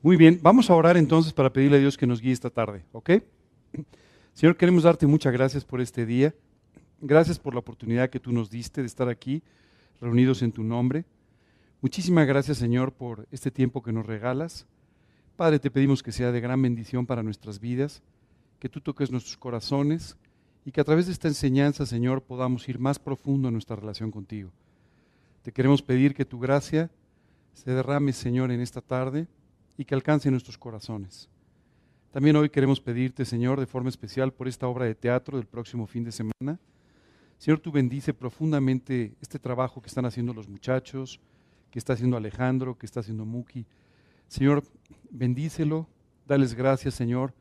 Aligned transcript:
Muy 0.00 0.16
bien, 0.16 0.38
vamos 0.40 0.70
a 0.70 0.76
orar 0.76 0.96
entonces 0.96 1.32
para 1.32 1.52
pedirle 1.52 1.78
a 1.78 1.80
Dios 1.80 1.96
que 1.96 2.06
nos 2.06 2.20
guíe 2.20 2.30
esta 2.32 2.50
tarde, 2.50 2.84
¿ok? 2.92 3.10
Señor, 4.32 4.56
queremos 4.56 4.84
darte 4.84 5.08
muchas 5.08 5.32
gracias 5.32 5.64
por 5.64 5.80
este 5.80 6.06
día. 6.06 6.32
Gracias 7.00 7.40
por 7.40 7.52
la 7.52 7.58
oportunidad 7.58 8.08
que 8.08 8.20
tú 8.20 8.30
nos 8.30 8.48
diste 8.48 8.80
de 8.80 8.86
estar 8.86 9.08
aquí 9.08 9.42
reunidos 10.00 10.42
en 10.42 10.52
tu 10.52 10.62
nombre. 10.62 11.04
Muchísimas 11.80 12.28
gracias, 12.28 12.58
Señor, 12.58 12.92
por 12.92 13.26
este 13.32 13.50
tiempo 13.50 13.82
que 13.82 13.92
nos 13.92 14.06
regalas. 14.06 14.66
Padre, 15.34 15.58
te 15.58 15.68
pedimos 15.68 16.04
que 16.04 16.12
sea 16.12 16.30
de 16.30 16.40
gran 16.40 16.62
bendición 16.62 17.04
para 17.04 17.24
nuestras 17.24 17.58
vidas, 17.58 18.00
que 18.60 18.68
tú 18.68 18.80
toques 18.80 19.10
nuestros 19.10 19.36
corazones 19.36 20.16
y 20.64 20.70
que 20.70 20.80
a 20.80 20.84
través 20.84 21.06
de 21.06 21.12
esta 21.12 21.26
enseñanza, 21.26 21.86
Señor, 21.86 22.22
podamos 22.22 22.68
ir 22.68 22.78
más 22.78 23.00
profundo 23.00 23.48
en 23.48 23.54
nuestra 23.54 23.74
relación 23.74 24.12
contigo. 24.12 24.52
Te 25.42 25.50
queremos 25.50 25.82
pedir 25.82 26.14
que 26.14 26.24
tu 26.24 26.38
gracia 26.38 26.88
se 27.52 27.72
derrame, 27.72 28.12
Señor, 28.12 28.52
en 28.52 28.60
esta 28.60 28.80
tarde 28.80 29.26
y 29.78 29.84
que 29.84 29.94
alcance 29.94 30.30
nuestros 30.30 30.58
corazones. 30.58 31.30
También 32.10 32.34
hoy 32.36 32.50
queremos 32.50 32.80
pedirte, 32.80 33.24
Señor, 33.24 33.60
de 33.60 33.66
forma 33.66 33.88
especial 33.88 34.32
por 34.32 34.48
esta 34.48 34.66
obra 34.66 34.84
de 34.86 34.94
teatro 34.96 35.38
del 35.38 35.46
próximo 35.46 35.86
fin 35.86 36.02
de 36.02 36.10
semana. 36.10 36.58
Señor, 37.38 37.60
tú 37.60 37.70
bendice 37.70 38.12
profundamente 38.12 39.14
este 39.20 39.38
trabajo 39.38 39.80
que 39.80 39.86
están 39.86 40.04
haciendo 40.04 40.34
los 40.34 40.48
muchachos, 40.48 41.20
que 41.70 41.78
está 41.78 41.92
haciendo 41.92 42.16
Alejandro, 42.16 42.76
que 42.76 42.86
está 42.86 43.00
haciendo 43.00 43.24
Muki. 43.24 43.66
Señor, 44.26 44.64
bendícelo, 45.10 45.86
dales 46.26 46.54
gracias, 46.54 46.94
Señor. 46.94 47.32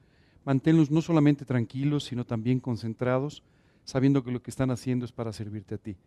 Manténlos 0.45 0.92
no 0.92 1.02
solamente 1.02 1.44
tranquilos, 1.44 2.04
sino 2.04 2.23
también 2.23 2.59
concentrados, 2.59 3.42
sabiendo 3.84 4.23
que 4.23 4.31
lo 4.31 4.44
que 4.44 4.52
están 4.52 4.70
haciendo 4.70 5.06
es 5.06 5.12
para 5.12 5.34
servirte 5.34 5.73
a 5.73 5.80
ti. 5.80 5.98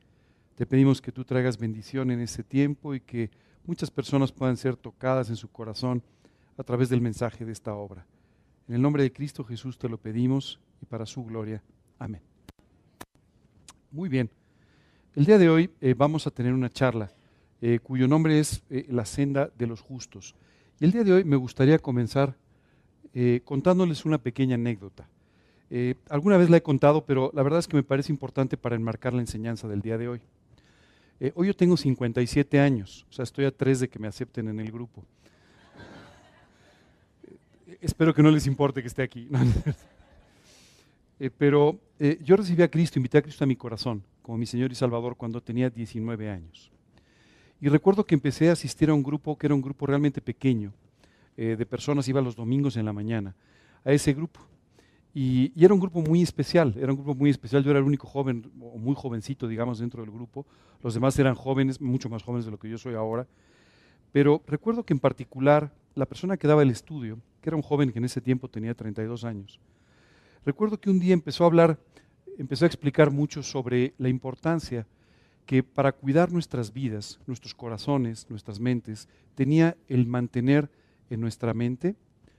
Te 0.55 0.65
pedimos 0.65 1.03
que 1.03 1.11
tú 1.11 1.25
traigas 1.25 1.59
bendición 1.59 2.13
en 2.13 2.21
ese 2.21 2.45
tiempo 2.45 2.95
y 2.95 3.01
que 3.01 3.31
muchas 3.65 3.91
personas 3.91 4.31
puedan 4.31 4.57
ser 4.57 4.77
tocadas 4.77 5.29
en 5.29 5.37
su 5.37 5.51
corazón 5.51 6.05
a 6.61 6.63
través 6.63 6.91
del 6.91 7.01
mensaje 7.01 7.47
de 7.47 7.53
esta 7.53 7.75
obra. 7.75 8.07
En 8.69 8.75
el 8.75 8.83
nombre 8.83 9.03
de 9.03 9.13
Cristo 9.13 9.45
Jesús 9.45 9.79
te 9.79 9.89
lo 9.89 9.97
pedimos 9.97 10.61
y 10.83 10.85
para 10.85 11.07
su 11.07 11.25
gloria. 11.25 11.63
Amén. 11.99 12.21
Muy 13.91 14.11
bien. 14.11 14.29
El 15.17 15.25
día 15.25 15.39
de 15.39 15.49
hoy 15.49 15.71
eh, 15.81 15.95
vamos 15.97 16.27
a 16.27 16.31
tener 16.31 16.53
una 16.53 16.71
charla 16.71 17.11
eh, 17.63 17.79
cuyo 17.83 18.07
nombre 18.07 18.39
es 18.39 18.63
eh, 18.69 18.85
La 18.91 19.07
senda 19.07 19.51
de 19.57 19.67
los 19.67 19.81
justos. 19.81 20.35
Y 20.79 20.85
el 20.85 20.93
día 20.93 21.03
de 21.03 21.15
hoy 21.15 21.25
me 21.25 21.37
gustaría 21.37 21.79
comenzar 21.79 22.37
contándoles 23.45 24.05
una 24.05 24.19
pequeña 24.19 24.55
anécdota. 24.55 25.09
alguna 26.09 26.37
vez 26.37 26.49
la 26.49 26.59
he 26.59 26.63
contado, 26.63 27.05
pero 27.05 27.33
la 27.35 27.43
verdad 27.43 27.59
es 27.59 27.67
que 27.67 27.77
me 27.77 27.83
parece 27.83 28.13
importante 28.13 28.57
para 28.57 28.77
enmarcar 28.77 29.15
la 29.15 29.21
enseñanza 29.21 29.67
del 29.67 29.81
día 29.81 29.99
de 29.99 30.07
hoy. 30.07 30.21
hoy 31.35 31.49
yo 31.49 31.57
tengo 31.57 31.77
57 31.77 32.61
años, 32.61 33.05
o 33.11 33.13
sea, 33.13 33.25
estoy 33.25 33.47
a 33.47 33.51
tres 33.51 33.81
de 33.81 33.89
que 33.89 33.99
me 33.99 34.07
acepten 34.07 34.47
en 34.47 34.61
el 34.61 34.71
grupo 34.71 35.05
espero 37.81 38.15
que 38.15 38.23
no 38.23 38.31
les 38.31 38.47
importe 38.47 38.83
que 38.83 38.89
esté 38.89 39.03
aquí. 39.03 39.29
Eh, 41.23 41.29
pero 41.29 41.79
eh, 41.99 42.19
yo 42.25 42.35
recibí 42.35 42.63
a 42.63 42.71
Cristo, 42.71 42.99
invité 42.99 43.19
a 43.19 43.21
Cristo 43.21 43.45
a 43.45 43.47
mi 43.47 43.55
corazón 43.55 44.03
como 44.23 44.39
mi 44.39 44.47
Señor 44.47 44.73
y 44.73 44.75
Salvador 44.75 45.17
cuando 45.17 45.43
tenía 45.43 45.69
19 45.69 46.31
años. 46.31 46.71
Y 47.61 47.69
recuerdo 47.69 48.05
que 48.07 48.15
empecé 48.15 48.49
a 48.49 48.53
asistir 48.53 48.89
a 48.89 48.95
un 48.95 49.03
grupo 49.03 49.37
que 49.37 49.47
era 49.47 49.55
un 49.55 49.61
grupo 49.61 49.85
realmente 49.85 50.23
pequeño, 50.23 50.73
eh, 51.37 51.57
de 51.59 51.67
personas, 51.67 52.09
iba 52.09 52.23
los 52.23 52.37
domingos 52.37 52.79
en 52.79 52.87
la 52.87 52.95
mañana, 52.95 53.35
a 53.85 53.93
ese 53.93 54.15
grupo. 54.15 54.41
Y, 55.13 55.53
y, 55.55 55.63
era 55.63 55.75
un 55.75 55.81
grupo 55.81 56.01
muy 56.01 56.23
especial, 56.23 56.75
era 56.79 56.91
un 56.91 56.97
grupo 56.97 57.15
muy 57.15 57.29
especial, 57.29 57.63
yo 57.63 57.71
era 57.71 57.81
el 57.81 57.85
único 57.85 58.07
joven, 58.07 58.51
o 58.59 58.79
muy 58.79 58.95
jovencito, 58.95 59.47
digamos, 59.47 59.79
dentro 59.79 60.01
del 60.01 60.11
grupo. 60.11 60.47
Los 60.83 60.95
demás 60.95 61.19
eran 61.19 61.35
jóvenes, 61.35 61.83
mucho 61.83 62.09
más 62.09 62.23
jóvenes 62.23 62.47
de 62.47 62.51
lo 62.51 62.59
que 62.59 62.71
yo 62.71 62.79
soy 62.79 62.95
ahora. 62.95 63.27
Pero 64.13 64.43
recuerdo 64.47 64.85
que 64.85 64.95
en 64.95 65.01
particular 65.01 65.71
la 65.95 66.07
persona 66.07 66.37
que 66.37 66.49
daba 66.49 66.63
el 66.63 66.71
estudio, 66.71 67.19
que 67.41 67.49
era 67.49 67.57
un 67.57 67.63
joven 67.63 67.93
que 67.93 67.99
en 67.99 68.05
ese 68.05 68.21
tiempo 68.21 68.49
tenía 68.49 68.75
32 68.75 69.25
años, 69.25 69.61
recuerdo 70.45 70.81
que 70.81 70.91
un 70.91 71.01
día 71.01 71.15
empezó 71.15 71.45
a 71.45 71.49
hablar, 71.49 71.79
empezó 72.39 72.65
a 72.65 72.69
explicar 72.69 73.11
mucho 73.11 73.43
sobre 73.43 73.95
la 73.99 74.09
importancia 74.09 74.87
que 75.47 75.63
para 75.63 75.93
cuidar 75.93 76.33
nuestras 76.33 76.73
vidas, 76.73 77.19
nuestros 77.27 77.55
corazones, 77.55 78.27
nuestras 78.31 78.61
mentes, 78.61 79.09
tenía 79.35 79.77
el 79.89 80.07
mantener 80.07 80.71
en 81.11 81.21
nuestra 81.21 81.55
mente 81.55 81.97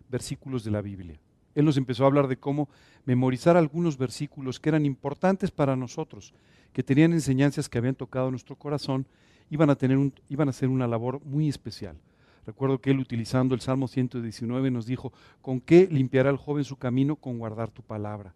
versículos 0.09 0.63
de 0.63 0.71
la 0.71 0.81
Biblia. 0.81 1.19
Él 1.53 1.65
nos 1.65 1.77
empezó 1.77 2.03
a 2.03 2.07
hablar 2.07 2.27
de 2.27 2.37
cómo 2.37 2.69
memorizar 3.05 3.57
algunos 3.57 3.97
versículos 3.97 4.59
que 4.59 4.69
eran 4.69 4.85
importantes 4.85 5.51
para 5.51 5.75
nosotros, 5.75 6.33
que 6.71 6.83
tenían 6.83 7.11
enseñanzas 7.11 7.67
que 7.67 7.77
habían 7.77 7.95
tocado 7.95 8.31
nuestro 8.31 8.55
corazón, 8.55 9.05
iban 9.49 9.69
a, 9.69 9.75
tener 9.75 9.97
iban 10.29 10.47
a 10.47 10.51
hacer 10.51 10.69
una 10.69 10.87
labor 10.87 11.21
muy 11.25 11.49
especial. 11.49 11.97
Recuerdo 12.45 12.79
que 12.79 12.91
él 12.91 12.99
utilizando 12.99 13.53
el 13.53 13.61
Salmo 13.61 13.87
119 13.87 14.71
nos 14.71 14.85
dijo, 14.85 15.13
¿con 15.41 15.61
qué 15.61 15.87
limpiará 15.91 16.29
el 16.29 16.37
joven 16.37 16.63
su 16.63 16.75
camino? 16.75 17.15
Con 17.15 17.37
guardar 17.37 17.69
tu 17.69 17.83
palabra. 17.83 18.33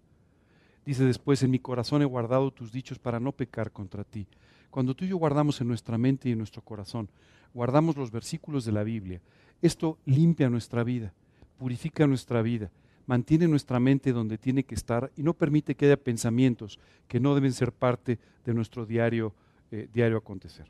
Dice 0.85 1.03
después, 1.03 1.41
en 1.41 1.51
mi 1.51 1.59
corazón 1.59 2.03
he 2.03 2.05
guardado 2.05 2.51
tus 2.51 2.71
dichos 2.71 2.99
para 2.99 3.19
no 3.19 3.31
pecar 3.31 3.71
contra 3.71 4.03
ti. 4.03 4.27
Cuando 4.69 4.93
tú 4.93 5.05
y 5.05 5.07
yo 5.07 5.17
guardamos 5.17 5.59
en 5.61 5.67
nuestra 5.67 5.97
mente 5.97 6.29
y 6.29 6.33
en 6.33 6.37
nuestro 6.37 6.61
corazón, 6.61 7.09
guardamos 7.53 7.95
los 7.95 8.11
versículos 8.11 8.65
de 8.65 8.73
la 8.73 8.83
Biblia, 8.83 9.21
esto 9.61 9.97
limpia 10.05 10.49
nuestra 10.49 10.83
vida, 10.83 11.13
purifica 11.57 12.05
nuestra 12.05 12.41
vida, 12.41 12.69
mantiene 13.07 13.47
nuestra 13.47 13.79
mente 13.79 14.11
donde 14.11 14.37
tiene 14.37 14.63
que 14.63 14.75
estar 14.75 15.11
y 15.15 15.23
no 15.23 15.33
permite 15.33 15.75
que 15.75 15.85
haya 15.85 15.97
pensamientos 15.97 16.79
que 17.07 17.19
no 17.19 17.33
deben 17.33 17.53
ser 17.53 17.71
parte 17.71 18.19
de 18.43 18.53
nuestro 18.53 18.85
diario, 18.85 19.33
eh, 19.71 19.87
diario 19.91 20.17
acontecer. 20.17 20.67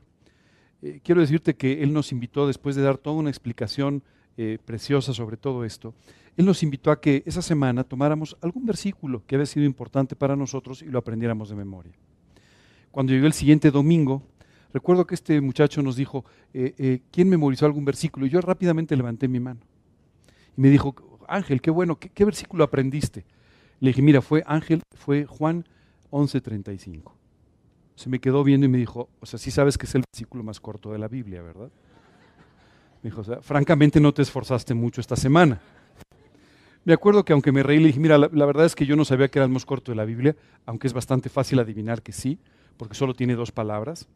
Eh, 0.86 1.00
quiero 1.02 1.20
decirte 1.20 1.56
que 1.56 1.82
Él 1.82 1.92
nos 1.92 2.12
invitó, 2.12 2.46
después 2.46 2.76
de 2.76 2.82
dar 2.82 2.96
toda 2.96 3.16
una 3.16 3.30
explicación 3.30 4.04
eh, 4.36 4.58
preciosa 4.64 5.12
sobre 5.12 5.36
todo 5.36 5.64
esto, 5.64 5.94
Él 6.36 6.46
nos 6.46 6.62
invitó 6.62 6.92
a 6.92 7.00
que 7.00 7.24
esa 7.26 7.42
semana 7.42 7.82
tomáramos 7.82 8.36
algún 8.40 8.64
versículo 8.64 9.24
que 9.26 9.34
había 9.34 9.46
sido 9.46 9.66
importante 9.66 10.14
para 10.14 10.36
nosotros 10.36 10.82
y 10.82 10.86
lo 10.86 11.00
aprendiéramos 11.00 11.48
de 11.48 11.56
memoria. 11.56 11.92
Cuando 12.92 13.12
llegó 13.12 13.26
el 13.26 13.32
siguiente 13.32 13.72
domingo, 13.72 14.22
recuerdo 14.72 15.08
que 15.08 15.16
este 15.16 15.40
muchacho 15.40 15.82
nos 15.82 15.96
dijo, 15.96 16.24
eh, 16.54 17.00
¿quién 17.10 17.28
memorizó 17.28 17.66
algún 17.66 17.84
versículo? 17.84 18.26
Y 18.26 18.30
yo 18.30 18.40
rápidamente 18.40 18.96
levanté 18.96 19.26
mi 19.26 19.40
mano. 19.40 19.60
Y 20.56 20.60
me 20.60 20.70
dijo, 20.70 20.94
Ángel, 21.26 21.60
qué 21.60 21.72
bueno, 21.72 21.98
¿qué, 21.98 22.10
qué 22.10 22.24
versículo 22.24 22.62
aprendiste? 22.62 23.24
Le 23.80 23.90
dije, 23.90 24.02
mira, 24.02 24.22
fue 24.22 24.44
Ángel, 24.46 24.82
fue 24.94 25.24
Juan 25.24 25.66
11:35 26.12 27.15
se 27.96 28.10
me 28.10 28.20
quedó 28.20 28.44
viendo 28.44 28.66
y 28.66 28.68
me 28.68 28.78
dijo, 28.78 29.08
o 29.20 29.26
sea, 29.26 29.38
sí 29.38 29.50
sabes 29.50 29.76
que 29.76 29.86
es 29.86 29.94
el 29.94 30.04
versículo 30.12 30.44
más 30.44 30.60
corto 30.60 30.92
de 30.92 30.98
la 30.98 31.08
Biblia, 31.08 31.42
¿verdad? 31.42 31.70
Me 33.02 33.10
dijo, 33.10 33.22
o 33.22 33.24
sea, 33.24 33.40
francamente 33.40 34.00
no 34.00 34.12
te 34.12 34.22
esforzaste 34.22 34.74
mucho 34.74 35.00
esta 35.00 35.16
semana. 35.16 35.60
Me 36.84 36.92
acuerdo 36.92 37.24
que 37.24 37.32
aunque 37.32 37.52
me 37.52 37.62
reí, 37.62 37.80
le 37.80 37.88
dije, 37.88 37.98
mira, 37.98 38.18
la, 38.18 38.28
verdad 38.28 38.66
es 38.66 38.76
que 38.76 38.86
yo 38.86 38.96
no 38.96 39.04
sabía 39.04 39.28
que 39.28 39.38
era 39.38 39.46
el 39.46 39.50
más 39.50 39.64
corto 39.64 39.90
de 39.90 39.96
la 39.96 40.04
Biblia, 40.04 40.36
aunque 40.66 40.86
es 40.86 40.92
bastante 40.92 41.30
fácil 41.30 41.58
adivinar 41.58 42.02
que 42.02 42.12
sí, 42.12 42.38
porque 42.76 42.94
solo 42.94 43.14
tiene 43.14 43.34
dos 43.34 43.50
palabras. 43.50 44.06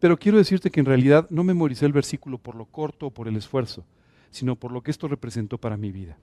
Pero 0.00 0.18
quiero 0.18 0.38
decirte 0.38 0.70
que 0.70 0.80
en 0.80 0.86
realidad 0.86 1.28
no 1.30 1.44
memoricé 1.44 1.84
el 1.84 1.92
versículo 1.92 2.38
por 2.38 2.56
lo 2.56 2.64
corto 2.64 3.06
o 3.06 3.10
por 3.10 3.28
el 3.28 3.36
esfuerzo, 3.36 3.84
sino 4.30 4.56
por 4.56 4.72
lo 4.72 4.82
que 4.82 4.90
esto 4.90 5.06
representó 5.06 5.58
para 5.58 5.76
mi 5.76 5.92
vida. 5.92 6.16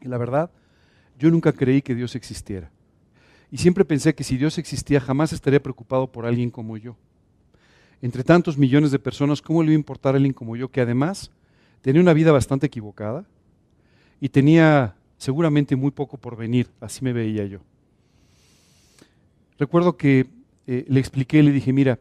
Y 0.00 0.08
la 0.08 0.18
verdad, 0.18 0.50
yo 1.18 1.30
nunca 1.30 1.52
creí 1.52 1.82
que 1.82 1.94
Dios 1.94 2.16
existiera. 2.16 2.70
Y 3.50 3.58
siempre 3.58 3.84
pensé 3.84 4.14
que 4.14 4.24
si 4.24 4.36
Dios 4.36 4.58
existía 4.58 5.00
jamás 5.00 5.32
estaría 5.32 5.62
preocupado 5.62 6.10
por 6.10 6.26
alguien 6.26 6.50
como 6.50 6.76
yo. 6.76 6.96
Entre 8.02 8.24
tantos 8.24 8.58
millones 8.58 8.90
de 8.90 8.98
personas, 8.98 9.40
¿cómo 9.40 9.62
le 9.62 9.70
iba 9.70 9.76
a 9.76 9.80
importar 9.80 10.14
a 10.14 10.16
alguien 10.16 10.34
como 10.34 10.56
yo 10.56 10.68
que 10.68 10.80
además 10.80 11.30
tenía 11.80 12.02
una 12.02 12.12
vida 12.12 12.32
bastante 12.32 12.66
equivocada 12.66 13.24
y 14.20 14.28
tenía 14.28 14.96
seguramente 15.16 15.76
muy 15.76 15.92
poco 15.92 16.18
por 16.18 16.36
venir? 16.36 16.68
Así 16.80 17.04
me 17.04 17.12
veía 17.12 17.46
yo. 17.46 17.60
Recuerdo 19.58 19.96
que 19.96 20.26
eh, 20.66 20.84
le 20.88 21.00
expliqué, 21.00 21.42
le 21.42 21.52
dije, 21.52 21.72
mira, 21.72 21.98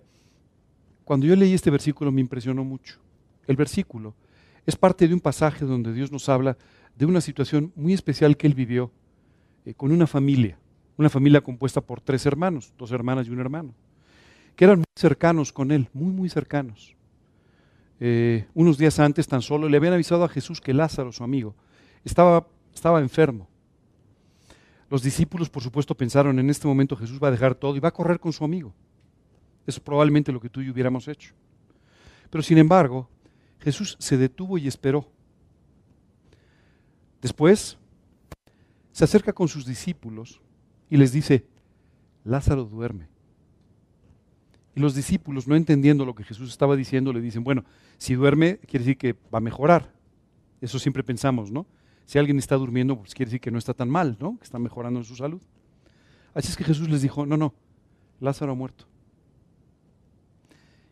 cuando 1.05 1.27
yo 1.27 1.35
leí 1.35 1.53
este 1.53 1.69
versículo 1.69 2.11
me 2.11 2.21
impresionó 2.21 2.65
mucho. 2.65 2.99
El 3.47 3.55
versículo 3.55 4.15
es 4.65 4.75
parte 4.75 5.07
de 5.07 5.13
un 5.13 5.19
pasaje 5.19 5.63
donde 5.63 5.93
Dios 5.93 6.11
nos 6.11 6.27
habla 6.27 6.57
de 6.97 7.05
una 7.05 7.21
situación 7.21 7.71
muy 7.75 7.93
especial 7.93 8.35
que 8.35 8.47
él 8.47 8.55
vivió 8.55 8.91
eh, 9.65 9.75
con 9.75 9.91
una 9.91 10.07
familia 10.07 10.57
una 10.97 11.09
familia 11.09 11.41
compuesta 11.41 11.81
por 11.81 12.01
tres 12.01 12.25
hermanos, 12.25 12.73
dos 12.77 12.91
hermanas 12.91 13.27
y 13.27 13.31
un 13.31 13.39
hermano, 13.39 13.73
que 14.55 14.65
eran 14.65 14.79
muy 14.79 14.85
cercanos 14.95 15.51
con 15.51 15.71
él, 15.71 15.89
muy, 15.93 16.11
muy 16.11 16.29
cercanos. 16.29 16.95
Eh, 17.99 18.45
unos 18.53 18.77
días 18.77 18.99
antes 18.99 19.27
tan 19.27 19.41
solo 19.41 19.69
le 19.69 19.77
habían 19.77 19.93
avisado 19.93 20.23
a 20.23 20.29
Jesús 20.29 20.61
que 20.61 20.73
Lázaro, 20.73 21.11
su 21.11 21.23
amigo, 21.23 21.55
estaba, 22.03 22.47
estaba 22.73 22.99
enfermo. 22.99 23.47
Los 24.89 25.01
discípulos, 25.01 25.49
por 25.49 25.63
supuesto, 25.63 25.95
pensaron, 25.95 26.39
en 26.39 26.49
este 26.49 26.67
momento 26.67 26.95
Jesús 26.95 27.19
va 27.21 27.29
a 27.29 27.31
dejar 27.31 27.55
todo 27.55 27.75
y 27.75 27.79
va 27.79 27.89
a 27.89 27.93
correr 27.93 28.19
con 28.19 28.31
su 28.31 28.43
amigo. 28.43 28.73
Es 29.65 29.79
probablemente 29.79 30.31
lo 30.31 30.39
que 30.39 30.49
tú 30.49 30.61
y 30.61 30.67
yo 30.67 30.73
hubiéramos 30.73 31.07
hecho. 31.07 31.33
Pero 32.29 32.43
sin 32.43 32.57
embargo, 32.57 33.09
Jesús 33.59 33.97
se 33.99 34.17
detuvo 34.17 34.57
y 34.57 34.67
esperó. 34.67 35.07
Después, 37.21 37.77
se 38.91 39.03
acerca 39.03 39.33
con 39.33 39.47
sus 39.47 39.65
discípulos 39.65 40.39
y 40.89 40.97
les 40.97 41.11
dice, 41.11 41.45
Lázaro 42.23 42.65
duerme. 42.65 43.07
Y 44.75 44.79
los 44.81 44.93
discípulos, 44.93 45.47
no 45.47 45.55
entendiendo 45.55 46.05
lo 46.05 46.15
que 46.15 46.23
Jesús 46.23 46.49
estaba 46.49 46.75
diciendo, 46.75 47.13
le 47.13 47.21
dicen, 47.21 47.43
bueno, 47.43 47.63
si 47.97 48.15
duerme, 48.15 48.57
quiere 48.57 48.79
decir 48.79 48.97
que 48.97 49.13
va 49.33 49.37
a 49.37 49.41
mejorar. 49.41 49.93
Eso 50.59 50.79
siempre 50.79 51.03
pensamos, 51.03 51.49
¿no? 51.51 51.65
Si 52.05 52.19
alguien 52.19 52.37
está 52.37 52.55
durmiendo, 52.55 52.97
pues 52.97 53.13
quiere 53.13 53.29
decir 53.29 53.41
que 53.41 53.51
no 53.51 53.57
está 53.57 53.73
tan 53.73 53.89
mal, 53.89 54.17
¿no? 54.19 54.37
Que 54.37 54.43
está 54.43 54.59
mejorando 54.59 54.99
en 54.99 55.05
su 55.05 55.15
salud. 55.15 55.41
Así 56.33 56.49
es 56.49 56.57
que 56.57 56.65
Jesús 56.65 56.89
les 56.89 57.01
dijo, 57.01 57.25
no, 57.25 57.37
no, 57.37 57.53
Lázaro 58.19 58.51
ha 58.51 58.55
muerto. 58.55 58.85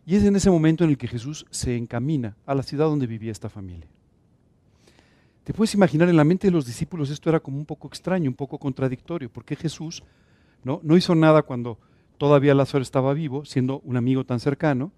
Y 0.05 0.15
es 0.15 0.23
en 0.23 0.35
ese 0.35 0.49
momento 0.49 0.83
en 0.83 0.89
el 0.89 0.97
que 0.97 1.07
Jesús 1.07 1.45
se 1.49 1.75
encamina 1.75 2.37
a 2.45 2.55
la 2.55 2.63
ciudad 2.63 2.85
donde 2.85 3.07
vivía 3.07 3.31
esta 3.31 3.49
familia. 3.49 3.87
Te 5.43 5.53
puedes 5.53 5.73
imaginar, 5.73 6.07
en 6.07 6.15
la 6.15 6.23
mente 6.23 6.47
de 6.47 6.51
los 6.51 6.65
discípulos 6.65 7.09
esto 7.09 7.29
era 7.29 7.41
como 7.41 7.57
un 7.57 7.65
poco 7.65 7.87
extraño, 7.87 8.29
un 8.29 8.35
poco 8.35 8.57
contradictorio, 8.57 9.29
porque 9.29 9.57
Jesús 9.57 10.01
no, 10.63 10.81
hizo 10.95 11.15
nada 11.15 11.41
cuando 11.41 11.77
todavía 12.17 12.53
Lázaro 12.53 12.81
estaba 12.81 13.13
vivo, 13.13 13.43
siendo 13.43 13.81
un 13.81 13.97
amigo 13.97 14.23
tan 14.23 14.39
cercano, 14.39 14.93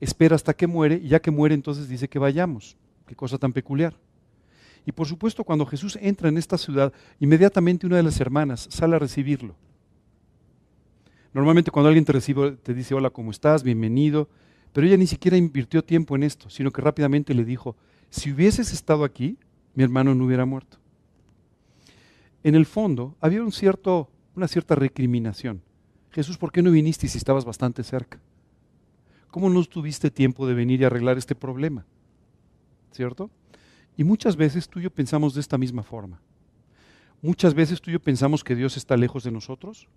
espera 0.00 0.34
hasta 0.34 0.54
que 0.54 0.66
muere, 0.66 0.96
y 0.96 1.08
ya 1.08 1.20
que 1.20 1.30
muere 1.30 1.54
entonces 1.54 1.88
dice 1.88 2.08
que 2.08 2.18
vayamos. 2.18 2.76
Qué 3.06 3.14
cosa 3.14 3.38
tan 3.38 3.52
peculiar. 3.52 3.94
Y 4.84 4.92
por 4.92 5.06
supuesto, 5.06 5.44
cuando 5.44 5.64
Jesús 5.64 5.96
entra 6.00 6.28
en 6.28 6.38
esta 6.38 6.58
ciudad, 6.58 6.92
inmediatamente 7.20 7.86
una 7.86 7.96
de 7.96 8.02
las 8.02 8.18
hermanas 8.20 8.66
sale 8.70 8.96
a 8.96 8.98
recibirlo. 8.98 9.54
Normalmente 11.32 11.70
cuando 11.70 11.88
alguien 11.88 12.04
te 12.04 12.12
recibe, 12.12 12.52
te 12.52 12.74
dice, 12.74 12.94
hola, 12.94 13.10
¿cómo 13.10 13.30
estás? 13.30 13.62
Bienvenido. 13.62 14.28
Pero 14.72 14.86
ella 14.86 14.96
ni 14.96 15.06
siquiera 15.06 15.36
invirtió 15.36 15.84
tiempo 15.84 16.16
en 16.16 16.24
esto, 16.24 16.50
sino 16.50 16.72
que 16.72 16.82
rápidamente 16.82 17.32
le 17.32 17.44
dijo, 17.44 17.76
si 18.10 18.32
hubieses 18.32 18.72
estado 18.72 19.04
aquí, 19.04 19.38
mi 19.74 19.82
hermano 19.82 20.14
no 20.14 20.24
hubiera 20.24 20.44
muerto. 20.44 20.78
En 22.42 22.54
el 22.54 22.66
fondo, 22.66 23.16
había 23.20 23.42
un 23.42 23.52
cierto, 23.52 24.10
una 24.36 24.48
cierta 24.48 24.74
recriminación. 24.74 25.62
Jesús, 26.10 26.38
¿por 26.38 26.52
qué 26.52 26.62
no 26.62 26.70
viniste 26.70 27.08
si 27.08 27.18
estabas 27.18 27.44
bastante 27.44 27.82
cerca? 27.82 28.20
¿Cómo 29.30 29.50
no 29.50 29.64
tuviste 29.64 30.10
tiempo 30.10 30.46
de 30.46 30.54
venir 30.54 30.80
y 30.80 30.84
arreglar 30.84 31.18
este 31.18 31.34
problema? 31.34 31.84
¿Cierto? 32.92 33.30
Y 33.96 34.04
muchas 34.04 34.36
veces 34.36 34.68
tú 34.68 34.78
y 34.78 34.84
yo 34.84 34.90
pensamos 34.90 35.34
de 35.34 35.40
esta 35.40 35.58
misma 35.58 35.82
forma. 35.82 36.20
Muchas 37.22 37.54
veces 37.54 37.80
tú 37.80 37.90
y 37.90 37.94
yo 37.94 38.00
pensamos 38.00 38.44
que 38.44 38.54
Dios 38.54 38.76
está 38.76 38.96
lejos 38.96 39.24
de 39.24 39.30
nosotros, 39.30 39.88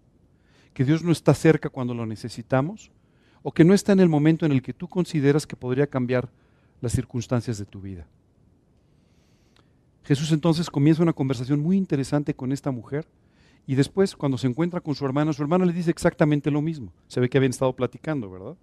que 0.74 0.86
Dios 0.86 1.04
no 1.04 1.12
está 1.12 1.34
cerca 1.34 1.70
cuando 1.70 1.94
lo 1.94 2.06
necesitamos, 2.06 2.92
o 3.44 3.52
que 3.52 3.64
no 3.64 3.74
está 3.74 3.92
en 3.92 4.00
el 4.00 4.10
momento 4.10 4.46
en 4.46 4.52
el 4.52 4.62
que 4.62 4.74
tú 4.74 4.88
consideras 4.88 5.46
que 5.46 5.56
podría 5.56 5.88
cambiar 5.88 6.30
las 6.82 6.94
circunstancias 6.94 7.58
de 7.58 7.66
tu 7.66 7.82
vida. 7.82 8.08
Jesús 10.08 10.32
entonces 10.32 10.70
comienza 10.70 11.04
una 11.04 11.12
conversación 11.12 11.60
muy 11.60 11.76
interesante 11.76 12.34
con 12.34 12.54
esta 12.54 12.72
mujer 12.72 13.06
y 13.66 13.76
después 13.76 14.16
cuando 14.16 14.38
se 14.38 14.48
encuentra 14.48 14.80
con 14.80 14.96
su 14.96 15.04
hermana, 15.04 15.34
su 15.34 15.42
hermana 15.42 15.66
le 15.66 15.74
dice 15.74 15.92
exactamente 15.92 16.50
lo 16.50 16.62
mismo. 16.62 16.94
Se 17.10 17.20
ve 17.20 17.30
que 17.30 17.38
habían 17.38 17.50
estado 17.50 17.76
platicando, 17.76 18.32
¿verdad? 18.32 18.56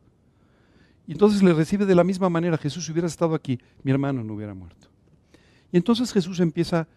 Y 1.07 1.13
entonces 1.13 1.43
le 1.43 1.53
recibe 1.53 1.85
de 1.85 1.95
la 1.95 2.03
misma 2.03 2.31
manera, 2.31 2.57
Jesús 2.57 2.87
si 2.87 2.93
hubiera 2.93 3.07
estado 3.07 3.35
aquí, 3.35 3.61
mi 3.83 3.91
hermano 3.91 4.25
no 4.25 4.33
hubiera 4.33 4.55
muerto. 4.55 4.89
Y 5.71 5.77
entonces 5.77 6.15
Jesús 6.15 6.41
empieza 6.41 6.89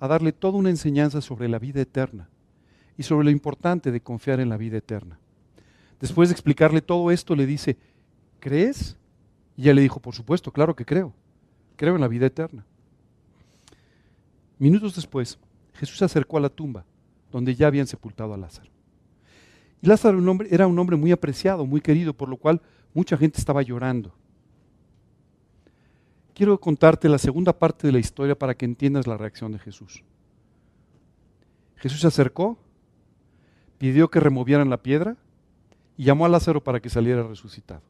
a 0.00 0.08
darle 0.08 0.32
toda 0.32 0.58
una 0.58 0.70
enseñanza 0.70 1.20
sobre 1.20 1.48
la 1.48 1.60
vida 1.60 1.80
eterna 1.80 2.28
y 2.98 3.04
sobre 3.04 3.26
lo 3.26 3.30
importante 3.30 3.92
de 3.92 4.00
confiar 4.00 4.40
en 4.40 4.48
la 4.48 4.56
vida 4.56 4.78
eterna. 4.78 5.20
Después 6.00 6.28
de 6.28 6.32
explicarle 6.32 6.82
todo 6.82 7.12
esto, 7.12 7.36
le 7.36 7.46
dice, 7.46 7.78
¿crees? 8.40 8.96
Y 9.56 9.62
ella 9.62 9.74
le 9.74 9.82
dijo, 9.82 10.00
por 10.00 10.16
supuesto, 10.16 10.50
claro 10.50 10.74
que 10.74 10.84
creo. 10.84 11.14
Creo 11.76 11.94
en 11.94 12.00
la 12.00 12.08
vida 12.08 12.26
eterna. 12.26 12.66
Minutos 14.62 14.94
después, 14.94 15.38
Jesús 15.74 15.98
se 15.98 16.04
acercó 16.04 16.36
a 16.36 16.40
la 16.40 16.48
tumba 16.48 16.84
donde 17.30 17.54
ya 17.54 17.66
habían 17.66 17.86
sepultado 17.86 18.34
a 18.34 18.36
Lázaro. 18.36 18.70
Y 19.80 19.86
Lázaro 19.86 20.18
era 20.50 20.66
un 20.66 20.78
hombre 20.78 20.96
muy 20.96 21.12
apreciado, 21.12 21.66
muy 21.66 21.80
querido, 21.80 22.14
por 22.14 22.28
lo 22.28 22.36
cual 22.36 22.60
mucha 22.94 23.16
gente 23.16 23.38
estaba 23.38 23.62
llorando 23.62 24.14
quiero 26.34 26.58
contarte 26.58 27.08
la 27.08 27.18
segunda 27.18 27.52
parte 27.52 27.86
de 27.86 27.92
la 27.92 27.98
historia 27.98 28.38
para 28.38 28.54
que 28.54 28.64
entiendas 28.64 29.06
la 29.06 29.16
reacción 29.16 29.52
de 29.52 29.58
Jesús. 29.58 30.02
Jesús 31.76 32.00
se 32.00 32.06
acercó, 32.06 32.58
pidió 33.78 34.10
que 34.10 34.20
removieran 34.20 34.70
la 34.70 34.82
piedra 34.82 35.16
y 35.96 36.04
llamó 36.04 36.26
a 36.26 36.28
Lázaro 36.28 36.62
para 36.62 36.80
que 36.80 36.90
saliera 36.90 37.22
resucitado. 37.22 37.82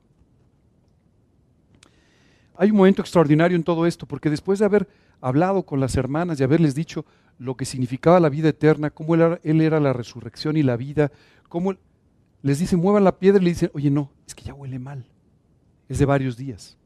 Hay 2.56 2.70
un 2.70 2.76
momento 2.76 3.02
extraordinario 3.02 3.56
en 3.56 3.64
todo 3.64 3.86
esto, 3.86 4.06
porque 4.06 4.30
después 4.30 4.58
de 4.58 4.66
haber 4.66 4.88
hablado 5.22 5.62
con 5.62 5.80
las 5.80 5.96
hermanas 5.96 6.38
y 6.38 6.42
haberles 6.42 6.74
dicho 6.74 7.06
lo 7.38 7.56
que 7.56 7.64
significaba 7.64 8.20
la 8.20 8.28
vida 8.28 8.50
eterna, 8.50 8.90
cómo 8.90 9.14
él 9.14 9.60
era, 9.60 9.80
la 9.80 9.92
resurrección 9.92 10.56
y 10.56 10.62
la 10.62 10.76
vida, 10.76 11.10
cómo 11.48 11.74
les 12.42 12.58
dice, 12.58 12.76
muevan 12.76 13.04
la 13.04 13.18
piedra 13.18 13.40
y 13.40 13.44
le 13.44 13.50
dicen, 13.50 13.70
oye, 13.72 13.90
no, 13.90 14.10
es 14.26 14.34
que 14.34 14.44
ya 14.44 14.52
huele 14.52 14.78
mal, 14.78 15.06
es 15.88 15.98
de 15.98 16.04
varios 16.04 16.36
días. 16.36 16.76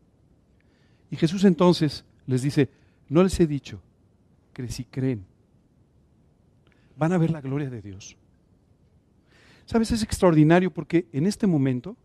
Y 1.10 1.16
Jesús 1.16 1.44
entonces 1.44 2.04
les 2.26 2.42
dice, 2.42 2.68
no 3.08 3.22
les 3.22 3.40
he 3.40 3.46
dicho 3.46 3.80
que 4.52 4.68
si 4.68 4.84
creen, 4.84 5.24
van 6.96 7.12
a 7.12 7.18
ver 7.18 7.30
la 7.30 7.40
gloria 7.40 7.70
de 7.70 7.82
Dios. 7.82 8.16
Sabes, 9.64 9.90
es 9.90 10.02
extraordinario 10.02 10.70
porque 10.70 11.06
en 11.12 11.26
este 11.26 11.46
momento 11.46 11.96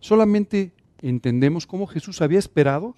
solamente 0.00 0.72
entendemos 1.00 1.66
cómo 1.66 1.86
Jesús 1.86 2.20
había 2.20 2.38
esperado 2.38 2.94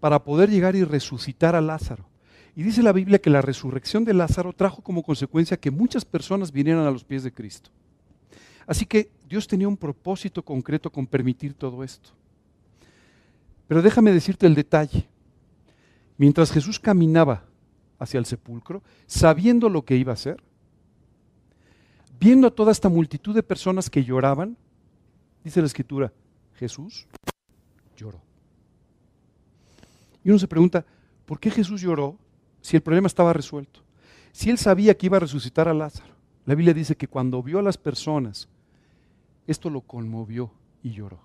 para 0.00 0.22
poder 0.22 0.50
llegar 0.50 0.76
y 0.76 0.84
resucitar 0.84 1.54
a 1.54 1.60
Lázaro. 1.60 2.04
Y 2.54 2.62
dice 2.62 2.82
la 2.82 2.92
Biblia 2.92 3.20
que 3.20 3.30
la 3.30 3.42
resurrección 3.42 4.04
de 4.04 4.14
Lázaro 4.14 4.52
trajo 4.52 4.82
como 4.82 5.02
consecuencia 5.02 5.56
que 5.56 5.70
muchas 5.70 6.04
personas 6.04 6.50
vinieran 6.50 6.86
a 6.86 6.90
los 6.90 7.04
pies 7.04 7.22
de 7.22 7.32
Cristo. 7.32 7.70
Así 8.66 8.84
que 8.84 9.10
Dios 9.28 9.46
tenía 9.46 9.68
un 9.68 9.76
propósito 9.76 10.42
concreto 10.44 10.90
con 10.90 11.06
permitir 11.06 11.54
todo 11.54 11.82
esto. 11.84 12.10
Pero 13.66 13.82
déjame 13.82 14.12
decirte 14.12 14.46
el 14.46 14.54
detalle. 14.54 15.06
Mientras 16.16 16.50
Jesús 16.50 16.80
caminaba 16.80 17.44
hacia 17.98 18.18
el 18.18 18.26
sepulcro, 18.26 18.82
sabiendo 19.06 19.68
lo 19.68 19.84
que 19.84 19.96
iba 19.96 20.12
a 20.12 20.14
hacer, 20.14 20.42
viendo 22.18 22.48
a 22.48 22.50
toda 22.50 22.72
esta 22.72 22.88
multitud 22.88 23.34
de 23.34 23.42
personas 23.42 23.88
que 23.88 24.04
lloraban, 24.04 24.56
dice 25.44 25.60
la 25.60 25.66
escritura, 25.66 26.12
Jesús 26.54 27.06
lloró. 27.96 28.27
Y 30.28 30.30
uno 30.30 30.38
se 30.38 30.46
pregunta, 30.46 30.84
¿por 31.24 31.40
qué 31.40 31.50
Jesús 31.50 31.80
lloró 31.80 32.18
si 32.60 32.76
el 32.76 32.82
problema 32.82 33.06
estaba 33.06 33.32
resuelto? 33.32 33.80
Si 34.30 34.50
él 34.50 34.58
sabía 34.58 34.94
que 34.94 35.06
iba 35.06 35.16
a 35.16 35.20
resucitar 35.20 35.68
a 35.68 35.72
Lázaro. 35.72 36.12
La 36.44 36.54
Biblia 36.54 36.74
dice 36.74 36.98
que 36.98 37.08
cuando 37.08 37.42
vio 37.42 37.60
a 37.60 37.62
las 37.62 37.78
personas, 37.78 38.46
esto 39.46 39.70
lo 39.70 39.80
conmovió 39.80 40.52
y 40.82 40.90
lloró. 40.90 41.18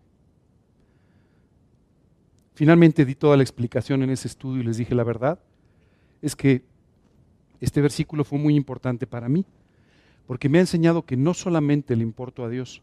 Finalmente 2.53 3.03
di 3.03 3.13
toda 3.13 3.35
la 3.35 3.44
explicación 3.44 4.03
en 4.03 4.09
ese 4.09 4.29
estudio 4.29 4.61
y 4.61 4.65
les 4.65 4.77
dije 4.77 4.95
la 4.95 5.03
verdad. 5.03 5.38
Es 6.21 6.37
que 6.37 6.63
este 7.59 7.81
versículo 7.81 8.23
fue 8.23 8.39
muy 8.39 8.56
importante 8.56 9.06
para 9.06 9.28
mí, 9.28 9.45
porque 10.28 10.47
me 10.47 10.59
ha 10.59 10.61
enseñado 10.61 11.06
que 11.06 11.18
no 11.18 11.33
solamente 11.33 11.97
le 11.97 12.04
importo 12.04 12.45
a 12.45 12.49
Dios, 12.49 12.81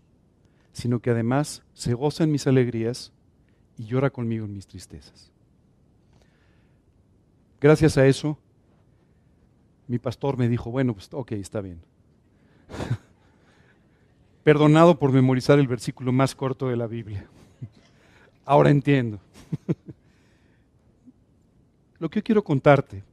sino 0.75 1.01
que 1.01 1.09
además 1.09 1.63
se 1.73 1.95
goza 1.95 2.25
en 2.25 2.31
mis 2.31 2.47
alegrías 2.47 3.11
y 3.79 3.87
llora 3.87 4.11
conmigo 4.11 4.45
en 4.45 4.53
mis 4.53 4.67
tristezas. 4.67 5.33
Gracias 7.61 7.99
a 7.99 8.07
eso, 8.07 8.39
mi 9.87 9.99
pastor 9.99 10.39
me 10.39 10.49
dijo, 10.49 10.71
bueno, 10.71 10.95
pues 10.95 11.11
ok, 11.13 11.33
está 11.33 11.61
bien. 11.61 11.79
Perdonado 14.45 14.99
por 14.99 15.13
memorizar 15.13 15.59
el 15.59 15.69
versículo 15.69 16.11
más 16.11 16.35
corto 16.35 16.69
de 16.69 16.77
la 16.77 16.87
Biblia. 16.87 17.27
Ahora 18.47 18.71
entiendo. 18.71 19.21
Lo 21.99 22.09
que 22.09 22.21
yo 22.21 22.25
quiero 22.25 22.43
contarte 22.43 23.05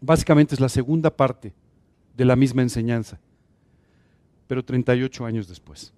básicamente 0.00 0.54
es 0.54 0.60
la 0.60 0.70
segunda 0.70 1.10
parte 1.10 1.52
de 2.16 2.24
la 2.24 2.34
misma 2.34 2.62
enseñanza, 2.62 3.20
pero 4.46 4.64
38 4.64 5.26
años 5.26 5.46
después. 5.46 5.92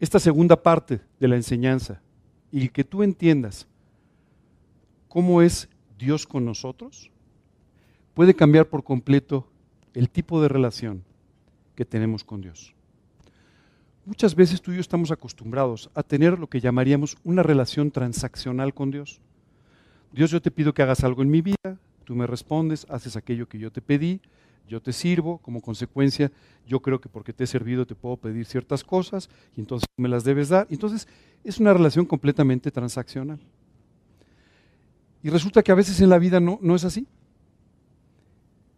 Esta 0.00 0.18
segunda 0.18 0.62
parte 0.62 1.02
de 1.20 1.28
la 1.28 1.36
enseñanza 1.36 2.00
y 2.50 2.70
que 2.70 2.84
tú 2.84 3.02
entiendas 3.02 3.68
cómo 5.12 5.42
es 5.42 5.68
Dios 5.98 6.26
con 6.26 6.46
nosotros, 6.46 7.10
puede 8.14 8.32
cambiar 8.32 8.70
por 8.70 8.82
completo 8.82 9.46
el 9.92 10.08
tipo 10.08 10.40
de 10.40 10.48
relación 10.48 11.04
que 11.74 11.84
tenemos 11.84 12.24
con 12.24 12.40
Dios. 12.40 12.74
Muchas 14.06 14.34
veces 14.34 14.62
tú 14.62 14.72
y 14.72 14.76
yo 14.76 14.80
estamos 14.80 15.10
acostumbrados 15.10 15.90
a 15.94 16.02
tener 16.02 16.38
lo 16.38 16.46
que 16.46 16.60
llamaríamos 16.60 17.18
una 17.24 17.42
relación 17.42 17.90
transaccional 17.90 18.72
con 18.72 18.90
Dios. 18.90 19.20
Dios, 20.12 20.30
yo 20.30 20.40
te 20.40 20.50
pido 20.50 20.72
que 20.72 20.80
hagas 20.80 21.04
algo 21.04 21.20
en 21.20 21.30
mi 21.30 21.42
vida, 21.42 21.78
tú 22.04 22.14
me 22.16 22.26
respondes, 22.26 22.86
haces 22.88 23.14
aquello 23.14 23.46
que 23.46 23.58
yo 23.58 23.70
te 23.70 23.82
pedí, 23.82 24.18
yo 24.66 24.80
te 24.80 24.94
sirvo, 24.94 25.36
como 25.42 25.60
consecuencia, 25.60 26.32
yo 26.66 26.80
creo 26.80 27.02
que 27.02 27.10
porque 27.10 27.34
te 27.34 27.44
he 27.44 27.46
servido 27.46 27.84
te 27.84 27.94
puedo 27.94 28.16
pedir 28.16 28.46
ciertas 28.46 28.82
cosas 28.82 29.28
y 29.54 29.60
entonces 29.60 29.84
me 29.98 30.08
las 30.08 30.24
debes 30.24 30.48
dar. 30.48 30.66
Entonces 30.70 31.06
es 31.44 31.60
una 31.60 31.74
relación 31.74 32.06
completamente 32.06 32.70
transaccional. 32.70 33.40
Y 35.22 35.30
resulta 35.30 35.62
que 35.62 35.72
a 35.72 35.76
veces 35.76 36.00
en 36.00 36.10
la 36.10 36.18
vida 36.18 36.40
no, 36.40 36.58
no 36.62 36.74
es 36.74 36.84
así. 36.84 37.06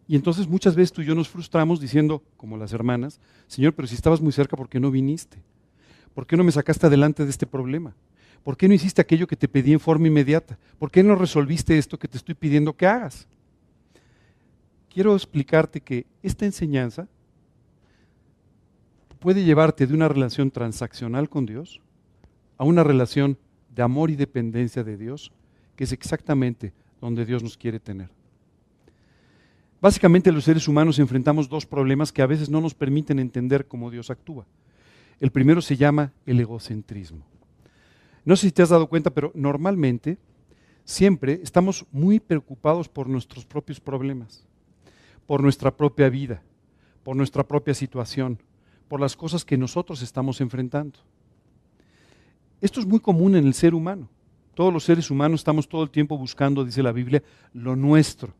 Y 0.07 0.15
entonces 0.15 0.47
muchas 0.47 0.75
veces 0.75 0.91
tú 0.91 1.01
y 1.01 1.05
yo 1.05 1.15
nos 1.15 1.29
frustramos 1.29 1.79
diciendo, 1.79 2.21
como 2.37 2.57
las 2.57 2.73
hermanas, 2.73 3.19
Señor, 3.47 3.73
pero 3.73 3.87
si 3.87 3.95
estabas 3.95 4.21
muy 4.21 4.31
cerca, 4.31 4.55
¿por 4.55 4.69
qué 4.69 4.79
no 4.79 4.91
viniste? 4.91 5.39
¿Por 6.13 6.27
qué 6.27 6.37
no 6.37 6.43
me 6.43 6.51
sacaste 6.51 6.85
adelante 6.85 7.23
de 7.23 7.31
este 7.31 7.47
problema? 7.47 7.95
¿Por 8.43 8.55
qué 8.55 8.67
no 8.67 8.75
hiciste 8.75 9.01
aquello 9.01 9.25
que 9.25 9.35
te 9.35 9.47
pedí 9.47 9.73
en 9.73 9.79
forma 9.79 10.07
inmediata? 10.07 10.59
¿Por 10.77 10.91
qué 10.91 11.03
no 11.03 11.15
resolviste 11.15 11.77
esto 11.77 11.97
que 11.97 12.07
te 12.07 12.17
estoy 12.17 12.35
pidiendo 12.35 12.73
que 12.73 12.85
hagas? 12.85 13.27
Quiero 14.93 15.15
explicarte 15.15 15.81
que 15.81 16.05
esta 16.21 16.45
enseñanza 16.45 17.07
puede 19.19 19.43
llevarte 19.43 19.87
de 19.87 19.95
una 19.95 20.07
relación 20.07 20.51
transaccional 20.51 21.27
con 21.27 21.47
Dios 21.47 21.81
a 22.57 22.63
una 22.63 22.83
relación 22.83 23.37
de 23.73 23.81
amor 23.81 24.11
y 24.11 24.15
dependencia 24.15 24.83
de 24.83 24.95
Dios, 24.95 25.31
que 25.75 25.83
es 25.83 25.91
exactamente 25.91 26.73
donde 27.01 27.25
Dios 27.25 27.43
nos 27.43 27.57
quiere 27.57 27.79
tener. 27.79 28.09
Básicamente 29.81 30.31
los 30.31 30.45
seres 30.45 30.67
humanos 30.67 30.97
enfrentamos 30.99 31.47
dos 31.49 31.65
problemas 31.65 32.11
que 32.11 32.21
a 32.21 32.25
veces 32.25 32.49
no 32.49 32.61
nos 32.61 32.73
permiten 32.73 33.19
entender 33.19 33.67
cómo 33.67 33.91
Dios 33.91 34.09
actúa. 34.09 34.45
El 35.19 35.31
primero 35.31 35.61
se 35.61 35.77
llama 35.77 36.11
el 36.25 36.39
egocentrismo. 36.39 37.25
No 38.23 38.35
sé 38.35 38.47
si 38.47 38.51
te 38.51 38.63
has 38.63 38.69
dado 38.69 38.87
cuenta, 38.87 39.11
pero 39.11 39.31
normalmente 39.35 40.17
siempre 40.83 41.39
estamos 41.43 41.85
muy 41.91 42.19
preocupados 42.19 42.89
por 42.89 43.07
nuestros 43.07 43.45
propios 43.45 43.79
problemas, 43.79 44.45
por 45.27 45.43
nuestra 45.43 45.75
propia 45.75 46.09
vida, 46.09 46.41
por 47.03 47.15
nuestra 47.15 47.47
propia 47.47 47.73
situación, 47.73 48.39
por 48.87 48.99
las 48.99 49.15
cosas 49.15 49.45
que 49.45 49.57
nosotros 49.57 50.01
estamos 50.01 50.41
enfrentando. 50.41 50.99
Esto 52.61 52.79
es 52.79 52.85
muy 52.85 52.99
común 52.99 53.35
en 53.35 53.45
el 53.45 53.53
ser 53.53 53.75
humano. 53.75 54.09
Todos 54.55 54.73
los 54.73 54.83
seres 54.83 55.11
humanos 55.11 55.41
estamos 55.41 55.69
todo 55.69 55.83
el 55.83 55.91
tiempo 55.91 56.17
buscando, 56.17 56.65
dice 56.65 56.81
la 56.81 56.91
Biblia, 56.91 57.21
lo 57.53 57.75
nuestro. 57.75 58.33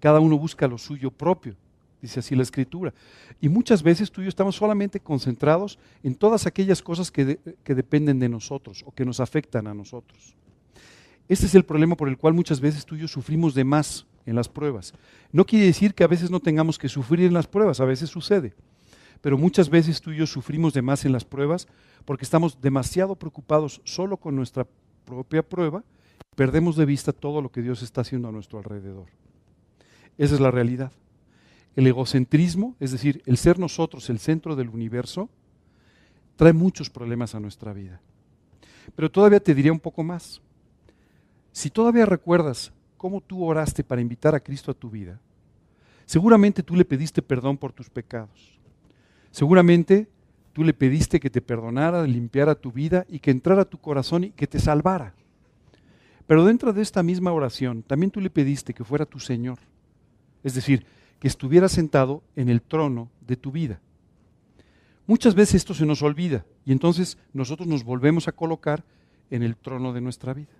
Cada 0.00 0.18
uno 0.18 0.36
busca 0.38 0.66
lo 0.66 0.78
suyo 0.78 1.10
propio 1.10 1.54
dice 2.00 2.20
así 2.20 2.34
la 2.34 2.42
escritura. 2.42 2.94
Y 3.40 3.48
muchas 3.48 3.82
veces 3.82 4.10
tú 4.10 4.20
y 4.20 4.24
yo 4.24 4.28
estamos 4.28 4.56
solamente 4.56 5.00
concentrados 5.00 5.78
en 6.02 6.14
todas 6.14 6.46
aquellas 6.46 6.82
cosas 6.82 7.10
que, 7.10 7.38
que, 7.62 7.74
dependen 7.74 8.18
de 8.18 8.28
nosotros 8.28 8.82
o 8.86 8.92
que 8.92 9.04
nos 9.04 9.20
afectan 9.20 9.66
a 9.66 9.74
nosotros. 9.74 10.34
Este 11.28 11.46
es 11.46 11.54
el 11.54 11.64
problema 11.64 11.96
por 11.96 12.08
el 12.08 12.18
cual 12.18 12.34
muchas 12.34 12.60
veces 12.60 12.84
tú 12.84 12.96
y 12.96 13.00
yo 13.00 13.08
sufrimos 13.08 13.54
de 13.54 13.64
más 13.64 14.06
en 14.26 14.34
las 14.34 14.48
pruebas. 14.48 14.94
No 15.32 15.44
quiere 15.44 15.66
decir 15.66 15.94
que 15.94 16.04
a 16.04 16.08
veces 16.08 16.30
no 16.30 16.40
tengamos 16.40 16.78
que 16.78 16.88
sufrir 16.88 17.26
en 17.26 17.34
las 17.34 17.46
pruebas, 17.46 17.80
a 17.80 17.84
veces 17.84 18.10
sucede. 18.10 18.54
Pero 19.20 19.36
muchas 19.36 19.68
veces 19.68 20.00
tú 20.00 20.12
y 20.12 20.16
yo 20.16 20.26
sufrimos 20.26 20.72
de 20.72 20.82
más 20.82 21.04
en 21.04 21.12
las 21.12 21.24
pruebas 21.24 21.68
porque 22.04 22.24
estamos 22.24 22.60
demasiado 22.60 23.14
preocupados 23.16 23.80
solo 23.84 24.16
con 24.16 24.34
nuestra 24.34 24.66
propia 25.04 25.42
prueba 25.42 25.84
perdemos 26.34 26.76
de 26.76 26.86
vista 26.86 27.12
todo 27.12 27.42
lo 27.42 27.50
que 27.50 27.62
Dios 27.62 27.82
está 27.82 28.00
haciendo 28.02 28.28
a 28.28 28.32
nuestro 28.32 28.58
alrededor. 28.58 29.06
Esa 30.16 30.34
es 30.34 30.40
la 30.40 30.50
realidad 30.50 30.92
el 31.76 31.86
egocentrismo, 31.86 32.76
es 32.80 32.92
decir, 32.92 33.22
el 33.26 33.36
ser 33.36 33.58
nosotros 33.58 34.10
el 34.10 34.18
centro 34.18 34.56
del 34.56 34.68
universo, 34.68 35.28
trae 36.36 36.52
muchos 36.52 36.90
problemas 36.90 37.34
a 37.34 37.40
nuestra 37.40 37.72
vida. 37.72 38.00
Pero 38.96 39.10
todavía 39.10 39.40
te 39.40 39.54
diría 39.54 39.72
un 39.72 39.80
poco 39.80 40.02
más. 40.02 40.40
Si 41.52 41.70
todavía 41.70 42.06
recuerdas 42.06 42.72
cómo 42.96 43.20
tú 43.20 43.44
oraste 43.44 43.84
para 43.84 44.00
invitar 44.00 44.34
a 44.34 44.40
Cristo 44.40 44.70
a 44.70 44.74
tu 44.74 44.90
vida, 44.90 45.20
seguramente 46.06 46.62
tú 46.62 46.74
le 46.74 46.84
pediste 46.84 47.22
perdón 47.22 47.56
por 47.56 47.72
tus 47.72 47.88
pecados. 47.88 48.58
Seguramente 49.30 50.08
tú 50.60 50.64
le 50.64 50.74
pediste 50.74 51.20
que 51.20 51.30
te 51.30 51.40
perdonara, 51.40 52.06
limpiara 52.06 52.54
tu 52.54 52.70
vida 52.70 53.06
y 53.08 53.18
que 53.18 53.30
entrara 53.30 53.62
a 53.62 53.64
tu 53.64 53.78
corazón 53.78 54.24
y 54.24 54.30
que 54.32 54.46
te 54.46 54.58
salvara. 54.58 55.14
Pero 56.26 56.44
dentro 56.44 56.74
de 56.74 56.82
esta 56.82 57.02
misma 57.02 57.32
oración, 57.32 57.82
también 57.82 58.10
tú 58.10 58.20
le 58.20 58.28
pediste 58.28 58.74
que 58.74 58.84
fuera 58.84 59.06
tu 59.06 59.18
Señor. 59.18 59.58
Es 60.44 60.52
decir, 60.52 60.84
que 61.18 61.28
estuviera 61.28 61.66
sentado 61.70 62.22
en 62.36 62.50
el 62.50 62.60
trono 62.60 63.08
de 63.26 63.36
tu 63.36 63.50
vida. 63.50 63.80
Muchas 65.06 65.34
veces 65.34 65.54
esto 65.54 65.72
se 65.72 65.86
nos 65.86 66.02
olvida 66.02 66.44
y 66.66 66.72
entonces 66.72 67.16
nosotros 67.32 67.66
nos 67.66 67.82
volvemos 67.82 68.28
a 68.28 68.32
colocar 68.32 68.84
en 69.30 69.42
el 69.42 69.56
trono 69.56 69.94
de 69.94 70.02
nuestra 70.02 70.34
vida. 70.34 70.52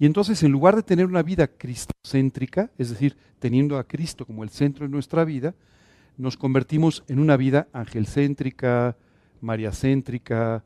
Y 0.00 0.06
entonces 0.06 0.42
en 0.42 0.50
lugar 0.50 0.74
de 0.74 0.82
tener 0.82 1.06
una 1.06 1.22
vida 1.22 1.46
cristocéntrica, 1.46 2.72
es 2.78 2.90
decir, 2.90 3.16
teniendo 3.38 3.78
a 3.78 3.84
Cristo 3.84 4.26
como 4.26 4.42
el 4.42 4.50
centro 4.50 4.84
de 4.84 4.90
nuestra 4.90 5.24
vida, 5.24 5.54
nos 6.16 6.36
convertimos 6.36 7.04
en 7.06 7.20
una 7.20 7.36
vida 7.36 7.68
angelcéntrica, 7.72 8.96
mariacéntrica, 9.44 10.64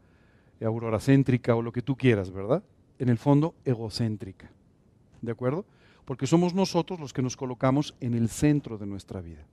auroracéntrica 0.64 1.54
o 1.54 1.62
lo 1.62 1.72
que 1.72 1.82
tú 1.82 1.96
quieras, 1.96 2.30
¿verdad? 2.30 2.62
En 2.98 3.08
el 3.08 3.18
fondo, 3.18 3.54
egocéntrica. 3.64 4.50
¿De 5.20 5.32
acuerdo? 5.32 5.64
porque 6.08 6.26
somos 6.26 6.54
nosotros 6.54 6.98
los 6.98 7.12
que 7.12 7.20
nos 7.20 7.36
colocamos 7.36 7.94
en 8.00 8.14
el 8.14 8.30
centro 8.30 8.78
de 8.78 8.86
nuestra 8.86 9.20
vida. 9.20 9.44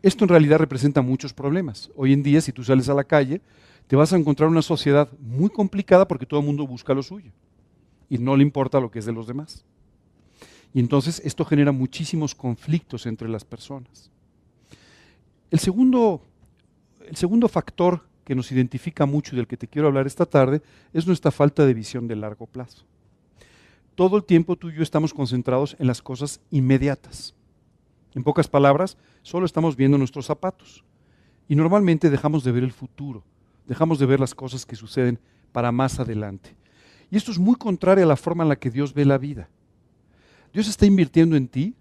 Esto 0.00 0.24
en 0.24 0.30
realidad 0.30 0.56
representa 0.56 1.02
muchos 1.02 1.34
problemas. 1.34 1.90
Hoy 1.96 2.14
en 2.14 2.22
día, 2.22 2.40
si 2.40 2.50
tú 2.50 2.64
sales 2.64 2.88
a 2.88 2.94
la 2.94 3.04
calle, 3.04 3.42
te 3.86 3.94
vas 3.94 4.10
a 4.14 4.16
encontrar 4.16 4.48
una 4.48 4.62
sociedad 4.62 5.10
muy 5.20 5.50
complicada 5.50 6.08
porque 6.08 6.24
todo 6.24 6.40
el 6.40 6.46
mundo 6.46 6.66
busca 6.66 6.94
lo 6.94 7.02
suyo 7.02 7.30
y 8.08 8.16
no 8.16 8.38
le 8.38 8.42
importa 8.42 8.80
lo 8.80 8.90
que 8.90 9.00
es 9.00 9.04
de 9.04 9.12
los 9.12 9.26
demás. 9.26 9.62
Y 10.72 10.80
entonces 10.80 11.20
esto 11.26 11.44
genera 11.44 11.72
muchísimos 11.72 12.34
conflictos 12.34 13.04
entre 13.04 13.28
las 13.28 13.44
personas. 13.44 14.10
El 15.50 15.58
segundo, 15.58 16.22
el 17.06 17.16
segundo 17.16 17.48
factor 17.48 18.00
que 18.30 18.36
nos 18.36 18.52
identifica 18.52 19.06
mucho 19.06 19.34
y 19.34 19.38
del 19.38 19.48
que 19.48 19.56
te 19.56 19.66
quiero 19.66 19.88
hablar 19.88 20.06
esta 20.06 20.24
tarde 20.24 20.62
es 20.92 21.04
nuestra 21.04 21.32
falta 21.32 21.66
de 21.66 21.74
visión 21.74 22.06
de 22.06 22.14
largo 22.14 22.46
plazo 22.46 22.86
todo 24.00 24.16
el 24.16 24.24
tiempo 24.24 24.56
tú 24.56 24.70
y 24.70 24.76
yo 24.76 24.82
estamos 24.82 25.12
concentrados 25.12 25.76
en 25.78 25.86
las 25.86 26.00
cosas 26.00 26.40
inmediatas. 26.50 27.34
En 28.14 28.24
pocas 28.24 28.48
palabras, 28.48 28.96
solo 29.20 29.44
estamos 29.44 29.76
viendo 29.76 29.98
nuestros 29.98 30.24
zapatos. 30.24 30.82
Y 31.48 31.54
normalmente 31.54 32.08
dejamos 32.08 32.42
de 32.42 32.50
ver 32.50 32.64
el 32.64 32.72
futuro, 32.72 33.22
dejamos 33.66 33.98
de 33.98 34.06
ver 34.06 34.18
las 34.18 34.34
cosas 34.34 34.64
que 34.64 34.74
suceden 34.74 35.18
para 35.52 35.70
más 35.70 36.00
adelante. 36.00 36.56
Y 37.10 37.18
esto 37.18 37.30
es 37.30 37.38
muy 37.38 37.56
contrario 37.56 38.04
a 38.04 38.08
la 38.08 38.16
forma 38.16 38.42
en 38.42 38.48
la 38.48 38.56
que 38.56 38.70
Dios 38.70 38.94
ve 38.94 39.04
la 39.04 39.18
vida. 39.18 39.50
Dios 40.54 40.66
está 40.66 40.86
invirtiendo 40.86 41.36
en 41.36 41.48
ti, 41.48 41.74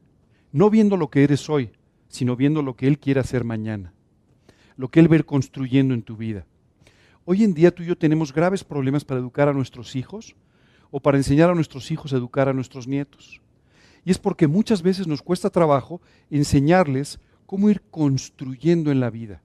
no 0.51 0.69
viendo 0.69 0.97
lo 0.97 1.09
que 1.09 1.23
eres 1.23 1.49
hoy, 1.49 1.71
sino 2.09 2.35
viendo 2.35 2.61
lo 2.63 2.75
que 2.75 2.87
Él 2.87 2.99
quiere 2.99 3.21
hacer 3.21 3.45
mañana, 3.45 3.93
lo 4.79 4.87
que 4.87 5.01
Él 5.01 5.11
va 5.11 5.15
a 5.15 5.19
ir 5.19 5.25
construyendo 5.25 5.93
en 5.93 6.01
tu 6.01 6.15
vida. 6.15 6.45
Hoy 7.25 7.43
en 7.43 7.53
día 7.53 7.75
tú 7.75 7.83
y 7.83 7.87
yo 7.87 7.97
tenemos 7.97 8.31
graves 8.31 8.63
problemas 8.63 9.03
para 9.03 9.19
educar 9.19 9.49
a 9.49 9.53
nuestros 9.53 9.93
hijos, 9.93 10.37
o 10.89 11.01
para 11.01 11.17
enseñar 11.17 11.49
a 11.49 11.53
nuestros 11.53 11.91
hijos 11.91 12.13
a 12.13 12.15
educar 12.15 12.47
a 12.47 12.53
nuestros 12.53 12.87
nietos. 12.87 13.41
Y 14.05 14.11
es 14.11 14.17
porque 14.17 14.47
muchas 14.47 14.81
veces 14.81 15.05
nos 15.05 15.21
cuesta 15.21 15.49
trabajo 15.49 15.99
enseñarles 16.29 17.19
cómo 17.45 17.69
ir 17.69 17.81
construyendo 17.91 18.89
en 18.89 19.01
la 19.01 19.09
vida. 19.09 19.41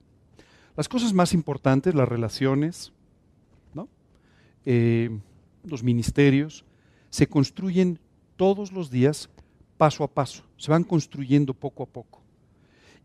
Las 0.76 0.88
cosas 0.88 1.12
más 1.12 1.34
importantes, 1.34 1.96
las 1.96 2.08
relaciones, 2.08 2.92
eh, 4.64 5.10
los 5.64 5.82
ministerios, 5.82 6.64
se 7.10 7.26
construyen 7.26 7.98
todos 8.36 8.70
los 8.70 8.88
días 8.88 9.28
paso 9.78 10.04
a 10.04 10.08
paso, 10.08 10.44
se 10.58 10.70
van 10.70 10.84
construyendo 10.84 11.54
poco 11.54 11.82
a 11.82 11.86
poco. 11.86 12.22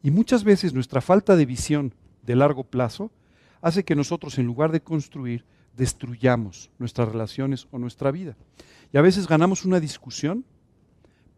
Y 0.03 0.11
muchas 0.11 0.43
veces 0.43 0.75
nuestra 0.75 1.01
falta 1.01 1.35
de 1.35 1.47
visión 1.47 1.93
de 2.23 2.35
largo 2.35 2.63
plazo 2.63 3.11
hace 3.61 3.83
que 3.83 3.95
nosotros 3.95 4.37
en 4.37 4.45
lugar 4.45 4.71
de 4.71 4.81
construir, 4.81 5.45
destruyamos 5.75 6.71
nuestras 6.77 7.09
relaciones 7.09 7.67
o 7.71 7.79
nuestra 7.79 8.11
vida. 8.11 8.35
Y 8.91 8.97
a 8.97 9.01
veces 9.01 9.27
ganamos 9.27 9.65
una 9.65 9.79
discusión 9.79 10.45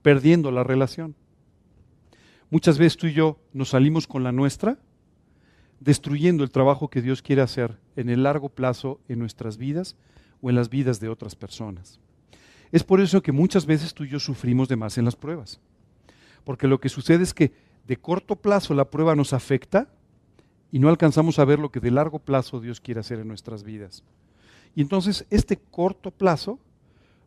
perdiendo 0.01 0.51
la 0.51 0.63
relación. 0.63 1.15
Muchas 2.49 2.77
veces 2.77 2.97
tú 2.97 3.07
y 3.07 3.13
yo 3.13 3.39
nos 3.53 3.69
salimos 3.69 4.07
con 4.07 4.23
la 4.23 4.31
nuestra, 4.31 4.79
destruyendo 5.79 6.43
el 6.43 6.51
trabajo 6.51 6.89
que 6.89 7.01
Dios 7.01 7.21
quiere 7.21 7.41
hacer 7.41 7.79
en 7.95 8.09
el 8.09 8.23
largo 8.23 8.49
plazo 8.49 8.99
en 9.07 9.19
nuestras 9.19 9.57
vidas 9.57 9.95
o 10.41 10.49
en 10.49 10.55
las 10.55 10.69
vidas 10.69 10.99
de 10.99 11.09
otras 11.09 11.35
personas. 11.35 11.99
Es 12.71 12.83
por 12.83 13.01
eso 13.01 13.21
que 13.21 13.31
muchas 13.31 13.65
veces 13.65 13.93
tú 13.93 14.03
y 14.03 14.09
yo 14.09 14.19
sufrimos 14.19 14.69
de 14.69 14.75
más 14.75 14.97
en 14.97 15.05
las 15.05 15.15
pruebas. 15.15 15.59
Porque 16.43 16.67
lo 16.67 16.79
que 16.79 16.89
sucede 16.89 17.23
es 17.23 17.33
que 17.33 17.53
de 17.85 17.97
corto 17.97 18.35
plazo 18.35 18.73
la 18.73 18.89
prueba 18.89 19.15
nos 19.15 19.33
afecta 19.33 19.89
y 20.71 20.79
no 20.79 20.89
alcanzamos 20.89 21.37
a 21.37 21.45
ver 21.45 21.59
lo 21.59 21.69
que 21.69 21.79
de 21.79 21.91
largo 21.91 22.19
plazo 22.19 22.61
Dios 22.61 22.79
quiere 22.79 23.01
hacer 23.01 23.19
en 23.19 23.27
nuestras 23.27 23.63
vidas. 23.63 24.03
Y 24.73 24.81
entonces 24.81 25.25
este 25.29 25.57
corto 25.57 26.11
plazo 26.11 26.59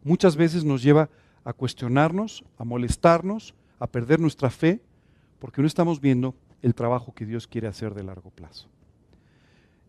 muchas 0.03 0.37
veces 0.37 0.65
nos 0.65 0.83
lleva 0.83 1.11
a 1.45 1.53
cuestionarnos, 1.53 2.45
a 2.57 2.65
molestarnos, 2.65 3.55
a 3.79 3.87
perder 3.87 4.19
nuestra 4.19 4.49
fe, 4.49 4.81
porque 5.39 5.61
no 5.61 5.67
estamos 5.67 6.01
viendo 6.01 6.35
el 6.63 6.75
trabajo 6.75 7.13
que 7.15 7.27
Dios 7.27 7.47
quiere 7.47 7.69
hacer 7.69 7.93
de 7.93 8.03
largo 8.03 8.31
plazo. 8.31 8.69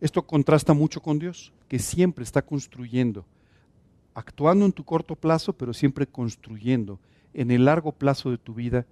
Esto 0.02 0.28
contrasta 0.28 0.74
mucho 0.74 1.02
con 1.02 1.18
Dios, 1.18 1.54
que 1.70 1.80
siempre 1.80 2.24
está 2.24 2.42
construyendo, 2.42 3.26
actuando 4.14 4.66
en 4.66 4.74
tu 4.74 4.84
corto 4.84 5.16
plazo, 5.16 5.54
pero 5.54 5.74
siempre 5.74 6.06
construyendo 6.06 7.00
en 7.34 7.52
el 7.52 7.64
largo 7.64 7.94
plazo 7.94 8.30
de 8.30 8.38
tu 8.38 8.54
vida 8.54 8.86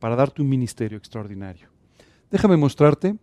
para 0.00 0.16
darte 0.16 0.42
un 0.42 0.48
ministerio 0.48 0.98
extraordinario. 0.98 1.68
Déjame 2.30 2.56
mostrarte 2.56 3.16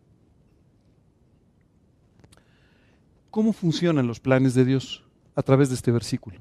cómo 3.36 3.52
funcionan 3.52 4.08
los 4.08 4.22
planes 4.22 4.54
de 4.54 4.64
Dios 4.64 5.04
a 5.36 5.44
través 5.44 5.68
de 5.68 5.76
este 5.76 5.92
versículo. 5.92 6.40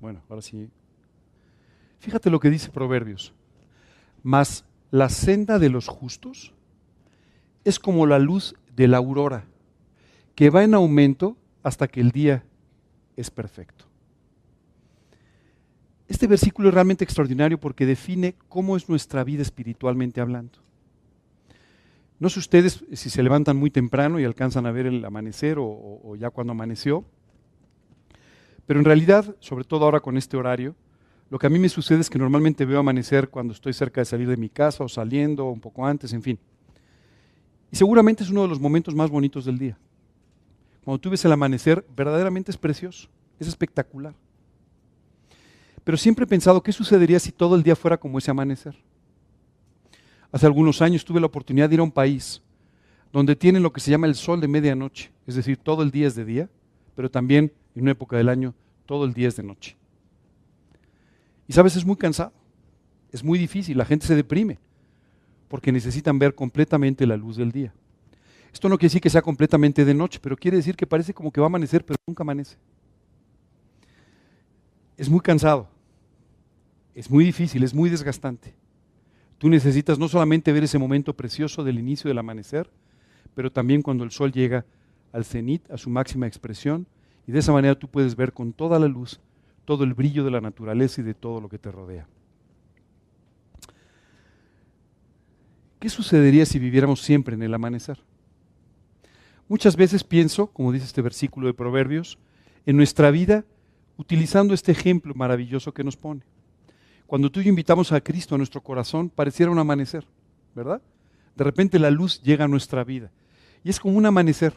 Bueno, 0.00 0.22
ahora 0.26 0.40
sí. 0.40 0.70
Fíjate 1.98 2.30
lo 2.30 2.40
que 2.40 2.48
dice 2.48 2.70
Proverbios. 2.70 3.34
Mas 4.22 4.64
la 4.90 5.10
senda 5.10 5.58
de 5.58 5.68
los 5.68 5.86
justos 5.86 6.54
es 7.62 7.78
como 7.78 8.06
la 8.06 8.18
luz 8.18 8.54
de 8.74 8.88
la 8.88 8.96
aurora, 8.96 9.44
que 10.34 10.48
va 10.48 10.64
en 10.64 10.72
aumento 10.72 11.36
hasta 11.62 11.86
que 11.86 12.00
el 12.00 12.10
día 12.10 12.42
es 13.16 13.30
perfecto. 13.30 13.84
Este 16.08 16.26
versículo 16.26 16.68
es 16.70 16.74
realmente 16.74 17.04
extraordinario 17.04 17.60
porque 17.60 17.84
define 17.84 18.34
cómo 18.48 18.78
es 18.78 18.88
nuestra 18.88 19.24
vida 19.24 19.42
espiritualmente 19.42 20.22
hablando. 20.22 20.58
No 22.20 22.28
sé 22.28 22.40
ustedes 22.40 22.84
si 22.92 23.10
se 23.10 23.22
levantan 23.22 23.56
muy 23.56 23.70
temprano 23.70 24.18
y 24.18 24.24
alcanzan 24.24 24.66
a 24.66 24.72
ver 24.72 24.86
el 24.86 25.04
amanecer 25.04 25.56
o, 25.60 26.16
ya 26.18 26.30
cuando 26.30 26.52
amaneció, 26.52 27.04
pero 28.66 28.80
en 28.80 28.84
realidad, 28.84 29.36
sobre 29.38 29.64
todo 29.64 29.84
ahora 29.84 30.00
con 30.00 30.16
este 30.16 30.36
horario, 30.36 30.74
lo 31.30 31.38
que 31.38 31.46
a 31.46 31.50
mí 31.50 31.58
me 31.58 31.68
sucede 31.68 32.00
es 32.00 32.10
que 32.10 32.18
normalmente 32.18 32.64
veo 32.64 32.80
amanecer 32.80 33.28
cuando 33.28 33.52
estoy 33.52 33.72
cerca 33.72 34.00
de 34.00 34.04
salir 34.04 34.28
de 34.28 34.36
mi 34.36 34.48
casa 34.48 34.84
o 34.84 34.88
saliendo 34.88 35.44
un 35.46 35.60
poco 35.60 35.86
antes, 35.86 36.12
en 36.12 36.22
fin. 36.22 36.38
Y 37.70 37.76
seguramente 37.76 38.24
es 38.24 38.30
uno 38.30 38.42
de 38.42 38.48
los 38.48 38.60
momentos 38.60 38.94
más 38.94 39.10
bonitos 39.10 39.44
del 39.44 39.58
día. 39.58 39.78
Cuando 40.84 41.00
tú 41.00 41.10
ves 41.10 41.24
el 41.24 41.32
amanecer, 41.32 41.86
verdaderamente 41.94 42.50
es 42.50 42.56
precioso, 42.56 43.08
es 43.38 43.46
espectacular. 43.46 44.14
Pero 45.84 45.96
siempre 45.96 46.24
he 46.24 46.28
pensado, 46.28 46.62
¿qué 46.62 46.72
sucedería 46.72 47.20
si 47.20 47.30
todo 47.30 47.54
el 47.56 47.62
día 47.62 47.76
fuera 47.76 47.98
como 47.98 48.18
ese 48.18 48.30
amanecer? 48.30 48.76
Hace 50.30 50.46
algunos 50.46 50.82
años 50.82 51.04
tuve 51.04 51.20
la 51.20 51.26
oportunidad 51.26 51.68
de 51.68 51.76
ir 51.76 51.80
a 51.80 51.84
un 51.84 51.92
país 51.92 52.42
donde 53.12 53.34
tienen 53.34 53.62
lo 53.62 53.72
que 53.72 53.80
se 53.80 53.90
llama 53.90 54.06
el 54.06 54.14
sol 54.14 54.40
de 54.40 54.48
medianoche, 54.48 55.10
es 55.26 55.34
decir, 55.34 55.56
todo 55.56 55.82
el 55.82 55.90
día 55.90 56.06
es 56.06 56.14
de 56.14 56.24
día, 56.24 56.50
pero 56.94 57.10
también 57.10 57.52
en 57.74 57.82
una 57.82 57.92
época 57.92 58.16
del 58.16 58.28
año 58.28 58.54
todo 58.84 59.04
el 59.04 59.14
día 59.14 59.28
es 59.28 59.36
de 59.36 59.42
noche. 59.42 59.76
Y 61.46 61.52
sabes, 61.54 61.76
es 61.76 61.86
muy 61.86 61.96
cansado, 61.96 62.32
es 63.10 63.24
muy 63.24 63.38
difícil, 63.38 63.78
la 63.78 63.86
gente 63.86 64.06
se 64.06 64.14
deprime, 64.14 64.58
porque 65.48 65.72
necesitan 65.72 66.18
ver 66.18 66.34
completamente 66.34 67.06
la 67.06 67.16
luz 67.16 67.36
del 67.36 67.50
día. 67.50 67.72
Esto 68.52 68.68
no 68.68 68.76
quiere 68.76 68.90
decir 68.90 69.00
que 69.00 69.10
sea 69.10 69.22
completamente 69.22 69.84
de 69.84 69.94
noche, 69.94 70.18
pero 70.22 70.36
quiere 70.36 70.58
decir 70.58 70.76
que 70.76 70.86
parece 70.86 71.14
como 71.14 71.30
que 71.32 71.40
va 71.40 71.46
a 71.46 71.48
amanecer, 71.48 71.84
pero 71.84 71.96
nunca 72.06 72.22
amanece. 72.22 72.56
Es 74.98 75.08
muy 75.08 75.20
cansado, 75.20 75.68
es 76.94 77.10
muy 77.10 77.24
difícil, 77.24 77.62
es 77.62 77.72
muy 77.72 77.88
desgastante. 77.88 78.57
Tú 79.38 79.48
necesitas 79.48 79.98
no 79.98 80.08
solamente 80.08 80.52
ver 80.52 80.64
ese 80.64 80.78
momento 80.78 81.14
precioso 81.14 81.62
del 81.64 81.78
inicio 81.78 82.08
del 82.08 82.18
amanecer, 82.18 82.68
pero 83.34 83.52
también 83.52 83.82
cuando 83.82 84.04
el 84.04 84.10
sol 84.10 84.32
llega 84.32 84.66
al 85.12 85.24
cenit, 85.24 85.70
a 85.70 85.78
su 85.78 85.90
máxima 85.90 86.26
expresión, 86.26 86.86
y 87.26 87.32
de 87.32 87.38
esa 87.38 87.52
manera 87.52 87.78
tú 87.78 87.88
puedes 87.88 88.16
ver 88.16 88.32
con 88.32 88.52
toda 88.52 88.78
la 88.78 88.88
luz 88.88 89.20
todo 89.64 89.84
el 89.84 89.94
brillo 89.94 90.24
de 90.24 90.30
la 90.30 90.40
naturaleza 90.40 91.02
y 91.02 91.04
de 91.04 91.14
todo 91.14 91.40
lo 91.40 91.48
que 91.48 91.58
te 91.58 91.70
rodea. 91.70 92.08
¿Qué 95.78 95.88
sucedería 95.88 96.46
si 96.46 96.58
viviéramos 96.58 97.02
siempre 97.02 97.34
en 97.34 97.42
el 97.42 97.54
amanecer? 97.54 98.02
Muchas 99.46 99.76
veces 99.76 100.02
pienso, 100.04 100.48
como 100.48 100.72
dice 100.72 100.86
este 100.86 101.02
versículo 101.02 101.46
de 101.46 101.54
Proverbios, 101.54 102.18
en 102.66 102.76
nuestra 102.76 103.10
vida 103.10 103.44
utilizando 103.98 104.54
este 104.54 104.72
ejemplo 104.72 105.14
maravilloso 105.14 105.72
que 105.72 105.84
nos 105.84 105.96
pone. 105.96 106.22
Cuando 107.08 107.32
tú 107.32 107.40
y 107.40 107.44
yo 107.44 107.48
invitamos 107.48 107.90
a 107.90 108.02
Cristo 108.02 108.34
a 108.34 108.38
nuestro 108.38 108.60
corazón, 108.60 109.08
pareciera 109.08 109.50
un 109.50 109.58
amanecer, 109.58 110.04
¿verdad? 110.54 110.82
De 111.34 111.42
repente 111.42 111.78
la 111.78 111.90
luz 111.90 112.20
llega 112.20 112.44
a 112.44 112.48
nuestra 112.48 112.84
vida 112.84 113.10
y 113.64 113.70
es 113.70 113.80
como 113.80 113.96
un 113.96 114.04
amanecer. 114.04 114.52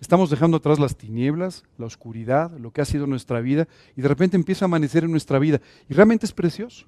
Estamos 0.00 0.30
dejando 0.30 0.56
atrás 0.56 0.78
las 0.78 0.96
tinieblas, 0.96 1.62
la 1.76 1.84
oscuridad, 1.84 2.50
lo 2.58 2.70
que 2.72 2.80
ha 2.80 2.86
sido 2.86 3.06
nuestra 3.06 3.42
vida, 3.42 3.68
y 3.98 4.00
de 4.00 4.08
repente 4.08 4.34
empieza 4.34 4.64
a 4.64 4.68
amanecer 4.68 5.04
en 5.04 5.10
nuestra 5.10 5.38
vida. 5.38 5.60
Y 5.86 5.92
realmente 5.92 6.24
es 6.24 6.32
precioso. 6.32 6.86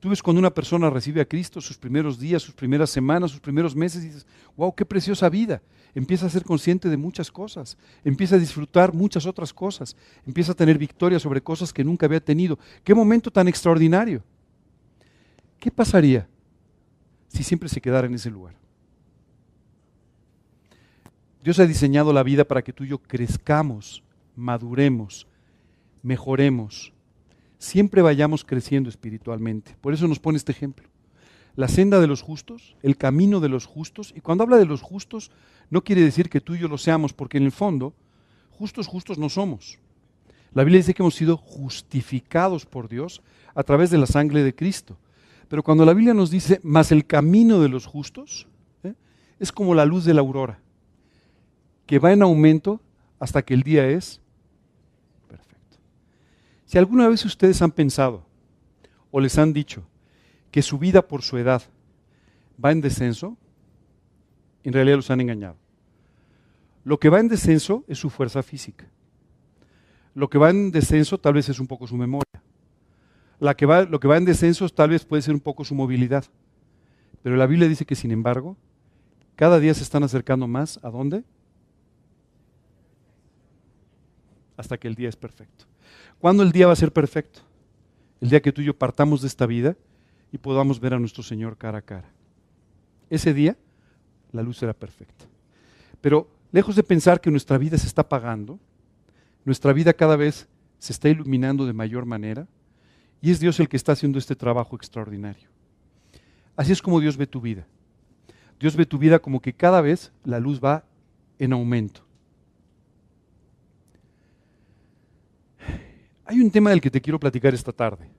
Tú 0.00 0.08
ves 0.08 0.22
cuando 0.22 0.38
una 0.38 0.54
persona 0.54 0.90
recibe 0.90 1.20
a 1.20 1.24
Cristo 1.24 1.60
sus 1.60 1.76
primeros 1.76 2.18
días, 2.18 2.42
sus 2.42 2.54
primeras 2.54 2.90
semanas, 2.90 3.32
sus 3.32 3.40
primeros 3.40 3.74
meses, 3.74 4.04
y 4.04 4.06
dices, 4.06 4.26
wow, 4.56 4.72
qué 4.72 4.84
preciosa 4.84 5.28
vida. 5.28 5.60
Empieza 5.94 6.26
a 6.26 6.30
ser 6.30 6.44
consciente 6.44 6.88
de 6.88 6.96
muchas 6.96 7.32
cosas, 7.32 7.76
empieza 8.04 8.36
a 8.36 8.38
disfrutar 8.38 8.94
muchas 8.94 9.26
otras 9.26 9.52
cosas, 9.52 9.96
empieza 10.24 10.52
a 10.52 10.54
tener 10.54 10.78
victoria 10.78 11.18
sobre 11.18 11.40
cosas 11.40 11.72
que 11.72 11.82
nunca 11.82 12.06
había 12.06 12.20
tenido. 12.20 12.58
Qué 12.84 12.94
momento 12.94 13.30
tan 13.30 13.48
extraordinario. 13.48 14.22
¿Qué 15.58 15.72
pasaría 15.72 16.28
si 17.26 17.42
siempre 17.42 17.68
se 17.68 17.80
quedara 17.80 18.06
en 18.06 18.14
ese 18.14 18.30
lugar? 18.30 18.54
Dios 21.42 21.58
ha 21.58 21.66
diseñado 21.66 22.12
la 22.12 22.22
vida 22.22 22.44
para 22.44 22.62
que 22.62 22.72
tú 22.72 22.84
y 22.84 22.88
yo 22.88 22.98
crezcamos, 22.98 24.04
maduremos, 24.36 25.26
mejoremos, 26.02 26.92
siempre 27.58 28.02
vayamos 28.02 28.44
creciendo 28.44 28.88
espiritualmente. 28.88 29.76
Por 29.80 29.92
eso 29.92 30.08
nos 30.08 30.18
pone 30.18 30.38
este 30.38 30.52
ejemplo. 30.52 30.88
La 31.56 31.68
senda 31.68 32.00
de 32.00 32.06
los 32.06 32.22
justos, 32.22 32.76
el 32.82 32.96
camino 32.96 33.40
de 33.40 33.48
los 33.48 33.66
justos, 33.66 34.12
y 34.16 34.20
cuando 34.20 34.44
habla 34.44 34.56
de 34.56 34.66
los 34.66 34.80
justos, 34.80 35.30
no 35.70 35.82
quiere 35.82 36.02
decir 36.02 36.30
que 36.30 36.40
tú 36.40 36.54
y 36.54 36.60
yo 36.60 36.68
lo 36.68 36.78
seamos, 36.78 37.12
porque 37.12 37.38
en 37.38 37.44
el 37.44 37.52
fondo, 37.52 37.94
justos, 38.50 38.86
justos 38.86 39.18
no 39.18 39.28
somos. 39.28 39.78
La 40.54 40.62
Biblia 40.64 40.78
dice 40.78 40.94
que 40.94 41.02
hemos 41.02 41.16
sido 41.16 41.36
justificados 41.36 42.64
por 42.64 42.88
Dios 42.88 43.22
a 43.54 43.62
través 43.64 43.90
de 43.90 43.98
la 43.98 44.06
sangre 44.06 44.42
de 44.44 44.54
Cristo. 44.54 44.96
Pero 45.48 45.62
cuando 45.62 45.84
la 45.84 45.94
Biblia 45.94 46.14
nos 46.14 46.30
dice, 46.30 46.60
más 46.62 46.92
el 46.92 47.06
camino 47.06 47.60
de 47.60 47.68
los 47.68 47.86
justos, 47.86 48.46
¿eh? 48.84 48.94
es 49.38 49.50
como 49.50 49.74
la 49.74 49.84
luz 49.84 50.04
de 50.04 50.14
la 50.14 50.20
aurora 50.20 50.60
que 51.88 51.98
va 51.98 52.12
en 52.12 52.22
aumento 52.22 52.82
hasta 53.18 53.42
que 53.42 53.54
el 53.54 53.62
día 53.62 53.88
es. 53.88 54.20
Si 56.68 56.76
alguna 56.76 57.08
vez 57.08 57.24
ustedes 57.24 57.62
han 57.62 57.70
pensado 57.70 58.26
o 59.10 59.20
les 59.20 59.38
han 59.38 59.54
dicho 59.54 59.84
que 60.50 60.60
su 60.60 60.78
vida 60.78 61.00
por 61.00 61.22
su 61.22 61.38
edad 61.38 61.62
va 62.62 62.72
en 62.72 62.82
descenso, 62.82 63.38
en 64.64 64.74
realidad 64.74 64.96
los 64.96 65.10
han 65.10 65.22
engañado. 65.22 65.56
Lo 66.84 66.98
que 67.00 67.08
va 67.08 67.20
en 67.20 67.28
descenso 67.28 67.84
es 67.88 67.96
su 67.96 68.10
fuerza 68.10 68.42
física. 68.42 68.86
Lo 70.14 70.28
que 70.28 70.36
va 70.36 70.50
en 70.50 70.70
descenso 70.70 71.16
tal 71.16 71.32
vez 71.32 71.48
es 71.48 71.58
un 71.58 71.66
poco 71.66 71.86
su 71.86 71.96
memoria. 71.96 72.42
La 73.40 73.56
que 73.56 73.64
va, 73.64 73.84
lo 73.84 73.98
que 73.98 74.08
va 74.08 74.18
en 74.18 74.26
descenso 74.26 74.68
tal 74.68 74.90
vez 74.90 75.06
puede 75.06 75.22
ser 75.22 75.32
un 75.32 75.40
poco 75.40 75.64
su 75.64 75.74
movilidad. 75.74 76.26
Pero 77.22 77.36
la 77.36 77.46
Biblia 77.46 77.66
dice 77.66 77.86
que 77.86 77.94
sin 77.94 78.10
embargo, 78.10 78.58
cada 79.36 79.58
día 79.58 79.72
se 79.72 79.84
están 79.84 80.02
acercando 80.02 80.46
más 80.46 80.78
a 80.82 80.90
dónde? 80.90 81.24
hasta 84.58 84.76
que 84.76 84.88
el 84.88 84.96
día 84.96 85.08
es 85.08 85.16
perfecto. 85.16 85.64
¿Cuándo 86.18 86.42
el 86.42 86.52
día 86.52 86.66
va 86.66 86.72
a 86.72 86.76
ser 86.76 86.92
perfecto? 86.92 87.40
El 88.20 88.30
día 88.30 88.42
que 88.42 88.52
tú 88.52 88.60
y 88.62 88.64
yo 88.64 88.76
partamos 88.76 89.22
de 89.22 89.28
esta 89.28 89.46
vida 89.46 89.76
y 90.32 90.38
podamos 90.38 90.80
ver 90.80 90.94
a 90.94 90.98
nuestro 90.98 91.22
Señor 91.22 91.56
cara 91.56 91.78
a 91.78 91.82
cara. 91.82 92.08
Ese 93.10 93.32
día 93.32 93.56
la 94.32 94.42
luz 94.42 94.58
será 94.58 94.72
perfecta. 94.72 95.24
Pero 96.00 96.28
lejos 96.52 96.76
de 96.76 96.82
pensar 96.82 97.20
que 97.20 97.30
nuestra 97.30 97.58
vida 97.58 97.78
se 97.78 97.86
está 97.86 98.02
apagando, 98.02 98.58
nuestra 99.44 99.72
vida 99.72 99.92
cada 99.92 100.16
vez 100.16 100.48
se 100.78 100.92
está 100.92 101.08
iluminando 101.08 101.66
de 101.66 101.72
mayor 101.72 102.04
manera 102.04 102.46
y 103.20 103.30
es 103.30 103.40
Dios 103.40 103.58
el 103.60 103.68
que 103.68 103.76
está 103.76 103.92
haciendo 103.92 104.18
este 104.18 104.36
trabajo 104.36 104.76
extraordinario. 104.76 105.48
Así 106.56 106.72
es 106.72 106.82
como 106.82 107.00
Dios 107.00 107.16
ve 107.16 107.26
tu 107.26 107.40
vida. 107.40 107.66
Dios 108.58 108.76
ve 108.76 108.86
tu 108.86 108.98
vida 108.98 109.20
como 109.20 109.40
que 109.40 109.52
cada 109.52 109.80
vez 109.80 110.12
la 110.24 110.40
luz 110.40 110.60
va 110.62 110.84
en 111.38 111.52
aumento. 111.52 112.07
Hay 116.30 116.42
un 116.42 116.50
tema 116.50 116.68
del 116.68 116.82
que 116.82 116.90
te 116.90 117.00
quiero 117.00 117.18
platicar 117.18 117.54
esta 117.54 117.72
tarde. 117.72 118.10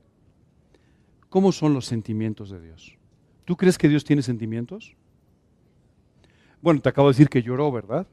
¿Cómo 1.29 1.51
son 1.51 1.75
los 1.75 1.85
sentimientos 1.85 2.49
de 2.49 2.59
Dios? 2.59 2.97
¿Tú 3.45 3.55
crees 3.55 3.77
que 3.77 3.87
Dios 3.87 4.03
tiene 4.03 4.23
sentimientos? 4.23 4.95
Bueno, 6.59 6.81
te 6.81 6.89
acabo 6.89 7.07
de 7.07 7.13
decir 7.13 7.29
que 7.29 7.43
lloró, 7.43 7.71
¿verdad? 7.71 8.07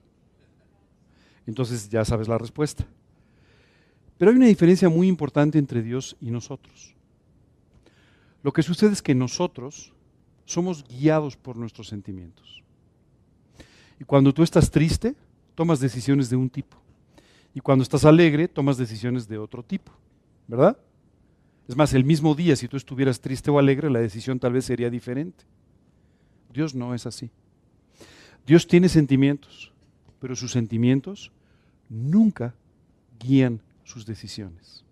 Entonces 1.47 1.89
ya 1.89 2.05
sabes 2.05 2.29
la 2.29 2.37
respuesta. 2.37 2.87
Pero 4.19 4.31
hay 4.31 4.37
una 4.37 4.49
diferencia 4.49 4.91
muy 4.91 5.09
importante 5.09 5.59
entre 5.59 5.81
Dios 5.81 6.15
y 6.21 6.31
nosotros. 6.31 6.95
Lo 8.43 8.53
que 8.53 8.63
sucede 8.63 8.93
es 8.93 9.01
que 9.01 9.15
nosotros 9.15 9.95
somos 10.45 10.87
guiados 10.87 11.39
por 11.39 11.57
nuestros 11.57 11.89
sentimientos. 11.89 12.63
Y 13.99 14.05
cuando 14.05 14.35
tú 14.35 14.43
estás 14.43 14.71
triste, 14.71 15.15
tomas 15.55 15.81
decisiones 15.81 16.29
de 16.29 16.37
un 16.37 16.51
tipo. 16.51 16.86
Y 17.57 17.61
cuando 17.61 17.83
estás 17.83 18.05
alegre, 18.05 18.49
tomas 18.49 18.77
decisiones 18.77 19.27
de 19.27 19.39
otro 19.39 19.63
tipo, 19.63 19.91
¿verdad? 20.47 20.77
Es 21.67 21.75
más, 21.75 21.95
el 21.95 22.05
mismo 22.05 22.35
día, 22.35 22.55
si 22.55 22.69
tú 22.69 22.77
estuvieras 22.77 23.19
triste 23.19 23.51
o 23.51 23.59
alegre, 23.59 23.89
la 23.89 23.99
decisión 23.99 24.39
tal 24.39 24.53
vez 24.53 24.67
sería 24.67 24.91
diferente. 24.91 25.43
Dios 26.53 26.75
no 26.75 26.95
es 26.95 27.07
así. 27.07 27.31
Dios 28.47 28.67
tiene 28.67 28.91
sentimientos, 28.91 29.73
pero 30.21 30.37
sus 30.37 30.53
sentimientos 30.53 31.33
nunca 31.89 32.55
guían 33.19 33.63
sus 33.85 34.05
decisiones. 34.05 34.85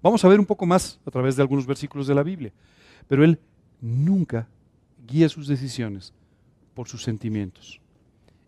Vamos 0.00 0.24
a 0.24 0.28
ver 0.28 0.38
un 0.38 0.46
poco 0.46 0.66
más 0.66 1.00
a 1.04 1.10
través 1.10 1.34
de 1.34 1.42
algunos 1.42 1.66
versículos 1.66 2.06
de 2.06 2.14
la 2.14 2.22
Biblia, 2.22 2.52
pero 3.08 3.24
Él 3.24 3.40
nunca 3.80 4.46
guía 5.04 5.28
sus 5.28 5.48
decisiones 5.48 6.12
por 6.74 6.86
sus 6.86 7.02
sentimientos. 7.02 7.80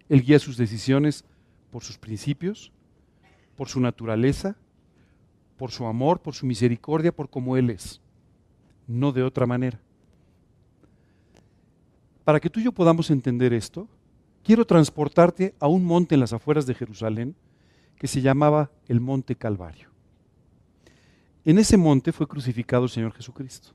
Él 0.08 0.22
guía 0.22 0.38
sus 0.38 0.56
decisiones 0.56 1.24
por 1.72 1.82
sus 1.82 1.98
principios 1.98 2.70
por 3.60 3.68
su 3.68 3.78
naturaleza, 3.78 4.56
por 5.58 5.70
su 5.70 5.84
amor, 5.84 6.22
por 6.22 6.34
su 6.34 6.46
misericordia, 6.46 7.12
por 7.12 7.28
cómo 7.28 7.58
Él 7.58 7.68
es, 7.68 8.00
no 8.86 9.12
de 9.12 9.22
otra 9.22 9.46
manera. 9.46 9.78
Para 12.24 12.40
que 12.40 12.48
tú 12.48 12.58
y 12.58 12.62
yo 12.64 12.72
podamos 12.72 13.10
entender 13.10 13.52
esto, 13.52 13.86
quiero 14.42 14.64
transportarte 14.64 15.54
a 15.60 15.68
un 15.68 15.84
monte 15.84 16.14
en 16.14 16.22
las 16.22 16.32
afueras 16.32 16.64
de 16.64 16.74
Jerusalén 16.74 17.36
que 17.98 18.06
se 18.06 18.22
llamaba 18.22 18.70
el 18.88 18.98
Monte 18.98 19.36
Calvario. 19.36 19.90
En 21.44 21.58
ese 21.58 21.76
monte 21.76 22.12
fue 22.12 22.26
crucificado 22.26 22.84
el 22.84 22.90
Señor 22.90 23.12
Jesucristo. 23.12 23.72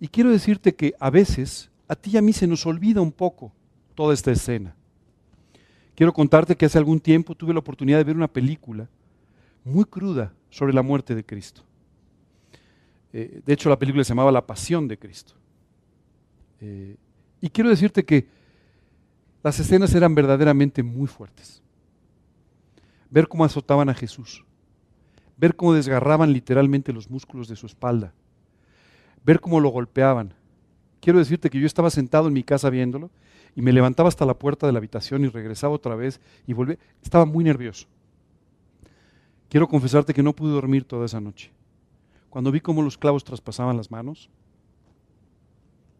Y 0.00 0.08
quiero 0.08 0.30
decirte 0.30 0.74
que 0.74 0.94
a 0.98 1.10
veces 1.10 1.70
a 1.86 1.96
ti 1.96 2.12
y 2.14 2.16
a 2.16 2.22
mí 2.22 2.32
se 2.32 2.46
nos 2.46 2.64
olvida 2.64 3.02
un 3.02 3.12
poco 3.12 3.52
toda 3.94 4.14
esta 4.14 4.32
escena. 4.32 4.74
Quiero 6.00 6.14
contarte 6.14 6.56
que 6.56 6.64
hace 6.64 6.78
algún 6.78 6.98
tiempo 6.98 7.34
tuve 7.34 7.52
la 7.52 7.58
oportunidad 7.58 7.98
de 7.98 8.04
ver 8.04 8.16
una 8.16 8.26
película 8.26 8.88
muy 9.66 9.84
cruda 9.84 10.32
sobre 10.48 10.72
la 10.72 10.80
muerte 10.80 11.14
de 11.14 11.22
Cristo. 11.22 11.60
Eh, 13.12 13.42
de 13.44 13.52
hecho, 13.52 13.68
la 13.68 13.78
película 13.78 14.02
se 14.02 14.08
llamaba 14.08 14.32
La 14.32 14.46
Pasión 14.46 14.88
de 14.88 14.98
Cristo. 14.98 15.34
Eh, 16.62 16.96
y 17.42 17.50
quiero 17.50 17.68
decirte 17.68 18.06
que 18.06 18.26
las 19.42 19.60
escenas 19.60 19.94
eran 19.94 20.14
verdaderamente 20.14 20.82
muy 20.82 21.06
fuertes. 21.06 21.62
Ver 23.10 23.28
cómo 23.28 23.44
azotaban 23.44 23.90
a 23.90 23.94
Jesús, 23.94 24.42
ver 25.36 25.54
cómo 25.54 25.74
desgarraban 25.74 26.32
literalmente 26.32 26.94
los 26.94 27.10
músculos 27.10 27.46
de 27.46 27.56
su 27.56 27.66
espalda, 27.66 28.14
ver 29.22 29.38
cómo 29.38 29.60
lo 29.60 29.68
golpeaban. 29.68 30.32
Quiero 31.02 31.18
decirte 31.18 31.50
que 31.50 31.60
yo 31.60 31.66
estaba 31.66 31.90
sentado 31.90 32.28
en 32.28 32.32
mi 32.32 32.42
casa 32.42 32.70
viéndolo 32.70 33.10
y 33.54 33.62
me 33.62 33.72
levantaba 33.72 34.08
hasta 34.08 34.26
la 34.26 34.38
puerta 34.38 34.66
de 34.66 34.72
la 34.72 34.78
habitación 34.78 35.24
y 35.24 35.28
regresaba 35.28 35.74
otra 35.74 35.94
vez 35.94 36.20
y 36.46 36.52
volví. 36.52 36.78
Estaba 37.02 37.24
muy 37.24 37.44
nervioso. 37.44 37.86
Quiero 39.48 39.68
confesarte 39.68 40.14
que 40.14 40.22
no 40.22 40.34
pude 40.34 40.52
dormir 40.52 40.84
toda 40.84 41.06
esa 41.06 41.20
noche. 41.20 41.50
Cuando 42.28 42.52
vi 42.52 42.60
cómo 42.60 42.82
los 42.82 42.96
clavos 42.96 43.24
traspasaban 43.24 43.76
las 43.76 43.90
manos, 43.90 44.30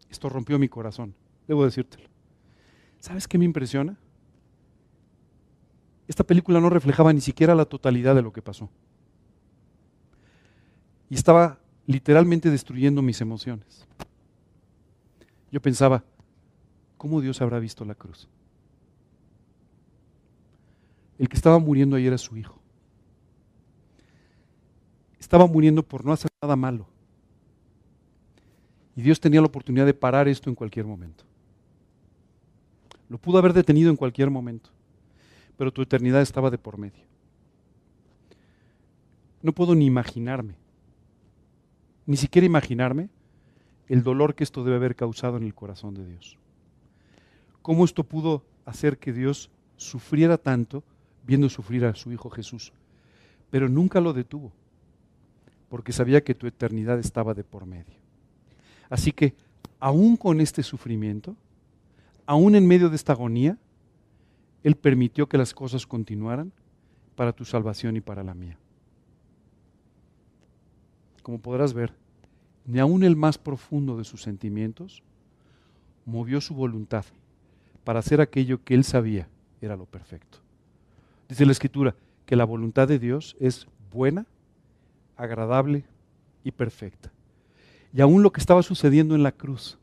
esto 0.09 0.29
rompió 0.29 0.59
mi 0.59 0.69
corazón, 0.69 1.15
debo 1.49 1.65
decírtelo. 1.65 2.09
¿Sabes 3.01 3.27
qué 3.27 3.39
me 3.39 3.45
impresiona? 3.45 3.97
Esta 6.07 6.25
película 6.25 6.61
no 6.61 6.71
reflejaba 6.71 7.13
ni 7.13 7.21
siquiera 7.21 7.55
la 7.55 7.65
totalidad 7.65 8.15
de 8.15 8.23
lo 8.23 8.33
que 8.33 8.43
pasó. 8.43 8.69
Y 11.09 11.15
estaba 11.15 11.59
literalmente 11.87 12.51
destruyendo 12.51 13.03
mis 13.03 13.21
emociones. 13.21 13.87
Yo 15.51 15.61
pensaba, 15.61 16.05
¿cómo 17.01 17.23
Dios 17.23 17.41
habrá 17.41 17.59
visto 17.59 17.83
la 17.87 17.95
cruz? 17.95 18.29
El 21.19 21.31
que 21.31 21.37
estaba 21.37 21.59
muriendo 21.59 21.97
ayer 21.97 22.09
era 22.09 22.19
su 22.19 22.37
hijo. 22.37 22.61
Estaba 25.19 25.47
muriendo 25.47 25.83
por 25.83 26.05
no 26.05 26.13
hacer 26.13 26.31
nada 26.43 26.57
malo. 26.57 26.87
Y 28.95 29.01
Dios 29.01 29.19
tenía 29.19 29.41
la 29.41 29.47
oportunidad 29.47 29.87
de 29.87 29.95
parar 29.95 30.29
esto 30.29 30.51
en 30.51 30.55
cualquier 30.55 30.85
momento. 30.85 31.25
Lo 33.09 33.17
pudo 33.17 33.39
haber 33.39 33.55
detenido 33.55 33.89
en 33.89 33.97
cualquier 33.97 34.29
momento, 34.29 34.69
pero 35.57 35.73
tu 35.73 35.81
eternidad 35.81 36.21
estaba 36.21 36.51
de 36.51 36.59
por 36.59 36.77
medio. 36.77 37.07
No 39.41 39.53
puedo 39.53 39.75
ni 39.75 39.87
imaginarme, 39.87 40.57
ni 42.05 42.19
siquiera 42.19 42.45
imaginarme 42.45 43.09
el 43.89 44.03
dolor 44.03 44.35
que 44.35 44.45
esto 44.45 44.65
debe 44.65 44.77
haber 44.77 44.97
causado 44.97 45.39
en 45.39 45.45
el 45.45 45.55
corazón 45.55 45.95
de 45.95 46.07
Dios. 46.07 46.40
¿Cómo 47.63 47.85
esto 47.85 48.05
pudo 48.05 48.43
hacer 48.65 48.99
que 48.99 49.13
Dios 49.13 49.51
sufriera 49.77 50.39
tanto 50.39 50.83
viendo 51.27 51.49
sufrir 51.49 51.85
a 51.85 51.95
su 51.95 52.13
Hijo 52.13 52.31
Jesús? 52.31 52.73
Pero 53.51 53.69
nunca 53.69 54.01
lo 54.01 54.13
detuvo, 54.13 54.53
porque 55.69 55.93
sabía 55.93 56.23
que 56.23 56.35
tu 56.35 56.47
eternidad 56.47 56.99
estaba 56.99 57.35
de 57.35 57.45
por 57.45 57.67
medio. 57.67 57.97
Así 58.89 59.13
que, 59.13 59.35
aún 59.79 60.17
con 60.17 60.41
este 60.41 60.63
sufrimiento, 60.63 61.37
aún 62.27 62.55
en 62.55 62.67
medio 62.67 62.89
de 62.89 62.97
esta 62.97 63.13
agonía, 63.13 63.59
Él 64.63 64.75
permitió 64.77 65.29
que 65.29 65.39
las 65.39 65.53
cosas 65.53 65.87
continuaran 65.87 66.53
para 67.15 67.33
tu 67.33 67.45
salvación 67.45 67.97
y 67.97 68.01
para 68.01 68.25
la 68.25 68.35
mía. 68.35 68.59
Como 71.23 71.39
podrás 71.39 71.75
ver, 71.75 71.93
ni 72.65 72.79
aún 72.79 73.05
el 73.05 73.17
más 73.17 73.37
profundo 73.37 73.97
de 73.99 74.05
sus 74.05 74.23
sentimientos 74.23 75.03
movió 76.07 76.41
su 76.41 76.55
voluntad 76.55 77.05
para 77.85 78.01
hacer 78.01 78.21
aquello 78.21 78.63
que 78.63 78.75
Él 78.75 78.85
sabía 78.85 79.29
era 79.61 79.77
lo 79.77 79.87
perfecto. 79.87 80.39
Dice 81.29 81.47
la 81.47 81.53
Escritura 81.53 81.95
que 82.27 82.37
la 82.37 82.45
voluntad 82.45 82.89
de 82.89 82.99
Dios 82.99 83.37
es 83.41 83.67
buena, 83.93 84.27
agradable 85.17 85.85
y 86.45 86.51
perfecta. 86.51 87.13
Y 87.93 88.01
aún 88.01 88.23
lo 88.23 88.33
que 88.33 88.41
estaba 88.41 88.63
sucediendo 88.63 89.15
en 89.15 89.23
la 89.23 89.33
cruz, 89.33 89.79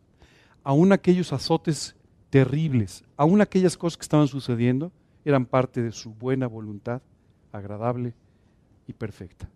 aún 0.64 0.92
aquellos 0.92 1.34
azotes 1.34 1.96
terribles, 2.30 3.04
aún 3.16 3.42
aquellas 3.42 3.78
cosas 3.78 3.98
que 3.98 4.04
estaban 4.04 4.28
sucediendo, 4.28 4.92
eran 5.26 5.46
parte 5.46 5.82
de 5.82 5.92
su 5.92 6.14
buena 6.14 6.48
voluntad, 6.48 7.02
agradable 7.52 8.14
y 8.88 8.94
perfecta. 8.94 9.50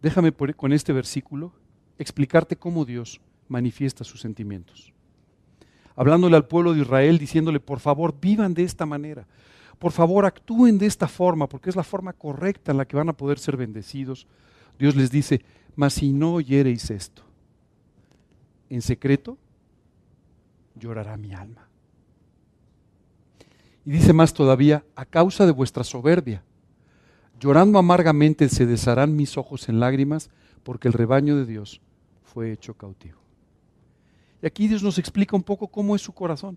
Déjame 0.00 0.30
con 0.32 0.72
este 0.72 0.92
versículo 0.92 1.52
explicarte 1.98 2.56
cómo 2.56 2.84
Dios 2.84 3.20
manifiesta 3.48 4.04
sus 4.04 4.20
sentimientos. 4.20 4.92
Hablándole 5.96 6.36
al 6.36 6.46
pueblo 6.46 6.74
de 6.74 6.80
Israel, 6.82 7.18
diciéndole, 7.18 7.60
por 7.60 7.80
favor, 7.80 8.14
vivan 8.20 8.54
de 8.54 8.62
esta 8.62 8.86
manera 8.86 9.26
por 9.78 9.92
favor 9.92 10.26
actúen 10.26 10.78
de 10.78 10.86
esta 10.86 11.08
forma, 11.08 11.48
porque 11.48 11.70
es 11.70 11.76
la 11.76 11.84
forma 11.84 12.12
correcta 12.12 12.72
en 12.72 12.78
la 12.78 12.86
que 12.86 12.96
van 12.96 13.08
a 13.08 13.16
poder 13.16 13.38
ser 13.38 13.56
bendecidos. 13.56 14.26
Dios 14.78 14.96
les 14.96 15.10
dice, 15.10 15.42
mas 15.76 15.94
si 15.94 16.12
no 16.12 16.34
oyereis 16.34 16.90
esto, 16.90 17.22
en 18.68 18.82
secreto 18.82 19.38
llorará 20.74 21.16
mi 21.16 21.32
alma. 21.32 21.68
Y 23.84 23.92
dice 23.92 24.12
más 24.12 24.34
todavía, 24.34 24.84
a 24.96 25.04
causa 25.04 25.46
de 25.46 25.52
vuestra 25.52 25.84
soberbia, 25.84 26.42
llorando 27.40 27.78
amargamente 27.78 28.48
se 28.48 28.66
desharán 28.66 29.16
mis 29.16 29.38
ojos 29.38 29.68
en 29.68 29.80
lágrimas, 29.80 30.28
porque 30.64 30.88
el 30.88 30.94
rebaño 30.94 31.36
de 31.36 31.46
Dios 31.46 31.80
fue 32.38 32.52
hecho 32.52 32.72
cautivo. 32.72 33.18
Y 34.40 34.46
aquí 34.46 34.68
Dios 34.68 34.80
nos 34.80 34.96
explica 34.96 35.34
un 35.34 35.42
poco 35.42 35.66
cómo 35.66 35.96
es 35.96 36.02
su 36.02 36.12
corazón. 36.12 36.56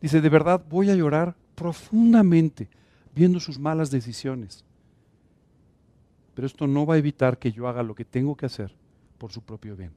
Dice, 0.00 0.20
de 0.20 0.28
verdad 0.28 0.64
voy 0.70 0.90
a 0.90 0.94
llorar 0.94 1.34
profundamente 1.56 2.68
viendo 3.12 3.40
sus 3.40 3.58
malas 3.58 3.90
decisiones. 3.90 4.64
Pero 6.36 6.46
esto 6.46 6.68
no 6.68 6.86
va 6.86 6.94
a 6.94 6.98
evitar 6.98 7.36
que 7.36 7.50
yo 7.50 7.66
haga 7.66 7.82
lo 7.82 7.96
que 7.96 8.04
tengo 8.04 8.36
que 8.36 8.46
hacer 8.46 8.72
por 9.18 9.32
su 9.32 9.42
propio 9.42 9.74
bien. 9.74 9.90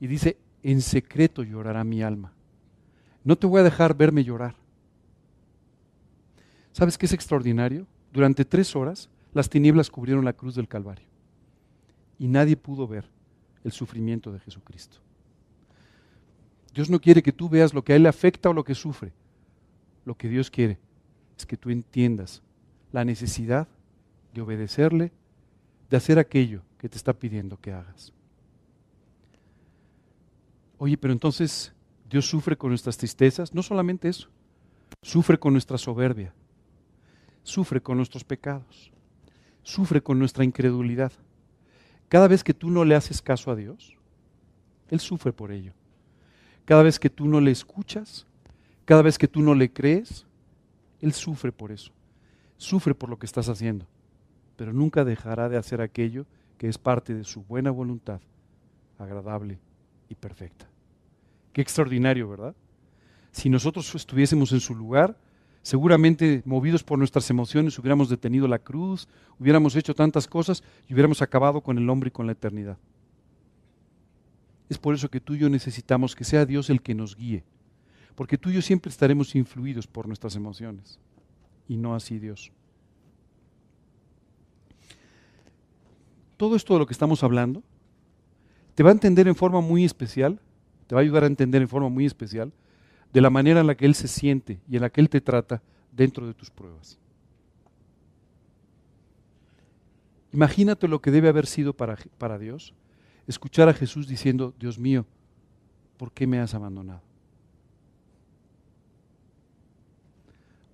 Y 0.00 0.08
dice, 0.08 0.38
en 0.64 0.82
secreto 0.82 1.44
llorará 1.44 1.84
mi 1.84 2.02
alma. 2.02 2.32
No 3.22 3.36
te 3.36 3.46
voy 3.46 3.60
a 3.60 3.64
dejar 3.64 3.96
verme 3.96 4.24
llorar. 4.24 4.56
¿Sabes 6.72 6.98
qué 6.98 7.06
es 7.06 7.12
extraordinario? 7.12 7.86
Durante 8.12 8.44
tres 8.44 8.74
horas 8.74 9.08
las 9.32 9.48
tinieblas 9.48 9.88
cubrieron 9.88 10.24
la 10.24 10.32
cruz 10.32 10.56
del 10.56 10.66
Calvario 10.66 11.06
y 12.18 12.28
nadie 12.28 12.56
pudo 12.56 12.86
ver 12.86 13.08
el 13.66 13.72
sufrimiento 13.72 14.32
de 14.32 14.40
Jesucristo. 14.40 14.96
Dios 16.72 16.88
no 16.88 16.98
quiere 17.00 17.22
que 17.22 17.32
tú 17.32 17.50
veas 17.50 17.74
lo 17.74 17.84
que 17.84 17.92
a 17.92 17.96
Él 17.96 18.04
le 18.04 18.08
afecta 18.08 18.48
o 18.48 18.54
lo 18.54 18.64
que 18.64 18.74
sufre 18.74 19.12
lo 20.06 20.16
que 20.16 20.28
Dios 20.28 20.50
quiere 20.50 20.78
es 21.36 21.44
que 21.44 21.58
tú 21.58 21.68
entiendas 21.68 22.42
la 22.92 23.04
necesidad 23.04 23.68
de 24.32 24.40
obedecerle, 24.40 25.12
de 25.90 25.96
hacer 25.98 26.18
aquello 26.18 26.62
que 26.78 26.88
te 26.88 26.96
está 26.96 27.12
pidiendo 27.12 27.60
que 27.60 27.72
hagas. 27.72 28.14
Oye, 30.78 30.96
pero 30.96 31.12
entonces 31.12 31.72
Dios 32.08 32.26
sufre 32.26 32.56
con 32.56 32.70
nuestras 32.70 32.96
tristezas, 32.96 33.52
no 33.52 33.62
solamente 33.62 34.08
eso, 34.08 34.28
sufre 35.02 35.38
con 35.38 35.52
nuestra 35.52 35.76
soberbia, 35.76 36.32
sufre 37.42 37.82
con 37.82 37.96
nuestros 37.96 38.24
pecados, 38.24 38.92
sufre 39.62 40.02
con 40.02 40.18
nuestra 40.18 40.44
incredulidad. 40.44 41.12
Cada 42.08 42.28
vez 42.28 42.44
que 42.44 42.54
tú 42.54 42.70
no 42.70 42.84
le 42.84 42.94
haces 42.94 43.20
caso 43.20 43.50
a 43.50 43.56
Dios, 43.56 43.96
Él 44.90 45.00
sufre 45.00 45.32
por 45.32 45.50
ello. 45.50 45.72
Cada 46.64 46.82
vez 46.82 46.98
que 46.98 47.10
tú 47.10 47.26
no 47.26 47.40
le 47.40 47.50
escuchas, 47.50 48.26
cada 48.84 49.02
vez 49.02 49.18
que 49.18 49.28
tú 49.28 49.40
no 49.40 49.54
le 49.54 49.72
crees, 49.72 50.26
Él 51.00 51.12
sufre 51.12 51.52
por 51.52 51.72
eso. 51.72 51.92
Sufre 52.56 52.94
por 52.94 53.10
lo 53.10 53.18
que 53.18 53.26
estás 53.26 53.48
haciendo. 53.48 53.86
Pero 54.56 54.72
nunca 54.72 55.04
dejará 55.04 55.48
de 55.48 55.56
hacer 55.56 55.80
aquello 55.80 56.26
que 56.58 56.68
es 56.68 56.78
parte 56.78 57.14
de 57.14 57.24
su 57.24 57.42
buena 57.42 57.70
voluntad, 57.70 58.20
agradable 58.98 59.58
y 60.08 60.14
perfecta. 60.14 60.66
Qué 61.52 61.60
extraordinario, 61.60 62.28
¿verdad? 62.28 62.54
Si 63.32 63.50
nosotros 63.50 63.94
estuviésemos 63.94 64.52
en 64.52 64.60
su 64.60 64.74
lugar, 64.74 65.16
seguramente 65.66 66.42
movidos 66.44 66.84
por 66.84 66.96
nuestras 66.96 67.28
emociones 67.28 67.76
hubiéramos 67.76 68.08
detenido 68.08 68.46
la 68.46 68.60
cruz, 68.60 69.08
hubiéramos 69.40 69.74
hecho 69.74 69.96
tantas 69.96 70.28
cosas 70.28 70.62
y 70.86 70.94
hubiéramos 70.94 71.22
acabado 71.22 71.60
con 71.60 71.76
el 71.76 71.90
hombre 71.90 72.06
y 72.06 72.12
con 72.12 72.26
la 72.26 72.32
eternidad. 72.32 72.78
Es 74.68 74.78
por 74.78 74.94
eso 74.94 75.08
que 75.08 75.18
tú 75.18 75.34
y 75.34 75.38
yo 75.38 75.48
necesitamos 75.48 76.14
que 76.14 76.22
sea 76.22 76.46
Dios 76.46 76.70
el 76.70 76.80
que 76.82 76.94
nos 76.94 77.16
guíe 77.16 77.42
porque 78.14 78.38
tú 78.38 78.50
y 78.50 78.54
yo 78.54 78.62
siempre 78.62 78.90
estaremos 78.90 79.34
influidos 79.34 79.88
por 79.88 80.06
nuestras 80.06 80.36
emociones 80.36 81.00
y 81.66 81.76
no 81.76 81.96
así 81.96 82.20
Dios. 82.20 82.52
Todo 86.36 86.54
esto 86.54 86.74
de 86.74 86.78
lo 86.78 86.86
que 86.86 86.92
estamos 86.92 87.24
hablando 87.24 87.64
te 88.76 88.84
va 88.84 88.90
a 88.90 88.92
entender 88.92 89.26
en 89.26 89.34
forma 89.34 89.60
muy 89.60 89.84
especial, 89.84 90.38
te 90.86 90.94
va 90.94 91.00
a 91.00 91.02
ayudar 91.02 91.24
a 91.24 91.26
entender 91.26 91.60
en 91.60 91.68
forma 91.68 91.88
muy 91.88 92.06
especial 92.06 92.52
de 93.16 93.22
la 93.22 93.30
manera 93.30 93.60
en 93.60 93.66
la 93.66 93.74
que 93.74 93.86
Él 93.86 93.94
se 93.94 94.08
siente 94.08 94.60
y 94.68 94.76
en 94.76 94.82
la 94.82 94.90
que 94.90 95.00
Él 95.00 95.08
te 95.08 95.22
trata 95.22 95.62
dentro 95.90 96.26
de 96.26 96.34
tus 96.34 96.50
pruebas. 96.50 96.98
Imagínate 100.34 100.86
lo 100.86 101.00
que 101.00 101.10
debe 101.10 101.30
haber 101.30 101.46
sido 101.46 101.72
para, 101.72 101.96
para 102.18 102.38
Dios 102.38 102.74
escuchar 103.26 103.70
a 103.70 103.72
Jesús 103.72 104.06
diciendo, 104.06 104.52
Dios 104.60 104.78
mío, 104.78 105.06
¿por 105.96 106.12
qué 106.12 106.26
me 106.26 106.40
has 106.40 106.52
abandonado? 106.52 107.00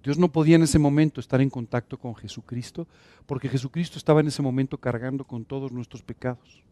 Dios 0.02 0.18
no 0.18 0.32
podía 0.32 0.56
en 0.56 0.64
ese 0.64 0.80
momento 0.80 1.20
estar 1.20 1.40
en 1.40 1.48
contacto 1.48 1.96
con 1.96 2.16
Jesucristo 2.16 2.88
porque 3.24 3.48
Jesucristo 3.48 3.98
estaba 3.98 4.18
en 4.18 4.26
ese 4.26 4.42
momento 4.42 4.78
cargando 4.78 5.24
con 5.24 5.44
todos 5.44 5.70
nuestros 5.70 6.02
pecados. 6.02 6.64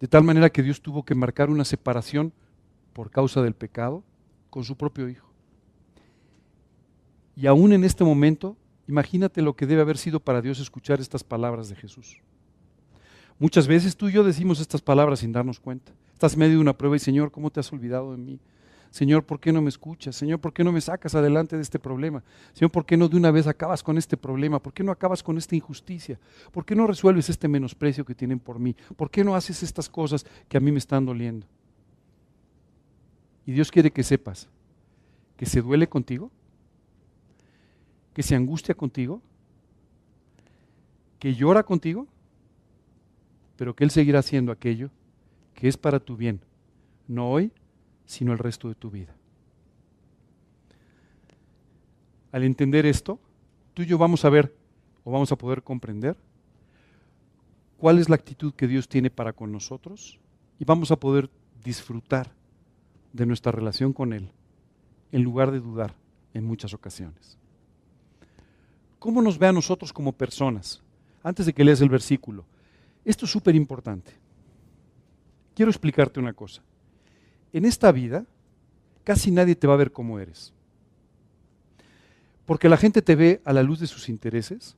De 0.00 0.08
tal 0.08 0.24
manera 0.24 0.48
que 0.48 0.62
Dios 0.62 0.80
tuvo 0.80 1.04
que 1.04 1.14
marcar 1.14 1.50
una 1.50 1.66
separación 1.66 2.32
por 2.94 3.10
causa 3.10 3.42
del 3.42 3.52
pecado 3.52 4.02
con 4.56 4.64
su 4.64 4.74
propio 4.74 5.06
Hijo. 5.06 5.28
Y 7.36 7.46
aún 7.46 7.74
en 7.74 7.84
este 7.84 8.04
momento, 8.04 8.56
imagínate 8.88 9.42
lo 9.42 9.54
que 9.54 9.66
debe 9.66 9.82
haber 9.82 9.98
sido 9.98 10.18
para 10.18 10.40
Dios 10.40 10.60
escuchar 10.60 10.98
estas 10.98 11.22
palabras 11.22 11.68
de 11.68 11.76
Jesús. 11.76 12.22
Muchas 13.38 13.66
veces 13.66 13.98
tú 13.98 14.08
y 14.08 14.12
yo 14.12 14.24
decimos 14.24 14.58
estas 14.58 14.80
palabras 14.80 15.18
sin 15.18 15.30
darnos 15.30 15.60
cuenta. 15.60 15.92
Estás 16.14 16.32
en 16.32 16.38
medio 16.38 16.54
de 16.54 16.62
una 16.62 16.78
prueba 16.78 16.96
y 16.96 17.00
Señor, 17.00 17.30
¿cómo 17.30 17.50
te 17.50 17.60
has 17.60 17.70
olvidado 17.70 18.12
de 18.12 18.16
mí? 18.16 18.40
Señor, 18.90 19.26
¿por 19.26 19.40
qué 19.40 19.52
no 19.52 19.60
me 19.60 19.68
escuchas? 19.68 20.16
Señor, 20.16 20.40
¿por 20.40 20.54
qué 20.54 20.64
no 20.64 20.72
me 20.72 20.80
sacas 20.80 21.14
adelante 21.14 21.56
de 21.56 21.62
este 21.62 21.78
problema? 21.78 22.24
Señor, 22.54 22.70
¿por 22.70 22.86
qué 22.86 22.96
no 22.96 23.10
de 23.10 23.16
una 23.18 23.30
vez 23.30 23.46
acabas 23.46 23.82
con 23.82 23.98
este 23.98 24.16
problema? 24.16 24.58
¿Por 24.58 24.72
qué 24.72 24.82
no 24.82 24.90
acabas 24.90 25.22
con 25.22 25.36
esta 25.36 25.54
injusticia? 25.54 26.18
¿Por 26.50 26.64
qué 26.64 26.74
no 26.74 26.86
resuelves 26.86 27.28
este 27.28 27.46
menosprecio 27.46 28.06
que 28.06 28.14
tienen 28.14 28.38
por 28.38 28.58
mí? 28.58 28.74
¿Por 28.96 29.10
qué 29.10 29.22
no 29.22 29.34
haces 29.34 29.62
estas 29.62 29.90
cosas 29.90 30.24
que 30.48 30.56
a 30.56 30.60
mí 30.60 30.72
me 30.72 30.78
están 30.78 31.04
doliendo? 31.04 31.46
Y 33.46 33.52
Dios 33.52 33.70
quiere 33.70 33.92
que 33.92 34.02
sepas 34.02 34.48
que 35.36 35.46
se 35.46 35.62
duele 35.62 35.88
contigo, 35.88 36.30
que 38.12 38.22
se 38.22 38.34
angustia 38.34 38.74
contigo, 38.74 39.22
que 41.18 41.34
llora 41.34 41.62
contigo, 41.62 42.06
pero 43.56 43.76
que 43.76 43.84
Él 43.84 43.90
seguirá 43.90 44.18
haciendo 44.18 44.50
aquello 44.50 44.90
que 45.54 45.68
es 45.68 45.76
para 45.76 46.00
tu 46.00 46.16
bien, 46.16 46.40
no 47.06 47.30
hoy, 47.30 47.52
sino 48.04 48.32
el 48.32 48.38
resto 48.38 48.68
de 48.68 48.74
tu 48.74 48.90
vida. 48.90 49.14
Al 52.32 52.44
entender 52.44 52.84
esto, 52.84 53.18
tú 53.72 53.82
y 53.82 53.86
yo 53.86 53.96
vamos 53.96 54.24
a 54.24 54.30
ver 54.30 54.54
o 55.04 55.10
vamos 55.10 55.32
a 55.32 55.36
poder 55.36 55.62
comprender 55.62 56.16
cuál 57.78 57.98
es 57.98 58.08
la 58.08 58.16
actitud 58.16 58.52
que 58.54 58.66
Dios 58.66 58.88
tiene 58.88 59.10
para 59.10 59.32
con 59.32 59.52
nosotros 59.52 60.18
y 60.58 60.64
vamos 60.64 60.90
a 60.90 60.96
poder 60.96 61.30
disfrutar 61.64 62.35
de 63.12 63.26
nuestra 63.26 63.52
relación 63.52 63.92
con 63.92 64.12
Él 64.12 64.30
en 65.12 65.22
lugar 65.22 65.50
de 65.50 65.60
dudar 65.60 65.94
en 66.34 66.44
muchas 66.44 66.74
ocasiones. 66.74 67.38
¿Cómo 68.98 69.22
nos 69.22 69.38
ve 69.38 69.46
a 69.46 69.52
nosotros 69.52 69.92
como 69.92 70.12
personas? 70.12 70.82
Antes 71.22 71.46
de 71.46 71.52
que 71.52 71.64
leas 71.64 71.80
el 71.80 71.88
versículo, 71.88 72.44
esto 73.04 73.24
es 73.24 73.30
súper 73.30 73.54
importante. 73.54 74.12
Quiero 75.54 75.70
explicarte 75.70 76.20
una 76.20 76.32
cosa 76.32 76.62
en 77.56 77.64
esta 77.64 77.90
vida 77.90 78.26
casi 79.02 79.30
nadie 79.30 79.56
te 79.56 79.66
va 79.66 79.72
a 79.72 79.78
ver 79.78 79.90
como 79.90 80.20
eres. 80.20 80.52
Porque 82.44 82.68
la 82.68 82.76
gente 82.76 83.00
te 83.00 83.16
ve 83.16 83.40
a 83.46 83.54
la 83.54 83.62
luz 83.62 83.80
de 83.80 83.86
sus 83.86 84.10
intereses, 84.10 84.76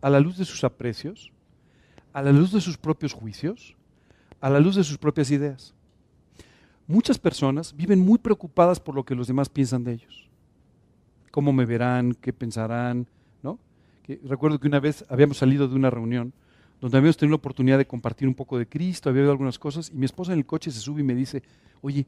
a 0.00 0.10
la 0.10 0.18
luz 0.18 0.36
de 0.36 0.44
sus 0.44 0.64
aprecios, 0.64 1.30
a 2.12 2.22
la 2.22 2.32
luz 2.32 2.50
de 2.50 2.60
sus 2.60 2.76
propios 2.76 3.12
juicios, 3.12 3.76
a 4.40 4.50
la 4.50 4.58
luz 4.58 4.74
de 4.74 4.82
sus 4.82 4.98
propias 4.98 5.30
ideas. 5.30 5.75
Muchas 6.88 7.18
personas 7.18 7.74
viven 7.74 8.00
muy 8.00 8.18
preocupadas 8.18 8.78
por 8.78 8.94
lo 8.94 9.04
que 9.04 9.14
los 9.14 9.26
demás 9.26 9.48
piensan 9.48 9.82
de 9.82 9.92
ellos. 9.92 10.28
¿Cómo 11.30 11.52
me 11.52 11.66
verán? 11.66 12.14
¿Qué 12.14 12.32
pensarán? 12.32 13.06
¿No? 13.42 13.58
recuerdo 14.24 14.60
que 14.60 14.68
una 14.68 14.78
vez 14.78 15.04
habíamos 15.08 15.38
salido 15.38 15.66
de 15.66 15.74
una 15.74 15.90
reunión 15.90 16.32
donde 16.80 16.98
habíamos 16.98 17.16
tenido 17.16 17.32
la 17.32 17.36
oportunidad 17.36 17.78
de 17.78 17.86
compartir 17.86 18.28
un 18.28 18.34
poco 18.34 18.58
de 18.58 18.68
Cristo, 18.68 19.08
había 19.08 19.22
oído 19.22 19.32
algunas 19.32 19.58
cosas, 19.58 19.90
y 19.90 19.96
mi 19.96 20.04
esposa 20.04 20.32
en 20.32 20.38
el 20.38 20.46
coche 20.46 20.70
se 20.70 20.80
sube 20.80 21.00
y 21.00 21.04
me 21.04 21.14
dice, 21.14 21.42
oye, 21.80 22.06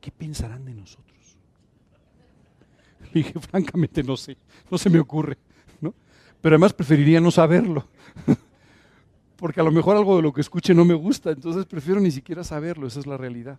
¿qué 0.00 0.10
pensarán 0.10 0.64
de 0.64 0.74
nosotros? 0.74 1.36
Le 3.00 3.10
dije, 3.22 3.38
francamente 3.38 4.02
no 4.02 4.16
sé, 4.16 4.36
no 4.70 4.78
se 4.78 4.90
me 4.90 4.98
ocurre, 4.98 5.36
¿no? 5.80 5.94
Pero 6.40 6.54
además 6.54 6.72
preferiría 6.72 7.20
no 7.20 7.30
saberlo, 7.30 7.86
porque 9.36 9.60
a 9.60 9.64
lo 9.64 9.70
mejor 9.70 9.96
algo 9.96 10.16
de 10.16 10.22
lo 10.22 10.32
que 10.32 10.40
escuche 10.40 10.74
no 10.74 10.84
me 10.84 10.94
gusta, 10.94 11.30
entonces 11.30 11.66
prefiero 11.66 12.00
ni 12.00 12.10
siquiera 12.10 12.42
saberlo, 12.42 12.86
esa 12.86 13.00
es 13.00 13.06
la 13.06 13.16
realidad. 13.16 13.58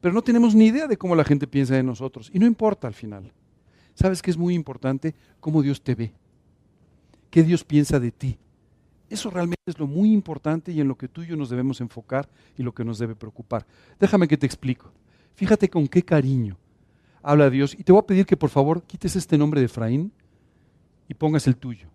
Pero 0.00 0.14
no 0.14 0.22
tenemos 0.22 0.54
ni 0.54 0.66
idea 0.66 0.86
de 0.86 0.96
cómo 0.96 1.14
la 1.14 1.24
gente 1.24 1.46
piensa 1.46 1.74
de 1.74 1.82
nosotros, 1.82 2.30
y 2.32 2.38
no 2.38 2.46
importa 2.46 2.86
al 2.86 2.94
final. 2.94 3.32
¿Sabes 3.94 4.22
qué 4.22 4.30
es 4.30 4.38
muy 4.38 4.54
importante? 4.54 5.14
Cómo 5.40 5.62
Dios 5.62 5.82
te 5.82 5.94
ve, 5.94 6.12
qué 7.30 7.42
Dios 7.42 7.64
piensa 7.64 8.00
de 8.00 8.10
ti 8.10 8.38
eso 9.10 9.28
realmente 9.28 9.62
es 9.66 9.78
lo 9.78 9.88
muy 9.88 10.12
importante 10.12 10.70
y 10.70 10.80
en 10.80 10.86
lo 10.86 10.96
que 10.96 11.08
tú 11.08 11.22
y 11.22 11.26
yo 11.26 11.36
nos 11.36 11.50
debemos 11.50 11.80
enfocar 11.80 12.28
y 12.56 12.62
lo 12.62 12.72
que 12.72 12.84
nos 12.84 12.98
debe 12.98 13.16
preocupar. 13.16 13.66
Déjame 13.98 14.28
que 14.28 14.38
te 14.38 14.46
explico. 14.46 14.92
Fíjate 15.34 15.68
con 15.68 15.88
qué 15.88 16.02
cariño 16.04 16.56
habla 17.20 17.50
Dios. 17.50 17.74
Y 17.76 17.82
te 17.82 17.90
voy 17.90 17.98
a 17.98 18.06
pedir 18.06 18.24
que 18.24 18.36
por 18.36 18.50
favor 18.50 18.84
quites 18.84 19.16
este 19.16 19.36
nombre 19.36 19.60
de 19.60 19.66
Efraín 19.66 20.12
y 21.08 21.14
pongas 21.14 21.48
el 21.48 21.56
tuyo. 21.56 21.88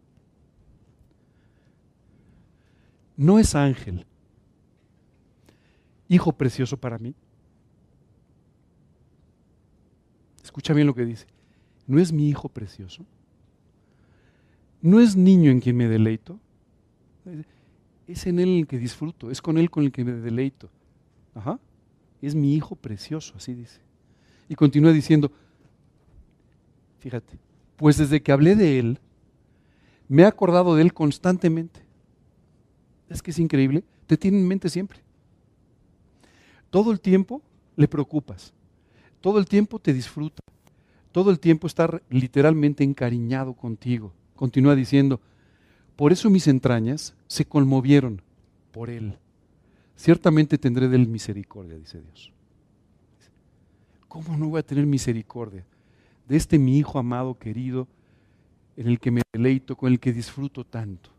No 3.15 3.39
es 3.39 3.55
ángel, 3.55 4.05
hijo 6.09 6.33
precioso 6.33 6.75
para 6.75 6.97
mí. 6.97 7.15
Escucha 10.55 10.73
bien 10.73 10.87
lo 10.87 10.95
que 10.95 11.03
dice. 11.03 11.27
¿No 11.85 11.99
es 11.99 12.13
mi 12.13 12.29
hijo 12.29 12.47
precioso? 12.47 13.05
¿No 14.81 15.01
es 15.01 15.17
niño 15.17 15.51
en 15.51 15.59
quien 15.59 15.75
me 15.75 15.89
deleito? 15.89 16.39
Es 18.07 18.25
en 18.25 18.39
Él 18.39 18.59
el 18.59 18.65
que 18.65 18.77
disfruto, 18.77 19.29
es 19.29 19.41
con 19.41 19.57
Él 19.57 19.69
con 19.69 19.83
el 19.83 19.91
que 19.91 20.05
me 20.05 20.13
deleito. 20.13 20.69
Ajá. 21.33 21.59
Es 22.21 22.35
mi 22.35 22.55
hijo 22.55 22.77
precioso, 22.77 23.33
así 23.35 23.53
dice. 23.53 23.81
Y 24.47 24.55
continúa 24.55 24.93
diciendo, 24.93 25.29
fíjate, 26.99 27.37
pues 27.75 27.97
desde 27.97 28.23
que 28.23 28.31
hablé 28.31 28.55
de 28.55 28.79
Él, 28.79 28.99
me 30.07 30.21
he 30.21 30.25
acordado 30.25 30.73
de 30.77 30.83
Él 30.83 30.93
constantemente. 30.93 31.81
Es 33.09 33.21
que 33.21 33.31
es 33.31 33.39
increíble, 33.39 33.83
te 34.07 34.15
tiene 34.15 34.39
en 34.39 34.47
mente 34.47 34.69
siempre. 34.69 34.99
Todo 36.69 36.93
el 36.93 37.01
tiempo 37.01 37.41
le 37.75 37.89
preocupas, 37.89 38.53
todo 39.21 39.39
el 39.39 39.45
tiempo 39.47 39.79
te 39.79 39.93
disfruta, 39.93 40.41
todo 41.11 41.31
el 41.31 41.39
tiempo 41.39 41.67
está 41.67 42.01
literalmente 42.09 42.83
encariñado 42.83 43.53
contigo. 43.53 44.11
Continúa 44.35 44.75
diciendo, 44.75 45.21
por 45.95 46.11
eso 46.11 46.29
mis 46.29 46.47
entrañas 46.47 47.15
se 47.27 47.45
conmovieron 47.45 48.21
por 48.71 48.89
él. 48.89 49.17
Ciertamente 49.95 50.57
tendré 50.57 50.89
de 50.89 50.97
él 50.97 51.07
misericordia, 51.07 51.77
dice 51.77 52.01
Dios. 52.01 52.31
¿Cómo 54.09 54.37
no 54.37 54.49
voy 54.49 54.59
a 54.59 54.65
tener 54.65 54.85
misericordia 54.85 55.65
de 56.27 56.35
este 56.35 56.59
mi 56.59 56.77
hijo 56.77 56.99
amado, 56.99 57.37
querido, 57.37 57.87
en 58.75 58.87
el 58.87 58.99
que 58.99 59.11
me 59.11 59.21
deleito, 59.31 59.75
con 59.75 59.91
el 59.91 59.99
que 59.99 60.11
disfruto 60.11 60.65
tanto? 60.65 61.09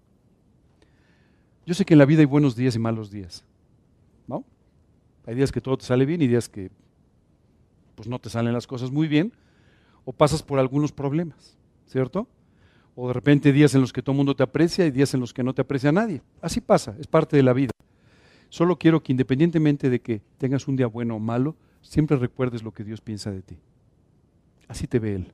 Yo 1.64 1.74
sé 1.74 1.85
que 1.85 1.94
en 1.94 1.98
la 1.98 2.04
vida 2.04 2.20
hay 2.20 2.26
buenos 2.26 2.54
días 2.54 2.76
y 2.76 2.78
malos 2.78 3.11
días. 3.11 3.44
¿No? 4.26 4.44
Hay 5.26 5.35
días 5.35 5.50
que 5.50 5.61
todo 5.61 5.78
te 5.78 5.85
sale 5.85 6.04
bien 6.04 6.22
y 6.22 6.26
días 6.26 6.48
que 6.48 6.70
pues 7.96 8.09
no 8.09 8.20
te 8.20 8.30
salen 8.30 8.52
las 8.52 8.68
cosas 8.68 8.92
muy 8.92 9.09
bien 9.09 9.32
o 10.04 10.12
pasas 10.12 10.44
por 10.44 10.61
algunos 10.61 10.92
problemas, 10.92 11.56
¿cierto? 11.87 12.28
o 12.96 13.09
de 13.09 13.12
repente 13.12 13.52
días 13.52 13.74
en 13.74 13.82
los 13.82 13.92
que 13.92 14.02
todo 14.02 14.12
el 14.12 14.16
mundo 14.16 14.35
te 14.35 14.42
aprecia 14.42 14.87
y 14.87 14.90
días 14.90 15.12
en 15.12 15.20
los 15.20 15.35
que 15.35 15.44
no 15.44 15.54
te 15.54 15.61
aprecia 15.61 15.92
nadie. 15.92 16.22
Así 16.40 16.62
pasa, 16.62 16.96
es 16.98 17.06
parte 17.06 17.37
de 17.37 17.42
la 17.42 17.52
vida. 17.52 17.70
Solo 18.48 18.78
quiero 18.78 19.02
que 19.02 19.12
independientemente 19.12 19.90
de 19.90 20.00
que 20.00 20.22
tengas 20.38 20.66
un 20.66 20.76
día 20.76 20.87
bueno 20.87 21.16
o 21.16 21.20
malo, 21.20 21.54
siempre 21.82 22.16
recuerdes 22.16 22.62
lo 22.62 22.72
que 22.72 22.85
Dios 22.85 23.02
piensa 23.02 23.30
de 23.30 23.42
ti. 23.42 23.59
Así 24.66 24.87
te 24.87 24.98
ve 24.98 25.14
Él. 25.14 25.32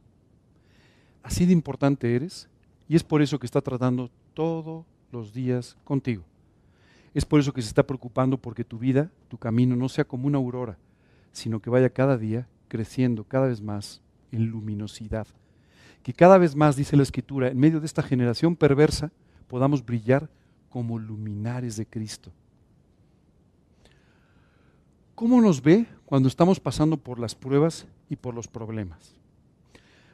Así 1.22 1.46
de 1.46 1.52
importante 1.52 2.16
eres 2.16 2.48
y 2.88 2.96
es 2.96 3.04
por 3.04 3.22
eso 3.22 3.38
que 3.38 3.46
está 3.46 3.60
tratando 3.60 4.10
todos 4.34 4.84
los 5.12 5.32
días 5.32 5.76
contigo. 5.84 6.24
Es 7.14 7.24
por 7.24 7.38
eso 7.38 7.52
que 7.52 7.62
se 7.62 7.68
está 7.68 7.86
preocupando 7.86 8.38
porque 8.38 8.64
tu 8.64 8.76
vida, 8.76 9.12
tu 9.28 9.38
camino 9.38 9.76
no 9.76 9.88
sea 9.88 10.04
como 10.04 10.26
una 10.26 10.38
aurora, 10.38 10.78
sino 11.32 11.60
que 11.60 11.70
vaya 11.70 11.90
cada 11.90 12.16
día 12.16 12.46
creciendo 12.68 13.24
cada 13.24 13.48
vez 13.48 13.60
más 13.60 14.00
en 14.30 14.46
luminosidad 14.46 15.26
que 16.02 16.12
cada 16.12 16.38
vez 16.38 16.56
más, 16.56 16.76
dice 16.76 16.96
la 16.96 17.02
Escritura, 17.02 17.48
en 17.48 17.58
medio 17.58 17.80
de 17.80 17.86
esta 17.86 18.02
generación 18.02 18.56
perversa, 18.56 19.12
podamos 19.46 19.84
brillar 19.84 20.28
como 20.68 20.98
luminares 20.98 21.76
de 21.76 21.86
Cristo. 21.86 22.32
¿Cómo 25.14 25.40
nos 25.40 25.62
ve 25.62 25.86
cuando 26.04 26.28
estamos 26.28 26.58
pasando 26.58 26.96
por 26.96 27.18
las 27.18 27.34
pruebas 27.34 27.86
y 28.10 28.16
por 28.16 28.34
los 28.34 28.48
problemas? 28.48 29.14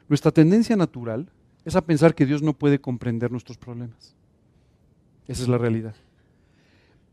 Nuestra 0.07 0.31
tendencia 0.31 0.75
natural 0.75 1.31
es 1.65 1.75
a 1.75 1.81
pensar 1.81 2.13
que 2.13 2.25
Dios 2.25 2.41
no 2.41 2.53
puede 2.53 2.79
comprender 2.79 3.31
nuestros 3.31 3.57
problemas. 3.57 4.15
Esa 5.27 5.43
es 5.43 5.47
la 5.47 5.57
realidad. 5.57 5.95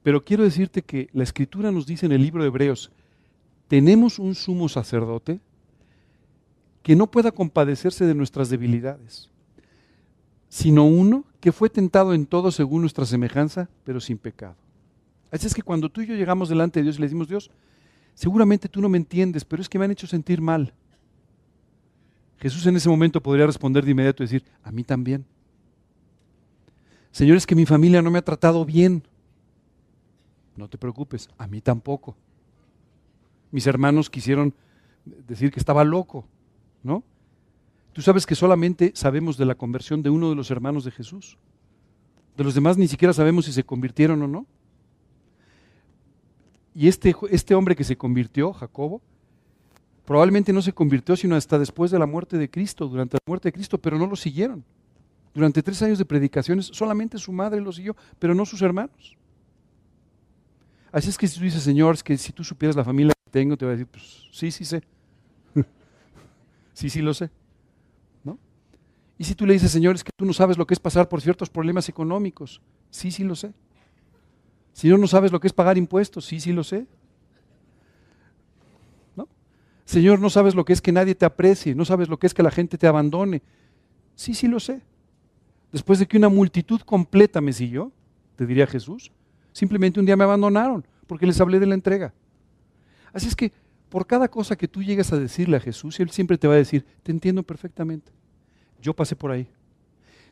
Pero 0.02 0.24
quiero 0.24 0.44
decirte 0.44 0.82
que 0.82 1.08
la 1.12 1.22
Escritura 1.22 1.72
nos 1.72 1.86
dice 1.86 2.06
en 2.06 2.12
el 2.12 2.22
libro 2.22 2.42
de 2.42 2.48
Hebreos, 2.48 2.90
tenemos 3.68 4.18
un 4.18 4.34
sumo 4.34 4.68
sacerdote 4.68 5.40
que 6.82 6.94
no 6.94 7.10
pueda 7.10 7.32
compadecerse 7.32 8.04
de 8.06 8.14
nuestras 8.14 8.48
debilidades, 8.48 9.28
sino 10.48 10.84
uno 10.84 11.24
que 11.40 11.52
fue 11.52 11.68
tentado 11.68 12.14
en 12.14 12.26
todo 12.26 12.52
según 12.52 12.82
nuestra 12.82 13.04
semejanza, 13.04 13.68
pero 13.84 14.00
sin 14.00 14.18
pecado. 14.18 14.54
Así 15.30 15.46
es 15.46 15.54
que 15.54 15.62
cuando 15.62 15.90
tú 15.90 16.00
y 16.00 16.06
yo 16.06 16.14
llegamos 16.14 16.48
delante 16.48 16.78
de 16.78 16.84
Dios 16.84 16.96
y 16.96 17.00
le 17.00 17.06
decimos, 17.06 17.28
Dios, 17.28 17.50
seguramente 18.14 18.68
tú 18.68 18.80
no 18.80 18.88
me 18.88 18.98
entiendes, 18.98 19.44
pero 19.44 19.60
es 19.60 19.68
que 19.68 19.78
me 19.78 19.84
han 19.84 19.90
hecho 19.90 20.06
sentir 20.06 20.40
mal. 20.40 20.72
Jesús 22.38 22.66
en 22.66 22.76
ese 22.76 22.88
momento 22.88 23.20
podría 23.20 23.46
responder 23.46 23.84
de 23.84 23.90
inmediato 23.90 24.22
y 24.22 24.26
decir, 24.26 24.44
a 24.62 24.70
mí 24.70 24.84
también. 24.84 25.24
Señor, 27.10 27.36
es 27.36 27.46
que 27.46 27.54
mi 27.54 27.66
familia 27.66 28.02
no 28.02 28.10
me 28.10 28.18
ha 28.18 28.24
tratado 28.24 28.64
bien. 28.64 29.02
No 30.54 30.68
te 30.68 30.78
preocupes, 30.78 31.28
a 31.38 31.46
mí 31.46 31.60
tampoco. 31.60 32.16
Mis 33.56 33.66
hermanos 33.66 34.10
quisieron 34.10 34.52
decir 35.26 35.50
que 35.50 35.58
estaba 35.58 35.82
loco, 35.82 36.28
¿no? 36.82 37.02
Tú 37.94 38.02
sabes 38.02 38.26
que 38.26 38.34
solamente 38.34 38.92
sabemos 38.94 39.38
de 39.38 39.46
la 39.46 39.54
conversión 39.54 40.02
de 40.02 40.10
uno 40.10 40.28
de 40.28 40.36
los 40.36 40.50
hermanos 40.50 40.84
de 40.84 40.90
Jesús. 40.90 41.38
De 42.36 42.44
los 42.44 42.54
demás 42.54 42.76
ni 42.76 42.86
siquiera 42.86 43.14
sabemos 43.14 43.46
si 43.46 43.54
se 43.54 43.64
convirtieron 43.64 44.20
o 44.20 44.28
no. 44.28 44.46
Y 46.74 46.86
este, 46.86 47.16
este 47.30 47.54
hombre 47.54 47.74
que 47.74 47.84
se 47.84 47.96
convirtió, 47.96 48.52
Jacobo, 48.52 49.00
probablemente 50.04 50.52
no 50.52 50.60
se 50.60 50.74
convirtió 50.74 51.16
sino 51.16 51.34
hasta 51.34 51.58
después 51.58 51.90
de 51.90 51.98
la 51.98 52.04
muerte 52.04 52.36
de 52.36 52.50
Cristo, 52.50 52.86
durante 52.88 53.14
la 53.14 53.20
muerte 53.26 53.48
de 53.48 53.54
Cristo, 53.54 53.78
pero 53.78 53.98
no 53.98 54.06
lo 54.06 54.16
siguieron. 54.16 54.62
Durante 55.32 55.62
tres 55.62 55.80
años 55.80 55.96
de 55.96 56.04
predicaciones 56.04 56.66
solamente 56.66 57.16
su 57.16 57.32
madre 57.32 57.62
lo 57.62 57.72
siguió, 57.72 57.96
pero 58.18 58.34
no 58.34 58.44
sus 58.44 58.60
hermanos. 58.60 59.16
Así 60.92 61.08
es 61.08 61.16
que 61.16 61.26
si 61.26 61.38
tú 61.38 61.44
dices, 61.44 61.62
Señor, 61.62 61.94
es 61.94 62.02
que 62.02 62.18
si 62.18 62.34
tú 62.34 62.44
supieras 62.44 62.76
la 62.76 62.84
familia 62.84 63.16
tengo, 63.36 63.54
te 63.58 63.66
va 63.66 63.72
a 63.72 63.74
decir, 63.74 63.86
pues 63.86 64.28
sí, 64.32 64.50
sí 64.50 64.64
sé. 64.64 64.82
sí, 66.72 66.88
sí 66.88 67.02
lo 67.02 67.12
sé. 67.12 67.28
¿No? 68.24 68.38
Y 69.18 69.24
si 69.24 69.34
tú 69.34 69.44
le 69.44 69.52
dices, 69.52 69.70
Señor, 69.70 69.94
es 69.94 70.02
que 70.02 70.10
tú 70.16 70.24
no 70.24 70.32
sabes 70.32 70.56
lo 70.56 70.66
que 70.66 70.72
es 70.72 70.80
pasar 70.80 71.06
por 71.06 71.20
ciertos 71.20 71.50
problemas 71.50 71.86
económicos, 71.90 72.62
sí, 72.90 73.10
sí 73.10 73.24
lo 73.24 73.34
sé. 73.34 73.52
Si 74.72 74.88
no, 74.88 74.96
no 74.96 75.06
sabes 75.06 75.32
lo 75.32 75.38
que 75.38 75.48
es 75.48 75.52
pagar 75.52 75.76
impuestos, 75.76 76.24
sí, 76.24 76.40
sí 76.40 76.54
lo 76.54 76.64
sé. 76.64 76.86
¿No? 79.16 79.28
Señor, 79.84 80.18
no 80.18 80.30
sabes 80.30 80.54
lo 80.54 80.64
que 80.64 80.72
es 80.72 80.80
que 80.80 80.92
nadie 80.92 81.14
te 81.14 81.26
aprecie, 81.26 81.74
no 81.74 81.84
sabes 81.84 82.08
lo 82.08 82.18
que 82.18 82.26
es 82.26 82.32
que 82.32 82.42
la 82.42 82.50
gente 82.50 82.78
te 82.78 82.86
abandone. 82.86 83.42
Sí, 84.14 84.32
sí 84.32 84.48
lo 84.48 84.60
sé. 84.60 84.80
Después 85.72 85.98
de 85.98 86.06
que 86.06 86.16
una 86.16 86.30
multitud 86.30 86.80
completa 86.80 87.42
me 87.42 87.52
siguió, 87.52 87.92
te 88.34 88.46
diría 88.46 88.66
Jesús, 88.66 89.12
simplemente 89.52 90.00
un 90.00 90.06
día 90.06 90.16
me 90.16 90.24
abandonaron 90.24 90.86
porque 91.06 91.26
les 91.26 91.38
hablé 91.38 91.60
de 91.60 91.66
la 91.66 91.74
entrega. 91.74 92.14
Así 93.12 93.28
es 93.28 93.36
que 93.36 93.52
por 93.88 94.06
cada 94.06 94.28
cosa 94.28 94.56
que 94.56 94.68
tú 94.68 94.82
llegas 94.82 95.12
a 95.12 95.18
decirle 95.18 95.56
a 95.56 95.60
Jesús, 95.60 95.98
Él 96.00 96.10
siempre 96.10 96.38
te 96.38 96.48
va 96.48 96.54
a 96.54 96.58
decir, 96.58 96.84
te 97.02 97.12
entiendo 97.12 97.42
perfectamente. 97.42 98.12
Yo 98.80 98.94
pasé 98.94 99.16
por 99.16 99.30
ahí. 99.30 99.48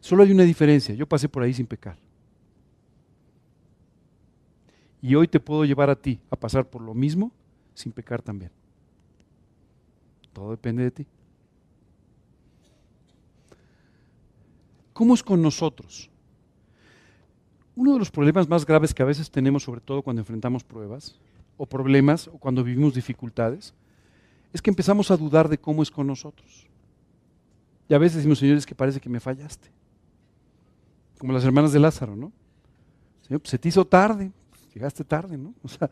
Solo 0.01 0.23
hay 0.23 0.33
una 0.33 0.43
diferencia, 0.43 0.95
yo 0.95 1.07
pasé 1.07 1.29
por 1.29 1.43
ahí 1.43 1.55
sin 1.55 1.67
pecar. 1.67 1.97
Y 5.01 5.15
hoy 5.15 5.29
te 5.29 5.41
puedo 5.41 5.65
llevar 5.65 5.91
a 5.91 5.97
ti 5.97 6.21
a 6.31 6.37
pasar 6.37 6.69
por 6.69 6.83
lo 6.83 6.95
mismo 6.95 7.33
sin 7.75 7.93
pecar 7.93 8.23
también. 8.23 8.51
Todo 10.33 10.51
depende 10.51 10.83
de 10.83 10.91
ti. 10.91 11.07
¿Cómo 14.93 15.15
es 15.15 15.23
con 15.23 15.41
nosotros? 15.41 16.11
Uno 17.77 17.93
de 17.95 17.99
los 17.99 18.11
problemas 18.11 18.49
más 18.49 18.65
graves 18.65 18.95
que 18.95 19.03
a 19.03 19.07
veces 19.07 19.31
tenemos, 19.31 19.63
sobre 19.63 19.81
todo 19.81 20.03
cuando 20.03 20.23
enfrentamos 20.23 20.63
pruebas 20.63 21.19
o 21.57 21.67
problemas 21.67 22.29
o 22.29 22.39
cuando 22.39 22.65
vivimos 22.65 22.95
dificultades, 22.95 23.75
es 24.53 24.63
que 24.63 24.71
empezamos 24.71 25.11
a 25.11 25.17
dudar 25.17 25.49
de 25.49 25.59
cómo 25.59 25.83
es 25.83 25.91
con 25.91 26.07
nosotros. 26.07 26.67
Y 27.89 27.95
a 27.95 27.99
veces 27.99 28.17
decimos, 28.17 28.39
señores, 28.39 28.65
que 28.65 28.75
parece 28.75 29.01
que 29.01 29.09
me 29.09 29.21
fallaste. 29.21 29.69
Como 31.19 31.33
las 31.33 31.45
hermanas 31.45 31.73
de 31.73 31.81
Lázaro, 31.81 32.17
¿no? 32.17 32.33
Señor, 33.23 33.41
pues 33.41 33.51
se 33.51 33.59
te 33.59 33.69
hizo 33.69 33.85
tarde, 33.85 34.31
llegaste 34.75 35.05
tarde, 35.05 35.37
¿no? 35.37 35.55
O 35.63 35.69
sea, 35.69 35.91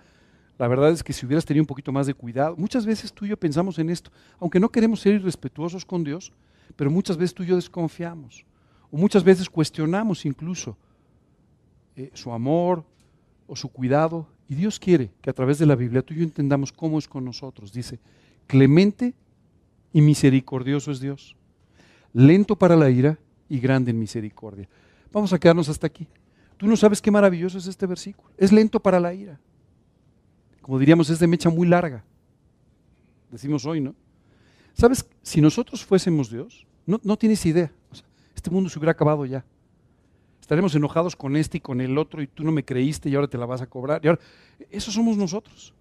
la 0.59 0.69
verdad 0.69 0.91
es 0.91 1.03
que 1.03 1.13
si 1.13 1.27
hubieras 1.27 1.45
tenido 1.45 1.63
un 1.63 1.67
poquito 1.67 1.93
más 1.93 2.07
de 2.07 2.15
cuidado, 2.15 2.57
muchas 2.57 2.87
veces 2.87 3.13
tú 3.13 3.25
y 3.25 3.29
yo 3.29 3.37
pensamos 3.37 3.79
en 3.79 3.91
esto, 3.91 4.11
aunque 4.39 4.61
no 4.61 4.69
queremos 4.69 5.01
ser 5.01 5.15
irrespetuosos 5.15 5.85
con 5.85 6.05
Dios, 6.05 6.33
pero 6.77 6.91
muchas 6.91 7.17
veces 7.17 7.35
tú 7.35 7.43
y 7.43 7.47
yo 7.47 7.57
desconfiamos, 7.57 8.45
o 8.91 8.97
muchas 8.97 9.25
veces 9.25 9.49
cuestionamos 9.49 10.25
incluso 10.25 10.77
eh, 11.97 12.11
su 12.15 12.33
amor 12.33 12.85
o 13.47 13.57
su 13.57 13.69
cuidado, 13.71 14.29
y 14.49 14.55
Dios 14.55 14.79
quiere 14.79 15.11
que 15.21 15.31
a 15.31 15.33
través 15.33 15.59
de 15.59 15.67
la 15.67 15.77
Biblia 15.77 16.03
tú 16.03 16.15
y 16.15 16.19
yo 16.19 16.23
entendamos 16.25 16.73
cómo 16.73 16.99
es 16.99 17.09
con 17.09 17.25
nosotros. 17.25 17.73
Dice, 17.73 17.99
clemente 18.47 19.15
y 19.93 20.01
misericordioso 20.01 20.91
es 20.91 21.01
Dios, 21.01 21.37
lento 22.13 22.57
para 22.57 22.77
la 22.77 22.91
ira 22.91 23.19
y 23.49 23.59
grande 23.61 23.91
en 23.91 23.99
misericordia. 23.99 24.69
Vamos 25.13 25.33
a 25.33 25.39
quedarnos 25.39 25.69
hasta 25.69 25.87
aquí. 25.87 26.07
Tú 26.57 26.67
no 26.67 26.77
sabes 26.77 27.03
qué 27.03 27.11
maravilloso 27.11 27.59
es 27.59 27.67
este 27.67 27.87
versículo. 27.87 28.31
Es 28.37 28.53
lento 28.53 28.81
para 28.81 29.01
la 29.01 29.13
ira. 29.13 29.41
Como 30.61 30.79
diríamos, 30.79 31.11
es 31.11 31.19
de 31.19 31.27
mecha 31.27 31.51
muy 31.51 31.67
larga. 31.67 32.05
Decimos 33.31 33.67
hoy, 33.67 33.81
¿no? 33.81 33.95
¿Sabes? 34.75 35.05
Si 35.23 35.41
nosotros 35.41 35.85
fuésemos 35.85 36.31
Dios, 36.31 36.67
no, 36.87 37.01
no 37.03 37.17
tienes 37.17 37.45
idea. 37.47 37.73
este 38.35 38.51
mundo 38.51 38.71
se 38.71 38.79
hubiera 38.79 38.93
acabado 38.93 39.27
ya. 39.27 39.45
Estaremos 40.53 40.75
enojados 40.75 41.17
con 41.17 41.35
este 41.35 41.57
y 41.57 41.61
con 41.63 41.81
el 41.81 41.97
otro 41.97 42.21
y 42.21 42.27
tú 42.27 42.45
no 42.45 42.53
me 42.53 42.63
creíste 42.63 43.09
y 43.09 43.15
ahora 43.15 43.27
te 43.27 43.39
la 43.39 43.47
vas 43.47 43.63
a 43.63 43.67
cobrar. 43.67 44.05
Y 44.05 44.09
ahora, 44.09 44.21
eso 44.71 44.91
somos 44.91 45.17
nosotros. 45.17 45.73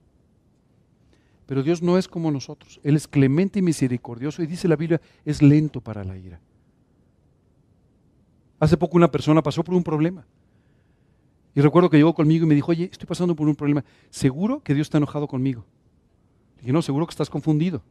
Pero 1.46 1.62
Dios 1.62 1.82
no 1.82 1.98
es 1.98 2.08
como 2.08 2.32
nosotros. 2.32 2.80
Él 2.82 2.96
es 2.96 3.06
clemente 3.06 3.60
y 3.60 3.62
misericordioso 3.62 4.42
y 4.42 4.48
dice 4.48 4.70
la 4.70 4.78
Biblia, 4.78 5.02
es 5.26 5.42
lento 5.42 5.82
para 5.82 6.06
la 6.06 6.18
ira. 6.18 6.40
Hace 8.62 8.78
poco 8.78 8.96
una 8.96 9.12
persona 9.12 9.44
pasó 9.44 9.62
por 9.62 9.76
un 9.76 9.84
problema. 9.84 10.26
Y 11.54 11.60
recuerdo 11.60 11.90
que 11.90 11.98
llegó 11.98 12.14
conmigo 12.14 12.46
y 12.46 12.48
me 12.48 12.56
dijo, 12.56 12.72
oye, 12.72 12.88
estoy 12.90 13.08
pasando 13.08 13.36
por 13.36 13.50
un 13.50 13.56
problema. 13.58 13.84
¿Seguro 14.10 14.64
que 14.64 14.74
Dios 14.74 14.86
está 14.86 15.00
enojado 15.00 15.28
conmigo? 15.28 15.66
Le 16.56 16.62
dije, 16.62 16.72
no, 16.72 16.82
seguro 16.82 17.06
que 17.06 17.12
estás 17.12 17.30
confundido. 17.30 17.84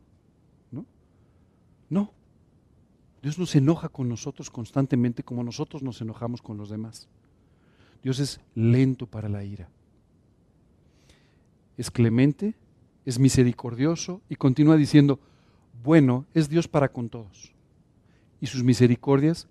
¿No? 0.71 0.87
No. 1.91 2.15
Dios 3.23 3.39
no 3.39 3.47
se 3.47 3.59
enoja 3.59 3.89
con 3.89 4.09
nosotros 4.09 4.51
constantemente 4.51 5.23
como 5.23 5.45
nosotros 5.45 5.83
nos 5.83 6.01
enojamos 6.01 6.41
con 6.41 6.57
los 6.57 6.71
demás. 6.71 7.09
Dios 8.03 8.19
es 8.19 8.41
lento 8.55 9.07
para 9.07 9.29
la 9.29 9.45
ira. 9.45 9.69
Es 11.77 11.91
clemente, 11.91 12.55
es 13.05 13.19
misericordioso 13.19 14.23
y 14.29 14.37
continúa 14.37 14.77
diciendo, 14.77 15.19
bueno 15.83 16.27
es 16.35 16.49
Dios 16.49 16.67
para 16.67 16.91
con 16.91 17.09
todos. 17.09 17.53
Y 18.41 18.47
sus 18.47 18.63
misericordias 18.63 19.49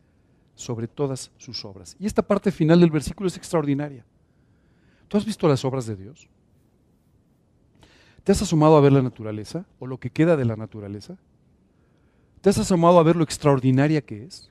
sobre 0.55 0.87
todas 0.87 1.31
sus 1.37 1.63
obras. 1.63 1.95
Y 1.99 2.07
esta 2.07 2.23
parte 2.23 2.51
final 2.51 2.79
del 2.79 2.91
versículo 2.91 3.27
es 3.27 3.37
extraordinaria. 3.37 4.03
¿Tú 5.07 5.17
has 5.17 5.25
visto 5.25 5.47
las 5.47 5.63
obras 5.63 5.85
de 5.85 5.95
Dios? 5.95 6.27
¿Te 8.23 8.31
has 8.31 8.41
asomado 8.41 8.77
a 8.77 8.81
ver 8.81 8.91
la 8.91 9.01
naturaleza 9.01 9.65
o 9.79 9.87
lo 9.87 9.99
que 9.99 10.09
queda 10.09 10.35
de 10.35 10.45
la 10.45 10.55
naturaleza? 10.55 11.17
¿Te 12.41 12.49
has 12.49 12.57
asomado 12.57 12.99
a 12.99 13.03
ver 13.03 13.15
lo 13.15 13.23
extraordinaria 13.23 14.01
que 14.01 14.23
es? 14.23 14.49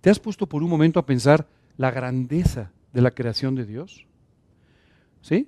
¿Te 0.00 0.08
has 0.08 0.18
puesto 0.18 0.46
por 0.46 0.62
un 0.62 0.70
momento 0.70 0.98
a 0.98 1.06
pensar 1.06 1.46
la 1.76 1.90
grandeza 1.90 2.72
de 2.92 3.02
la 3.02 3.10
creación 3.10 3.54
de 3.54 3.66
Dios? 3.66 4.06
¿Sí? 5.20 5.46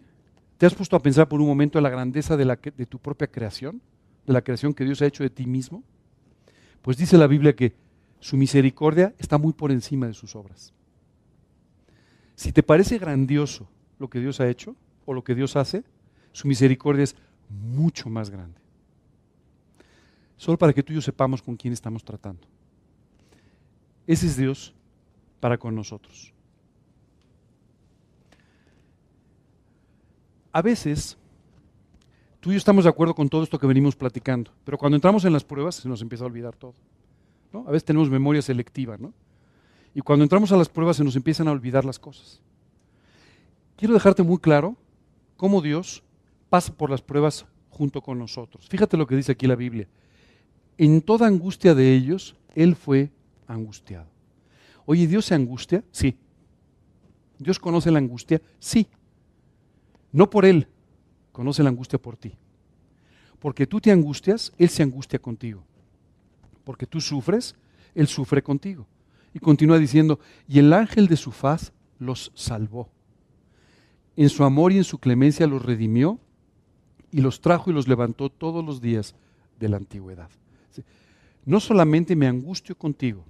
¿Te 0.59 0.67
has 0.67 0.75
puesto 0.75 0.95
a 0.95 1.03
pensar 1.03 1.29
por 1.29 1.41
un 1.41 1.47
momento 1.47 1.81
la 1.81 1.91
grandeza 1.91 2.37
de, 2.37 2.45
la, 2.45 2.57
de 2.57 2.87
tu 2.87 2.99
propia 2.99 3.27
creación? 3.27 3.81
¿De 4.27 4.33
la 4.33 4.43
creación 4.43 4.75
que 4.75 4.85
Dios 4.85 5.01
ha 5.01 5.07
hecho 5.07 5.23
de 5.23 5.31
ti 5.31 5.47
mismo? 5.47 5.83
Pues 6.83 6.97
dice 6.97 7.17
la 7.17 7.27
Biblia 7.27 7.57
que 7.57 7.75
su 8.21 8.37
misericordia 8.37 9.15
está 9.19 9.39
muy 9.39 9.53
por 9.53 9.73
encima 9.73 10.07
de 10.07 10.15
sus 10.15 10.37
obras. 10.37 10.73
Si 12.35 12.53
te 12.53 12.63
parece 12.63 12.99
grandioso 12.99 13.69
lo 13.99 14.09
que 14.09 14.21
Dios 14.21 14.41
ha 14.41 14.49
hecho 14.49 14.77
o 15.07 15.15
lo 15.15 15.25
que 15.25 15.35
Dios 15.35 15.57
hace, 15.57 15.83
su 16.33 16.47
misericordia 16.47 17.05
es 17.05 17.17
mucho 17.49 18.09
más 18.09 18.31
grande. 18.31 18.62
Solo 20.43 20.59
para 20.59 20.73
que 20.73 20.83
tú 20.83 20.93
y 20.93 20.97
yo 20.97 21.01
sepamos 21.01 21.41
con 21.41 21.55
quién 21.55 21.73
estamos 21.73 22.03
tratando. 22.03 22.43
Ese 24.09 24.27
es 24.27 24.37
Dios 24.37 24.75
para 25.39 25.57
con 25.57 25.73
nosotros. 25.73 26.35
A 30.51 30.61
veces, 30.61 31.17
tú 32.41 32.51
y 32.51 32.55
yo 32.55 32.59
estamos 32.59 32.83
de 32.83 32.91
acuerdo 32.91 33.15
con 33.15 33.29
todo 33.29 33.45
esto 33.45 33.57
que 33.57 33.69
venimos 33.69 33.95
platicando, 33.95 34.51
pero 34.65 34.77
cuando 34.77 34.97
entramos 34.97 35.25
en 35.25 35.33
las 35.33 35.45
pruebas 35.45 35.77
se 35.77 35.89
nos 35.89 36.03
empieza 36.03 36.25
a 36.25 36.27
olvidar 36.27 36.57
todo. 36.57 36.75
A 37.65 37.71
veces 37.71 37.85
tenemos 37.85 38.11
memoria 38.11 38.43
selectiva, 38.43 38.97
¿no? 38.99 39.15
Y 39.95 40.01
cuando 40.01 40.25
entramos 40.25 40.51
a 40.51 40.57
las 40.57 40.69
pruebas 40.69 40.97
se 40.97 41.05
nos 41.05 41.15
empiezan 41.15 41.47
a 41.47 41.53
olvidar 41.53 41.85
las 41.85 42.01
cosas. 42.01 42.43
Quiero 43.77 43.95
dejarte 43.95 44.25
muy 44.25 44.39
claro 44.39 44.75
cómo 45.37 45.63
Dios 45.63 46.03
pasa 46.51 46.75
por 46.75 46.91
las 46.91 47.01
pruebas 47.01 47.47
junto 47.71 48.03
con 48.03 48.19
nosotros. 48.19 48.67
Fíjate 48.69 48.97
lo 48.97 49.07
que 49.07 49.15
dice 49.15 49.31
aquí 49.31 49.47
la 49.47 49.55
Biblia. 49.55 49.87
En 50.83 51.01
toda 51.01 51.29
angustia 51.29 51.77
de 51.77 51.95
ellos, 51.95 52.35
Él 52.57 52.75
fue 52.75 53.13
angustiado. 53.47 54.09
Oye, 54.85 55.07
¿Dios 55.07 55.27
se 55.27 55.37
angustia? 55.37 55.85
Sí. 55.93 56.17
¿Dios 57.39 57.61
conoce 57.61 57.93
la 57.93 58.01
angustia? 58.01 58.43
Sí. 58.59 58.89
No 60.11 60.29
por 60.29 60.45
Él, 60.45 60.67
conoce 61.31 61.63
la 61.63 61.69
angustia 61.69 62.03
por 62.03 62.17
ti. 62.17 62.33
Porque 63.39 63.65
tú 63.65 63.81
te 63.81 63.93
angustias, 63.93 64.53
Él 64.59 64.71
se 64.71 64.83
angustia 64.83 65.21
contigo. 65.21 65.63
Porque 66.65 66.89
tú 66.89 67.01
sufres, 67.01 67.55
Él 67.95 68.09
sufre 68.09 68.43
contigo. 68.43 68.89
Y 69.33 69.39
continúa 69.39 69.79
diciendo, 69.79 70.19
y 70.49 70.59
el 70.59 70.73
ángel 70.73 71.07
de 71.07 71.17
su 71.17 71.31
faz 71.31 71.73
los 72.01 72.33
salvó. 72.35 72.89
En 74.17 74.29
su 74.29 74.43
amor 74.43 74.73
y 74.73 74.79
en 74.79 74.85
su 74.85 74.99
clemencia 74.99 75.47
los 75.47 75.65
redimió 75.65 76.19
y 77.13 77.21
los 77.21 77.41
trajo 77.41 77.71
y 77.71 77.73
los 77.73 77.87
levantó 77.87 78.31
todos 78.31 78.65
los 78.65 78.81
días 78.81 79.15
de 79.61 79.69
la 79.69 79.77
antigüedad. 79.77 80.29
No 81.45 81.61
solamente 81.61 82.15
me 82.15 82.27
angustio 82.27 82.77
contigo, 82.77 83.25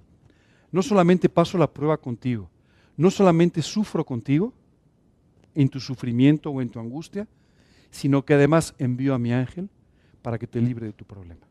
no 0.71 0.81
solamente 0.81 1.29
paso 1.29 1.57
la 1.57 1.71
prueba 1.71 1.97
contigo, 1.97 2.49
no 2.97 3.09
solamente 3.09 3.61
sufro 3.61 4.05
contigo 4.05 4.53
en 5.55 5.69
tu 5.69 5.79
sufrimiento 5.79 6.49
o 6.49 6.61
en 6.61 6.69
tu 6.69 6.79
angustia, 6.79 7.27
sino 7.91 8.25
que 8.25 8.33
además 8.33 8.73
envío 8.77 9.13
a 9.13 9.19
mi 9.19 9.33
ángel 9.33 9.69
para 10.21 10.39
que 10.39 10.47
te 10.47 10.61
libre 10.61 10.87
de 10.87 10.93
tu 10.93 11.05
problema. 11.05 11.45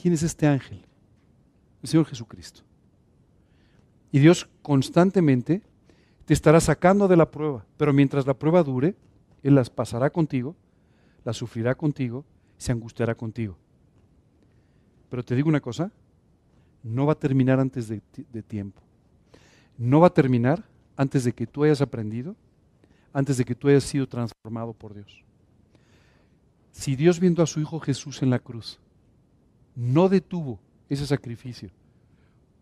¿Quién 0.00 0.14
es 0.14 0.22
este 0.22 0.46
ángel? 0.46 0.84
El 1.82 1.88
Señor 1.88 2.06
Jesucristo. 2.06 2.62
Y 4.12 4.20
Dios 4.20 4.48
constantemente 4.62 5.62
te 6.24 6.34
estará 6.34 6.60
sacando 6.60 7.08
de 7.08 7.16
la 7.16 7.30
prueba, 7.30 7.64
pero 7.76 7.92
mientras 7.92 8.26
la 8.26 8.34
prueba 8.34 8.62
dure, 8.62 8.94
Él 9.42 9.54
las 9.54 9.70
pasará 9.70 10.10
contigo, 10.10 10.54
las 11.24 11.36
sufrirá 11.36 11.74
contigo, 11.74 12.24
se 12.58 12.72
angustiará 12.72 13.14
contigo. 13.14 13.56
Pero 15.08 15.24
te 15.24 15.34
digo 15.34 15.48
una 15.48 15.60
cosa, 15.60 15.90
no 16.82 17.06
va 17.06 17.12
a 17.12 17.18
terminar 17.18 17.60
antes 17.60 17.88
de, 17.88 18.00
tiempo. 18.42 18.80
No 19.76 20.00
va 20.00 20.08
a 20.08 20.14
terminar 20.14 20.64
antes 20.96 21.24
de 21.24 21.32
que 21.32 21.46
tú 21.46 21.64
hayas 21.64 21.80
aprendido, 21.80 22.34
antes 23.12 23.36
de 23.36 23.44
que 23.44 23.54
tú 23.54 23.68
hayas 23.68 23.84
sido 23.84 24.06
transformado 24.06 24.72
por 24.72 24.94
Dios. 24.94 25.22
Si 26.72 26.96
Dios 26.96 27.20
viendo 27.20 27.42
a 27.42 27.46
su 27.46 27.60
Hijo 27.60 27.80
Jesús 27.80 28.22
en 28.22 28.30
la 28.30 28.38
cruz 28.38 28.78
no 29.74 30.08
detuvo 30.08 30.58
ese 30.88 31.06
sacrificio 31.06 31.70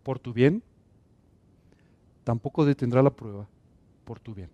por 0.03 0.19
tu 0.19 0.35
bien, 0.35 0.63
tampoco 2.25 2.67
detendrá 2.67 3.03
la 3.03 3.11
prueba 3.11 3.49
por 4.05 4.21
tu 4.21 4.35
bien. 4.35 4.51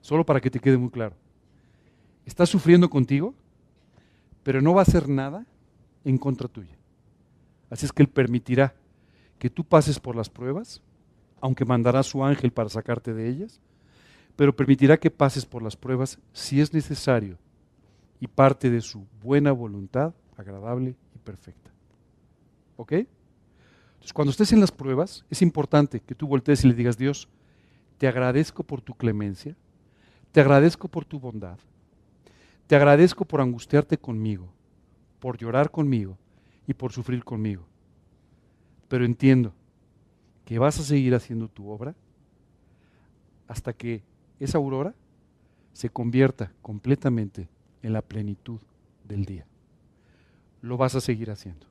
Solo 0.00 0.24
para 0.24 0.40
que 0.40 0.50
te 0.50 0.58
quede 0.58 0.78
muy 0.78 0.90
claro. 0.90 1.14
Está 2.24 2.46
sufriendo 2.46 2.88
contigo, 2.88 3.34
pero 4.42 4.62
no 4.62 4.72
va 4.72 4.80
a 4.80 4.82
hacer 4.82 5.08
nada 5.08 5.46
en 6.04 6.18
contra 6.18 6.48
tuya. 6.48 6.76
Así 7.70 7.86
es 7.86 7.92
que 7.92 8.02
Él 8.02 8.08
permitirá 8.08 8.74
que 9.38 9.50
tú 9.50 9.64
pases 9.64 9.98
por 9.98 10.14
las 10.14 10.28
pruebas, 10.28 10.82
aunque 11.40 11.64
mandará 11.64 12.02
su 12.02 12.24
ángel 12.24 12.52
para 12.52 12.68
sacarte 12.68 13.12
de 13.12 13.28
ellas, 13.28 13.60
pero 14.36 14.54
permitirá 14.54 14.96
que 14.96 15.10
pases 15.10 15.44
por 15.44 15.62
las 15.62 15.76
pruebas 15.76 16.18
si 16.32 16.60
es 16.60 16.72
necesario 16.72 17.38
y 18.20 18.26
parte 18.28 18.70
de 18.70 18.80
su 18.80 19.06
buena 19.20 19.52
voluntad, 19.52 20.14
agradable 20.36 20.94
y 21.14 21.18
perfecta. 21.18 21.70
¿Ok? 22.76 22.92
Entonces, 22.92 24.12
cuando 24.12 24.30
estés 24.30 24.52
en 24.52 24.60
las 24.60 24.72
pruebas, 24.72 25.24
es 25.30 25.42
importante 25.42 26.00
que 26.00 26.14
tú 26.14 26.26
voltees 26.26 26.64
y 26.64 26.68
le 26.68 26.74
digas, 26.74 26.96
Dios, 26.96 27.28
te 27.98 28.08
agradezco 28.08 28.64
por 28.64 28.80
tu 28.80 28.94
clemencia, 28.94 29.56
te 30.32 30.40
agradezco 30.40 30.88
por 30.88 31.04
tu 31.04 31.20
bondad, 31.20 31.58
te 32.66 32.74
agradezco 32.74 33.24
por 33.24 33.40
angustiarte 33.40 33.98
conmigo, 33.98 34.52
por 35.22 35.38
llorar 35.38 35.70
conmigo 35.70 36.18
y 36.66 36.74
por 36.74 36.92
sufrir 36.92 37.22
conmigo. 37.22 37.62
Pero 38.88 39.04
entiendo 39.04 39.52
que 40.44 40.58
vas 40.58 40.80
a 40.80 40.82
seguir 40.82 41.14
haciendo 41.14 41.46
tu 41.46 41.70
obra 41.70 41.94
hasta 43.46 43.72
que 43.72 44.02
esa 44.40 44.58
aurora 44.58 44.96
se 45.74 45.90
convierta 45.90 46.50
completamente 46.60 47.48
en 47.84 47.92
la 47.92 48.02
plenitud 48.02 48.58
del 49.04 49.24
día. 49.24 49.46
Lo 50.60 50.76
vas 50.76 50.96
a 50.96 51.00
seguir 51.00 51.30
haciendo. 51.30 51.68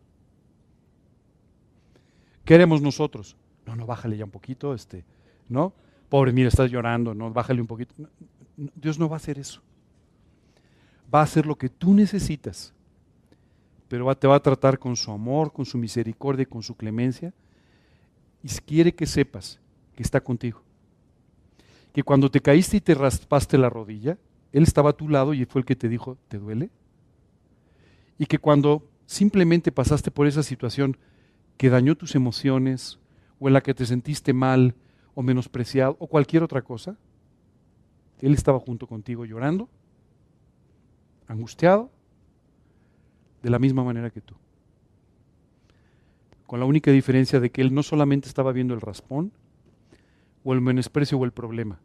¿Qué 2.45 2.55
haremos 2.55 2.81
nosotros? 2.81 3.35
No, 3.65 3.75
no, 3.75 3.85
bájale 3.85 4.15
ya 4.15 4.23
un 4.23 4.31
poquito, 4.31 4.73
este, 4.73 5.03
¿no? 5.49 5.73
Pobre, 6.07 6.31
mira, 6.31 6.47
estás 6.47 6.71
llorando, 6.71 7.13
no, 7.13 7.33
bájale 7.33 7.59
un 7.59 7.67
poquito. 7.67 7.95
Dios 8.55 8.97
no 8.97 9.09
va 9.09 9.17
a 9.17 9.17
hacer 9.17 9.37
eso. 9.37 9.61
Va 11.13 11.19
a 11.19 11.23
hacer 11.23 11.45
lo 11.45 11.57
que 11.57 11.67
tú 11.67 11.93
necesitas, 11.93 12.73
pero 13.91 14.15
te 14.15 14.25
va 14.25 14.35
a 14.35 14.41
tratar 14.41 14.79
con 14.79 14.95
su 14.95 15.11
amor, 15.11 15.51
con 15.51 15.65
su 15.65 15.77
misericordia, 15.77 16.45
con 16.45 16.63
su 16.63 16.77
clemencia, 16.77 17.33
y 18.41 18.47
quiere 18.47 18.95
que 18.95 19.05
sepas 19.05 19.59
que 19.97 20.01
está 20.01 20.21
contigo. 20.21 20.61
Que 21.91 22.01
cuando 22.01 22.31
te 22.31 22.39
caíste 22.39 22.77
y 22.77 22.79
te 22.79 22.95
raspaste 22.95 23.57
la 23.57 23.69
rodilla, 23.69 24.17
Él 24.53 24.63
estaba 24.63 24.91
a 24.91 24.93
tu 24.93 25.09
lado 25.09 25.33
y 25.33 25.43
fue 25.43 25.59
el 25.59 25.65
que 25.65 25.75
te 25.75 25.89
dijo, 25.89 26.17
¿te 26.29 26.37
duele? 26.37 26.69
Y 28.17 28.27
que 28.27 28.39
cuando 28.39 28.87
simplemente 29.07 29.73
pasaste 29.73 30.09
por 30.09 30.25
esa 30.25 30.41
situación, 30.41 30.95
que 31.57 31.69
dañó 31.69 31.97
tus 31.97 32.15
emociones 32.15 32.97
o 33.39 33.49
en 33.49 33.53
la 33.53 33.61
que 33.61 33.73
te 33.73 33.85
sentiste 33.85 34.31
mal 34.31 34.73
o 35.15 35.21
menospreciado 35.21 35.97
o 35.99 36.07
cualquier 36.07 36.43
otra 36.43 36.61
cosa, 36.61 36.95
Él 38.21 38.33
estaba 38.35 38.57
junto 38.57 38.87
contigo 38.87 39.25
llorando, 39.25 39.67
angustiado, 41.27 41.91
de 43.41 43.49
la 43.49 43.59
misma 43.59 43.83
manera 43.83 44.09
que 44.09 44.21
tú. 44.21 44.35
Con 46.45 46.59
la 46.59 46.65
única 46.65 46.91
diferencia 46.91 47.39
de 47.39 47.49
que 47.49 47.61
Él 47.61 47.73
no 47.73 47.83
solamente 47.83 48.27
estaba 48.27 48.51
viendo 48.51 48.73
el 48.73 48.81
raspón 48.81 49.31
o 50.43 50.53
el 50.53 50.61
menosprecio 50.61 51.17
o 51.17 51.25
el 51.25 51.31
problema, 51.31 51.79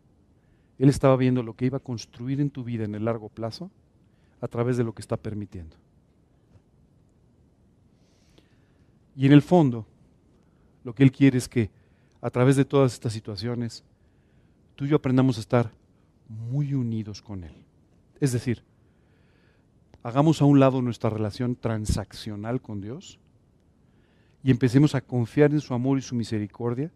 Él 0.79 0.89
estaba 0.89 1.17
viendo 1.17 1.43
lo 1.43 1.55
que 1.55 1.67
iba 1.67 1.79
a 1.79 1.81
construir 1.81 2.41
en 2.41 2.51
tu 2.51 2.65
vida 2.65 2.85
en 2.85 2.95
el 2.95 3.05
largo 3.05 3.29
plazo 3.29 3.71
a 4.41 4.49
través 4.49 4.77
de 4.77 4.85
lo 4.85 4.95
que 4.95 5.03
está 5.03 5.17
permitiendo. 5.17 5.77
Y 9.15 9.27
en 9.27 9.33
el 9.33 9.43
fondo, 9.43 9.87
lo 10.85 10.95
que 10.95 11.03
Él 11.03 11.11
quiere 11.11 11.39
es 11.39 11.49
que 11.49 11.71
a 12.21 12.31
través 12.31 12.57
de 12.57 12.65
todas 12.65 12.93
estas 12.93 13.13
situaciones, 13.13 13.83
tú 14.75 14.85
y 14.85 14.89
yo 14.89 14.97
aprendamos 14.97 15.39
a 15.39 15.41
estar 15.41 15.71
muy 16.29 16.75
unidos 16.75 17.23
con 17.23 17.45
Él. 17.45 17.55
Es 18.21 18.33
decir, 18.33 18.63
hagamos 20.07 20.41
a 20.41 20.45
un 20.45 20.61
lado 20.61 20.81
nuestra 20.83 21.11
relación 21.11 21.57
transaccional 21.57 22.63
con 22.63 22.81
Dios 22.81 23.19
y 24.45 24.53
empecemos 24.53 24.95
a 24.95 25.01
confiar 25.01 25.51
en 25.51 25.61
su 25.61 25.75
amor 25.75 25.99
y 25.99 26.03
su 26.03 26.15
misericordia 26.15 26.93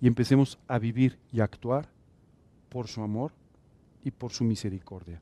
y 0.00 0.06
empecemos 0.06 0.56
a 0.68 0.78
vivir 0.78 1.18
y 1.32 1.40
a 1.40 1.44
actuar 1.44 1.88
por 2.68 2.86
su 2.86 3.02
amor 3.02 3.32
y 4.04 4.12
por 4.12 4.30
su 4.30 4.44
misericordia. 4.44 5.20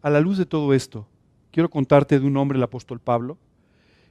A 0.00 0.10
la 0.10 0.20
luz 0.20 0.38
de 0.38 0.46
todo 0.46 0.72
esto, 0.72 1.08
quiero 1.50 1.68
contarte 1.68 2.20
de 2.20 2.24
un 2.24 2.36
hombre, 2.36 2.56
el 2.56 2.62
apóstol 2.62 3.00
Pablo, 3.00 3.36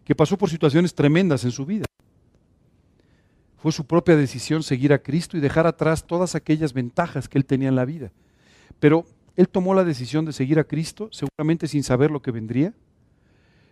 que 0.04 0.16
pasó 0.16 0.38
por 0.38 0.50
situaciones 0.50 0.94
tremendas 0.94 1.46
en 1.46 1.52
su 1.52 1.66
vida. 1.66 1.86
Fue 3.56 3.72
su 3.72 3.88
propia 3.88 4.18
decisión 4.18 4.64
seguir 4.64 4.92
a 4.92 5.02
Cristo 5.02 5.38
y 5.38 5.40
dejar 5.40 5.66
atrás 5.66 6.06
todas 6.06 6.36
aquellas 6.36 6.74
ventajas 6.74 7.30
que 7.30 7.38
él 7.38 7.46
tenía 7.46 7.70
en 7.70 7.78
la 7.78 7.86
vida. 7.86 8.12
Pero 8.82 9.06
él 9.38 9.48
tomó 9.48 9.76
la 9.76 9.84
decisión 9.84 10.26
de 10.26 10.34
seguir 10.34 10.58
a 10.58 10.64
Cristo, 10.64 11.10
seguramente 11.12 11.68
sin 11.68 11.84
saber 11.84 12.10
lo 12.10 12.24
que 12.24 12.32
vendría, 12.32 12.74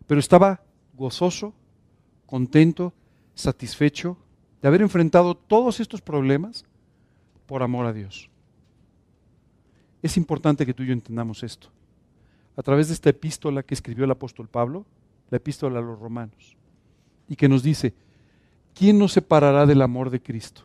pero 0.06 0.20
estaba 0.20 0.62
gozoso, 0.94 1.56
contento, 2.28 2.94
satisfecho 3.34 4.16
de 4.62 4.68
haber 4.68 4.84
enfrentado 4.84 5.36
todos 5.36 5.80
estos 5.80 6.02
problemas 6.02 6.66
por 7.48 7.64
amor 7.64 7.88
a 7.88 7.94
Dios. 7.94 8.30
Es 10.04 10.18
importante 10.18 10.68
que 10.68 10.74
tú 10.74 10.84
y 10.84 10.88
yo 10.88 10.94
entendamos 10.94 11.42
esto. 11.42 11.70
A 12.56 12.62
través 12.62 12.88
de 12.88 12.94
esta 12.94 13.10
epístola 13.10 13.64
que 13.64 13.74
escribió 13.74 14.06
el 14.06 14.12
apóstol 14.12 14.48
Pablo, 14.48 14.86
la 15.32 15.38
epístola 15.38 15.80
a 15.80 15.82
los 15.82 16.00
romanos, 16.00 16.56
y 17.28 17.36
que 17.36 17.50
nos 17.50 17.64
dice, 17.64 17.96
¿quién 18.76 19.00
nos 19.00 19.14
separará 19.14 19.66
del 19.66 19.82
amor 19.82 20.12
de 20.12 20.22
Cristo? 20.22 20.62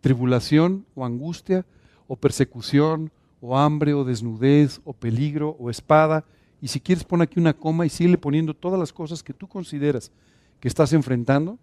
¿Tribulación 0.00 0.86
o 0.96 1.04
angustia 1.04 1.64
o 2.08 2.16
persecución 2.16 3.12
o 3.40 3.56
hambre 3.56 3.94
o 3.94 4.04
desnudez 4.04 4.80
o 4.84 4.92
peligro 4.92 5.56
o 5.58 5.70
espada? 5.70 6.24
Y 6.60 6.68
si 6.68 6.80
quieres 6.80 7.04
pon 7.04 7.22
aquí 7.22 7.40
una 7.40 7.54
coma 7.54 7.86
y 7.86 7.88
sigue 7.88 8.18
poniendo 8.18 8.54
todas 8.54 8.78
las 8.78 8.92
cosas 8.92 9.22
que 9.22 9.32
tú 9.32 9.48
consideras 9.48 10.12
que 10.60 10.68
estás 10.68 10.92
enfrentando. 10.92 11.58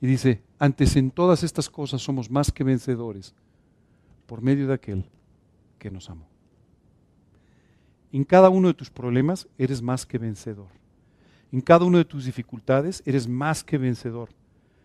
Y 0.00 0.06
dice, 0.06 0.42
antes 0.58 0.96
en 0.96 1.10
todas 1.10 1.42
estas 1.42 1.70
cosas 1.70 2.02
somos 2.02 2.30
más 2.30 2.50
que 2.50 2.64
vencedores 2.64 3.34
por 4.26 4.42
medio 4.42 4.66
de 4.66 4.74
aquel 4.74 5.04
que 5.78 5.90
nos 5.90 6.10
amó. 6.10 6.28
En 8.12 8.24
cada 8.24 8.50
uno 8.50 8.68
de 8.68 8.74
tus 8.74 8.90
problemas 8.90 9.48
eres 9.56 9.80
más 9.80 10.04
que 10.04 10.18
vencedor. 10.18 10.68
En 11.50 11.60
cada 11.60 11.84
una 11.84 11.98
de 11.98 12.04
tus 12.04 12.24
dificultades 12.24 13.02
eres 13.06 13.26
más 13.26 13.64
que 13.64 13.78
vencedor. 13.78 14.30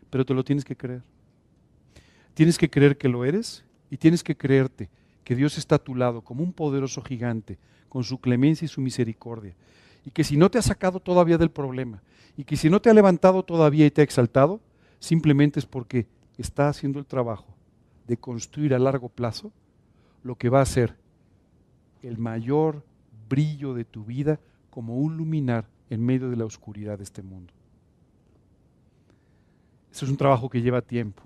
Pero 0.10 0.26
te 0.26 0.34
lo 0.34 0.44
tienes 0.44 0.64
que 0.64 0.78
creer. 0.78 1.04
Tienes 2.34 2.58
que 2.58 2.70
creer 2.70 2.98
que 2.98 3.10
lo 3.10 3.26
eres 3.26 3.66
y 3.90 3.98
tienes 3.98 4.24
que 4.24 4.38
creerte 4.38 4.90
que 5.28 5.36
Dios 5.36 5.58
está 5.58 5.76
a 5.76 5.84
tu 5.84 5.94
lado 5.94 6.22
como 6.22 6.42
un 6.42 6.54
poderoso 6.54 7.02
gigante 7.02 7.58
con 7.90 8.06
su 8.06 8.22
clemencia 8.22 8.64
y 8.64 8.70
su 8.70 8.80
misericordia. 8.80 9.56
Y 10.06 10.12
que 10.12 10.24
si 10.24 10.38
no 10.38 10.50
te 10.50 10.58
ha 10.58 10.62
sacado 10.62 11.02
todavía 11.02 11.38
del 11.38 11.52
problema 11.52 12.02
y 12.38 12.46
que 12.46 12.56
si 12.56 12.70
no 12.70 12.82
te 12.82 12.90
ha 12.90 12.94
levantado 12.94 13.44
todavía 13.44 13.86
y 13.86 13.92
te 13.92 14.00
ha 14.00 14.06
exaltado, 14.06 14.62
simplemente 15.00 15.60
es 15.60 15.66
porque 15.66 16.08
está 16.38 16.70
haciendo 16.70 16.98
el 16.98 17.06
trabajo 17.06 17.54
de 18.08 18.16
construir 18.16 18.74
a 18.74 18.80
largo 18.80 19.10
plazo 19.10 19.52
lo 20.24 20.36
que 20.36 20.48
va 20.48 20.60
a 20.60 20.62
hacer 20.62 20.96
el 22.04 22.18
mayor 22.18 22.86
brillo 23.28 23.74
de 23.74 23.84
tu 23.84 24.06
vida 24.06 24.40
como 24.70 24.96
un 24.96 25.18
luminar 25.18 25.68
en 25.90 26.06
medio 26.06 26.30
de 26.30 26.38
la 26.38 26.46
oscuridad 26.46 27.00
de 27.00 27.04
este 27.04 27.22
mundo. 27.22 27.52
Eso 29.92 30.06
es 30.06 30.12
un 30.12 30.16
trabajo 30.16 30.48
que 30.48 30.62
lleva 30.62 30.82
tiempo, 30.82 31.22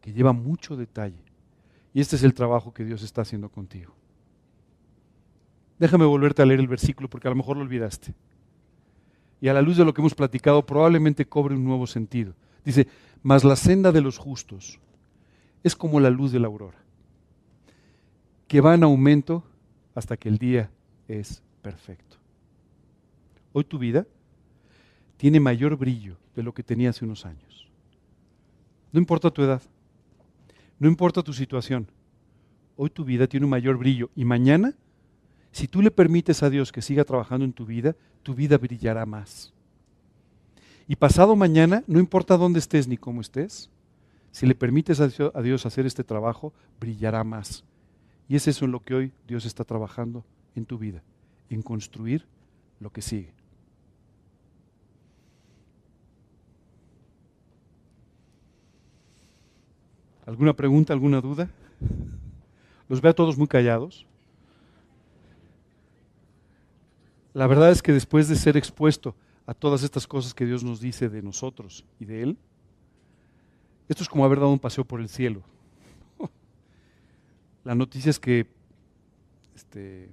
que 0.00 0.14
lleva 0.14 0.32
mucho 0.32 0.76
detalle. 0.76 1.21
Y 1.94 2.00
este 2.00 2.16
es 2.16 2.22
el 2.22 2.34
trabajo 2.34 2.72
que 2.72 2.84
Dios 2.84 3.02
está 3.02 3.22
haciendo 3.22 3.48
contigo. 3.50 3.94
Déjame 5.78 6.04
volverte 6.04 6.42
a 6.42 6.46
leer 6.46 6.60
el 6.60 6.68
versículo 6.68 7.08
porque 7.10 7.28
a 7.28 7.30
lo 7.30 7.36
mejor 7.36 7.56
lo 7.56 7.62
olvidaste. 7.62 8.14
Y 9.40 9.48
a 9.48 9.52
la 9.52 9.62
luz 9.62 9.76
de 9.76 9.84
lo 9.84 9.92
que 9.92 10.00
hemos 10.00 10.14
platicado 10.14 10.64
probablemente 10.64 11.26
cobre 11.26 11.54
un 11.54 11.64
nuevo 11.64 11.86
sentido. 11.86 12.34
Dice, 12.64 12.86
mas 13.22 13.44
la 13.44 13.56
senda 13.56 13.90
de 13.90 14.00
los 14.00 14.18
justos 14.18 14.78
es 15.62 15.74
como 15.74 16.00
la 16.00 16.10
luz 16.10 16.32
de 16.32 16.40
la 16.40 16.46
aurora, 16.46 16.78
que 18.46 18.60
va 18.60 18.74
en 18.74 18.84
aumento 18.84 19.44
hasta 19.94 20.16
que 20.16 20.28
el 20.28 20.38
día 20.38 20.70
es 21.08 21.42
perfecto. 21.60 22.16
Hoy 23.52 23.64
tu 23.64 23.78
vida 23.78 24.06
tiene 25.16 25.40
mayor 25.40 25.76
brillo 25.76 26.16
de 26.34 26.42
lo 26.42 26.54
que 26.54 26.62
tenía 26.62 26.90
hace 26.90 27.04
unos 27.04 27.26
años. 27.26 27.68
No 28.92 28.98
importa 28.98 29.30
tu 29.30 29.42
edad, 29.42 29.62
no 30.82 30.88
importa 30.88 31.22
tu 31.22 31.32
situación, 31.32 31.86
hoy 32.76 32.90
tu 32.90 33.04
vida 33.04 33.28
tiene 33.28 33.46
un 33.46 33.50
mayor 33.50 33.76
brillo 33.76 34.10
y 34.16 34.24
mañana, 34.24 34.74
si 35.52 35.68
tú 35.68 35.80
le 35.80 35.92
permites 35.92 36.42
a 36.42 36.50
Dios 36.50 36.72
que 36.72 36.82
siga 36.82 37.04
trabajando 37.04 37.44
en 37.44 37.52
tu 37.52 37.64
vida, 37.64 37.94
tu 38.24 38.34
vida 38.34 38.58
brillará 38.58 39.06
más. 39.06 39.52
Y 40.88 40.96
pasado 40.96 41.36
mañana, 41.36 41.84
no 41.86 42.00
importa 42.00 42.36
dónde 42.36 42.58
estés 42.58 42.88
ni 42.88 42.96
cómo 42.96 43.20
estés, 43.20 43.70
si 44.32 44.44
le 44.44 44.56
permites 44.56 44.98
a 44.98 45.40
Dios 45.40 45.66
hacer 45.66 45.86
este 45.86 46.02
trabajo, 46.02 46.52
brillará 46.80 47.22
más. 47.22 47.62
Y 48.28 48.34
es 48.34 48.48
eso 48.48 48.64
en 48.64 48.72
lo 48.72 48.82
que 48.82 48.94
hoy 48.96 49.12
Dios 49.28 49.44
está 49.44 49.62
trabajando 49.62 50.24
en 50.56 50.64
tu 50.64 50.78
vida, 50.78 51.00
en 51.48 51.62
construir 51.62 52.26
lo 52.80 52.90
que 52.90 53.02
sigue. 53.02 53.32
¿Alguna 60.24 60.52
pregunta, 60.54 60.92
alguna 60.92 61.20
duda? 61.20 61.50
Los 62.88 63.00
veo 63.00 63.10
a 63.10 63.14
todos 63.14 63.36
muy 63.36 63.48
callados. 63.48 64.06
La 67.34 67.46
verdad 67.46 67.70
es 67.70 67.82
que 67.82 67.92
después 67.92 68.28
de 68.28 68.36
ser 68.36 68.56
expuesto 68.56 69.16
a 69.46 69.54
todas 69.54 69.82
estas 69.82 70.06
cosas 70.06 70.34
que 70.34 70.46
Dios 70.46 70.62
nos 70.62 70.80
dice 70.80 71.08
de 71.08 71.22
nosotros 71.22 71.84
y 71.98 72.04
de 72.04 72.22
Él, 72.22 72.38
esto 73.88 74.02
es 74.04 74.08
como 74.08 74.24
haber 74.24 74.38
dado 74.38 74.52
un 74.52 74.58
paseo 74.58 74.84
por 74.84 75.00
el 75.00 75.08
cielo. 75.08 75.42
La 77.64 77.74
noticia 77.74 78.10
es 78.10 78.20
que, 78.20 78.46
este, 79.56 80.10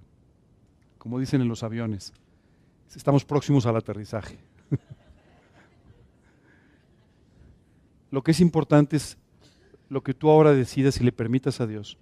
como 0.98 1.20
dicen 1.20 1.42
en 1.42 1.50
los 1.50 1.62
aviones, 1.62 2.14
estamos 2.96 3.26
próximos 3.26 3.66
al 3.68 3.76
aterrizaje. 3.76 4.40
Lo 8.12 8.24
que 8.24 8.32
es 8.32 8.40
importante 8.40 8.98
es 8.98 9.18
lo 9.90 10.04
que 10.04 10.14
tú 10.14 10.30
ahora 10.30 10.54
decidas 10.54 11.02
y 11.02 11.04
le 11.04 11.12
permitas 11.12 11.60
a 11.62 11.68
Dios 11.68 11.98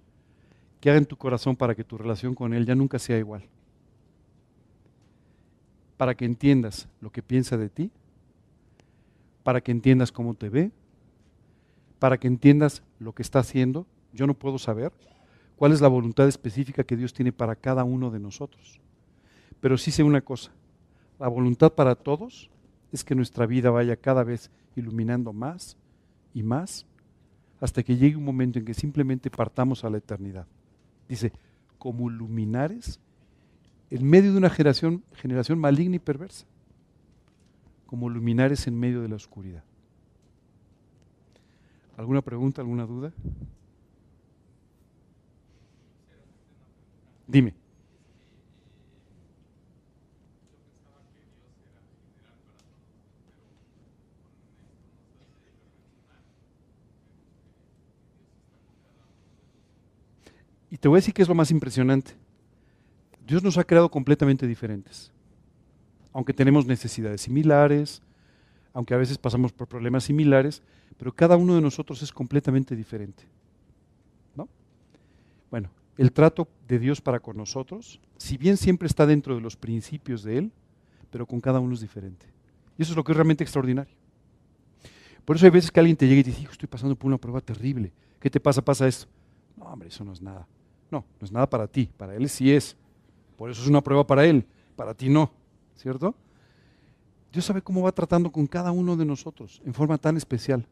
que 0.80 0.90
haga 0.90 0.98
en 0.98 1.06
tu 1.06 1.16
corazón 1.16 1.56
para 1.56 1.74
que 1.74 1.84
tu 1.84 1.98
relación 1.98 2.34
con 2.34 2.54
Él 2.54 2.64
ya 2.64 2.74
nunca 2.74 2.98
sea 2.98 3.18
igual. 3.18 3.42
Para 5.96 6.14
que 6.14 6.24
entiendas 6.24 6.88
lo 7.00 7.10
que 7.10 7.22
piensa 7.22 7.56
de 7.56 7.68
ti, 7.68 7.90
para 9.42 9.60
que 9.60 9.72
entiendas 9.72 10.12
cómo 10.12 10.34
te 10.34 10.48
ve, 10.48 10.70
para 11.98 12.18
que 12.18 12.28
entiendas 12.28 12.82
lo 13.00 13.12
que 13.12 13.22
está 13.22 13.40
haciendo. 13.40 13.86
Yo 14.12 14.26
no 14.26 14.34
puedo 14.34 14.58
saber 14.58 14.92
cuál 15.56 15.72
es 15.72 15.80
la 15.80 15.88
voluntad 15.88 16.28
específica 16.28 16.84
que 16.84 16.96
Dios 16.96 17.12
tiene 17.12 17.32
para 17.32 17.56
cada 17.56 17.82
uno 17.82 18.10
de 18.10 18.20
nosotros. 18.20 18.80
Pero 19.60 19.76
sí 19.76 19.90
sé 19.90 20.04
una 20.04 20.20
cosa, 20.20 20.52
la 21.18 21.26
voluntad 21.26 21.72
para 21.72 21.96
todos 21.96 22.48
es 22.92 23.02
que 23.02 23.16
nuestra 23.16 23.46
vida 23.46 23.70
vaya 23.70 23.96
cada 23.96 24.22
vez 24.22 24.50
iluminando 24.76 25.32
más 25.32 25.76
y 26.32 26.44
más 26.44 26.86
hasta 27.60 27.82
que 27.82 27.96
llegue 27.96 28.16
un 28.16 28.24
momento 28.24 28.58
en 28.58 28.64
que 28.64 28.74
simplemente 28.74 29.30
partamos 29.30 29.84
a 29.84 29.90
la 29.90 29.98
eternidad. 29.98 30.46
Dice, 31.08 31.32
como 31.78 32.08
luminares 32.08 33.00
en 33.90 34.04
medio 34.04 34.32
de 34.32 34.38
una 34.38 34.50
generación, 34.50 35.02
generación 35.14 35.58
maligna 35.58 35.96
y 35.96 35.98
perversa, 35.98 36.46
como 37.86 38.10
luminares 38.10 38.66
en 38.66 38.78
medio 38.78 39.00
de 39.00 39.08
la 39.08 39.16
oscuridad. 39.16 39.64
¿Alguna 41.96 42.22
pregunta, 42.22 42.60
alguna 42.60 42.84
duda? 42.84 43.12
Dime. 47.26 47.54
Te 60.80 60.88
voy 60.88 60.96
a 60.96 61.00
decir 61.00 61.14
que 61.14 61.22
es 61.22 61.28
lo 61.28 61.34
más 61.34 61.50
impresionante. 61.50 62.12
Dios 63.26 63.42
nos 63.42 63.58
ha 63.58 63.64
creado 63.64 63.90
completamente 63.90 64.46
diferentes. 64.46 65.12
Aunque 66.12 66.32
tenemos 66.32 66.66
necesidades 66.66 67.20
similares, 67.22 68.00
aunque 68.72 68.94
a 68.94 68.98
veces 68.98 69.18
pasamos 69.18 69.52
por 69.52 69.66
problemas 69.66 70.04
similares, 70.04 70.62
pero 70.96 71.14
cada 71.14 71.36
uno 71.36 71.54
de 71.54 71.60
nosotros 71.60 72.02
es 72.02 72.12
completamente 72.12 72.74
diferente. 72.74 73.24
¿No? 74.34 74.48
Bueno, 75.50 75.70
el 75.96 76.12
trato 76.12 76.48
de 76.66 76.78
Dios 76.78 77.00
para 77.00 77.20
con 77.20 77.36
nosotros, 77.36 78.00
si 78.16 78.36
bien 78.36 78.56
siempre 78.56 78.86
está 78.86 79.04
dentro 79.04 79.34
de 79.34 79.40
los 79.40 79.56
principios 79.56 80.22
de 80.22 80.38
Él, 80.38 80.52
pero 81.10 81.26
con 81.26 81.40
cada 81.40 81.60
uno 81.60 81.74
es 81.74 81.80
diferente. 81.80 82.26
Y 82.78 82.82
eso 82.82 82.92
es 82.92 82.96
lo 82.96 83.04
que 83.04 83.12
es 83.12 83.16
realmente 83.16 83.44
extraordinario. 83.44 83.94
Por 85.24 85.36
eso 85.36 85.44
hay 85.44 85.50
veces 85.50 85.70
que 85.70 85.80
alguien 85.80 85.96
te 85.96 86.06
llega 86.06 86.20
y 86.20 86.24
te 86.24 86.30
dice, 86.30 86.48
estoy 86.50 86.68
pasando 86.68 86.96
por 86.96 87.08
una 87.08 87.18
prueba 87.18 87.40
terrible. 87.40 87.92
¿Qué 88.20 88.30
te 88.30 88.40
pasa? 88.40 88.62
Pasa 88.62 88.88
esto. 88.88 89.06
No, 89.56 89.66
hombre, 89.66 89.88
eso 89.88 90.04
no 90.04 90.12
es 90.12 90.22
nada. 90.22 90.46
No, 90.90 91.04
no 91.20 91.24
es 91.24 91.32
nada 91.32 91.48
para 91.48 91.66
ti, 91.66 91.90
para 91.96 92.14
él 92.14 92.28
sí 92.28 92.52
es. 92.52 92.76
Por 93.36 93.50
eso 93.50 93.62
es 93.62 93.68
una 93.68 93.80
prueba 93.80 94.06
para 94.06 94.24
él, 94.24 94.44
para 94.74 94.94
ti 94.94 95.08
no, 95.08 95.30
¿cierto? 95.76 96.14
Dios 97.32 97.44
sabe 97.44 97.62
cómo 97.62 97.82
va 97.82 97.92
tratando 97.92 98.32
con 98.32 98.46
cada 98.46 98.72
uno 98.72 98.96
de 98.96 99.04
nosotros 99.04 99.60
en 99.64 99.74
forma 99.74 99.98
tan 99.98 100.16
especial. 100.16 100.66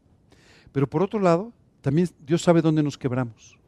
Pero 0.73 0.89
por 0.89 1.03
otro 1.03 1.21
lado, 1.21 1.53
también 1.81 2.09
Dios 2.27 2.43
sabe 2.43 2.63
dónde 2.63 2.83
nos 2.83 2.99
quebramos. 2.99 3.59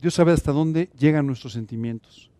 Dios 0.00 0.14
sabe 0.14 0.32
hasta 0.32 0.52
dónde 0.52 0.88
llegan 0.98 1.26
nuestros 1.26 1.52
sentimientos. 1.52 2.30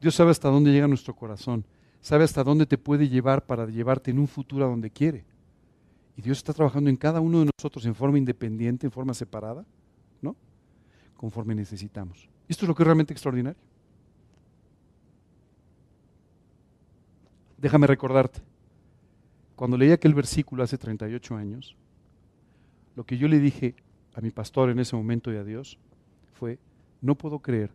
Dios 0.00 0.14
sabe 0.14 0.30
hasta 0.30 0.48
dónde 0.48 0.72
llega 0.72 0.88
nuestro 0.88 1.14
corazón. 1.14 1.64
Sabe 2.00 2.24
hasta 2.24 2.44
dónde 2.44 2.66
te 2.66 2.78
puede 2.78 3.08
llevar 3.08 3.44
para 3.44 3.66
llevarte 3.66 4.10
en 4.10 4.18
un 4.18 4.28
futuro 4.28 4.64
a 4.64 4.68
donde 4.68 4.90
quiere. 4.90 5.24
Y 6.16 6.22
Dios 6.22 6.38
está 6.38 6.52
trabajando 6.52 6.90
en 6.90 6.96
cada 6.96 7.20
uno 7.20 7.40
de 7.40 7.50
nosotros 7.56 7.84
en 7.86 7.94
forma 7.94 8.18
independiente, 8.18 8.86
en 8.86 8.90
forma 8.90 9.14
separada 9.14 9.64
conforme 11.18 11.54
necesitamos. 11.54 12.28
Esto 12.48 12.64
es 12.64 12.68
lo 12.68 12.74
que 12.74 12.82
es 12.82 12.86
realmente 12.86 13.12
extraordinario. 13.12 13.60
Déjame 17.58 17.88
recordarte, 17.88 18.40
cuando 19.56 19.76
leí 19.76 19.90
aquel 19.90 20.14
versículo 20.14 20.62
hace 20.62 20.78
38 20.78 21.36
años, 21.36 21.76
lo 22.94 23.04
que 23.04 23.18
yo 23.18 23.26
le 23.26 23.40
dije 23.40 23.74
a 24.14 24.20
mi 24.20 24.30
pastor 24.30 24.70
en 24.70 24.78
ese 24.78 24.94
momento 24.94 25.32
y 25.32 25.36
a 25.36 25.44
Dios 25.44 25.76
fue, 26.34 26.58
no 27.02 27.16
puedo 27.16 27.40
creer 27.40 27.72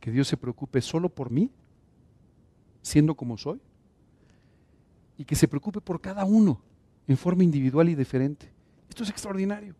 que 0.00 0.10
Dios 0.10 0.26
se 0.26 0.38
preocupe 0.38 0.80
solo 0.80 1.10
por 1.10 1.30
mí, 1.30 1.50
siendo 2.80 3.14
como 3.14 3.36
soy, 3.36 3.60
y 5.18 5.26
que 5.26 5.36
se 5.36 5.46
preocupe 5.46 5.82
por 5.82 6.00
cada 6.00 6.24
uno 6.24 6.62
en 7.06 7.18
forma 7.18 7.44
individual 7.44 7.90
y 7.90 7.94
diferente. 7.94 8.50
Esto 8.88 9.02
es 9.02 9.10
extraordinario. 9.10 9.74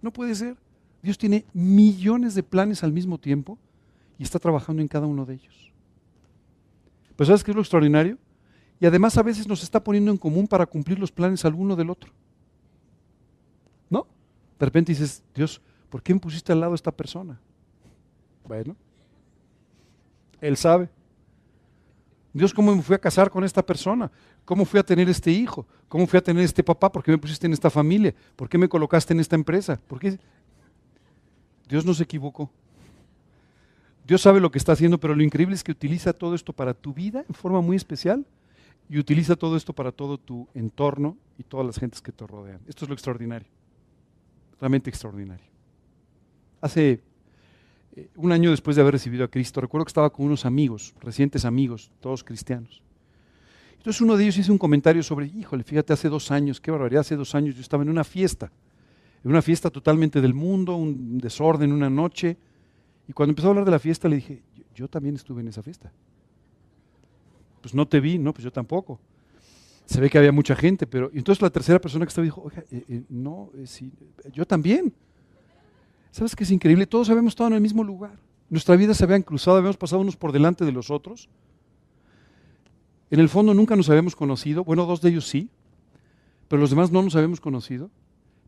No 0.00 0.12
puede 0.12 0.32
ser. 0.36 0.56
Dios 1.02 1.18
tiene 1.18 1.44
millones 1.52 2.34
de 2.34 2.42
planes 2.42 2.82
al 2.82 2.92
mismo 2.92 3.18
tiempo 3.18 3.58
y 4.18 4.22
está 4.22 4.38
trabajando 4.38 4.82
en 4.82 4.88
cada 4.88 5.06
uno 5.06 5.24
de 5.24 5.34
ellos. 5.34 5.72
Pues 7.16 7.28
¿sabes 7.28 7.42
qué 7.42 7.50
es 7.50 7.54
lo 7.54 7.62
extraordinario? 7.62 8.18
Y 8.80 8.86
además 8.86 9.16
a 9.16 9.22
veces 9.22 9.48
nos 9.48 9.62
está 9.62 9.82
poniendo 9.82 10.10
en 10.10 10.18
común 10.18 10.46
para 10.46 10.66
cumplir 10.66 10.98
los 10.98 11.10
planes 11.10 11.44
al 11.44 11.54
uno 11.54 11.76
del 11.76 11.90
otro. 11.90 12.12
¿No? 13.88 14.06
De 14.58 14.66
repente 14.66 14.92
dices, 14.92 15.22
Dios, 15.34 15.60
¿por 15.88 16.02
qué 16.02 16.12
me 16.12 16.20
pusiste 16.20 16.52
al 16.52 16.60
lado 16.60 16.72
a 16.72 16.76
esta 16.76 16.92
persona? 16.92 17.40
Bueno, 18.46 18.76
Él 20.40 20.56
sabe. 20.56 20.88
Dios, 22.32 22.52
¿cómo 22.52 22.76
me 22.76 22.82
fui 22.82 22.94
a 22.94 22.98
casar 22.98 23.30
con 23.30 23.44
esta 23.44 23.64
persona? 23.64 24.10
¿Cómo 24.44 24.66
fui 24.66 24.78
a 24.78 24.82
tener 24.82 25.08
este 25.08 25.30
hijo? 25.30 25.66
¿Cómo 25.88 26.06
fui 26.06 26.18
a 26.18 26.22
tener 26.22 26.44
este 26.44 26.62
papá? 26.62 26.92
¿Por 26.92 27.02
qué 27.02 27.10
me 27.10 27.16
pusiste 27.16 27.46
en 27.46 27.54
esta 27.54 27.70
familia? 27.70 28.14
¿Por 28.36 28.46
qué 28.46 28.58
me 28.58 28.68
colocaste 28.68 29.14
en 29.14 29.20
esta 29.20 29.36
empresa? 29.36 29.80
¿Por 29.88 29.98
qué? 29.98 30.18
Dios 31.68 31.84
no 31.84 31.94
se 31.94 32.04
equivocó. 32.04 32.50
Dios 34.06 34.22
sabe 34.22 34.40
lo 34.40 34.50
que 34.50 34.58
está 34.58 34.72
haciendo, 34.72 34.98
pero 34.98 35.16
lo 35.16 35.22
increíble 35.22 35.54
es 35.54 35.64
que 35.64 35.72
utiliza 35.72 36.12
todo 36.12 36.34
esto 36.34 36.52
para 36.52 36.74
tu 36.74 36.94
vida 36.94 37.24
en 37.28 37.34
forma 37.34 37.60
muy 37.60 37.76
especial 37.76 38.24
y 38.88 38.98
utiliza 38.98 39.34
todo 39.34 39.56
esto 39.56 39.72
para 39.72 39.90
todo 39.90 40.16
tu 40.16 40.46
entorno 40.54 41.16
y 41.38 41.42
todas 41.42 41.66
las 41.66 41.78
gentes 41.78 42.00
que 42.00 42.12
te 42.12 42.24
rodean. 42.24 42.60
Esto 42.68 42.84
es 42.84 42.88
lo 42.88 42.94
extraordinario, 42.94 43.48
realmente 44.60 44.90
extraordinario. 44.90 45.44
Hace 46.60 47.00
eh, 47.96 48.08
un 48.14 48.30
año 48.30 48.50
después 48.52 48.76
de 48.76 48.82
haber 48.82 48.94
recibido 48.94 49.24
a 49.24 49.28
Cristo, 49.28 49.60
recuerdo 49.60 49.84
que 49.84 49.90
estaba 49.90 50.10
con 50.10 50.26
unos 50.26 50.46
amigos, 50.46 50.94
recientes 51.00 51.44
amigos, 51.44 51.90
todos 52.00 52.22
cristianos. 52.22 52.82
Entonces 53.76 54.00
uno 54.00 54.16
de 54.16 54.24
ellos 54.24 54.38
hizo 54.38 54.52
un 54.52 54.58
comentario 54.58 55.02
sobre, 55.02 55.26
híjole, 55.26 55.64
fíjate, 55.64 55.92
hace 55.92 56.08
dos 56.08 56.30
años, 56.30 56.60
qué 56.60 56.70
barbaridad, 56.70 57.00
hace 57.00 57.16
dos 57.16 57.34
años 57.34 57.56
yo 57.56 57.60
estaba 57.60 57.82
en 57.82 57.88
una 57.88 58.04
fiesta, 58.04 58.52
una 59.28 59.42
fiesta 59.42 59.70
totalmente 59.70 60.20
del 60.20 60.34
mundo, 60.34 60.76
un 60.76 61.18
desorden, 61.18 61.72
una 61.72 61.90
noche, 61.90 62.36
y 63.08 63.12
cuando 63.12 63.32
empezó 63.32 63.48
a 63.48 63.50
hablar 63.50 63.64
de 63.64 63.70
la 63.70 63.78
fiesta 63.78 64.08
le 64.08 64.16
dije, 64.16 64.42
yo 64.74 64.88
también 64.88 65.14
estuve 65.14 65.40
en 65.40 65.48
esa 65.48 65.62
fiesta. 65.62 65.92
Pues 67.60 67.74
no 67.74 67.86
te 67.86 68.00
vi, 68.00 68.18
no, 68.18 68.32
pues 68.32 68.44
yo 68.44 68.52
tampoco. 68.52 69.00
Se 69.86 70.00
ve 70.00 70.10
que 70.10 70.18
había 70.18 70.32
mucha 70.32 70.54
gente, 70.54 70.86
pero 70.86 71.10
y 71.12 71.18
entonces 71.18 71.42
la 71.42 71.50
tercera 71.50 71.80
persona 71.80 72.04
que 72.04 72.08
estaba 72.08 72.24
dijo, 72.24 72.42
oiga, 72.42 72.64
eh, 72.70 72.84
eh, 72.88 73.02
no, 73.08 73.50
eh, 73.56 73.66
sí, 73.66 73.92
yo 74.32 74.46
también. 74.46 74.92
¿Sabes 76.10 76.34
qué 76.34 76.44
es 76.44 76.50
increíble? 76.50 76.86
Todos 76.86 77.10
habíamos 77.10 77.32
estado 77.32 77.48
en 77.48 77.54
el 77.54 77.60
mismo 77.60 77.84
lugar. 77.84 78.18
Nuestra 78.48 78.76
vida 78.76 78.94
se 78.94 79.04
habían 79.04 79.22
cruzado, 79.22 79.56
habíamos 79.56 79.76
pasado 79.76 80.00
unos 80.02 80.16
por 80.16 80.32
delante 80.32 80.64
de 80.64 80.72
los 80.72 80.90
otros. 80.90 81.28
En 83.10 83.20
el 83.20 83.28
fondo 83.28 83.54
nunca 83.54 83.76
nos 83.76 83.88
habíamos 83.88 84.16
conocido, 84.16 84.64
bueno, 84.64 84.86
dos 84.86 85.00
de 85.00 85.10
ellos 85.10 85.26
sí, 85.26 85.48
pero 86.48 86.60
los 86.60 86.70
demás 86.70 86.90
no 86.90 87.02
nos 87.02 87.14
habíamos 87.14 87.40
conocido, 87.40 87.90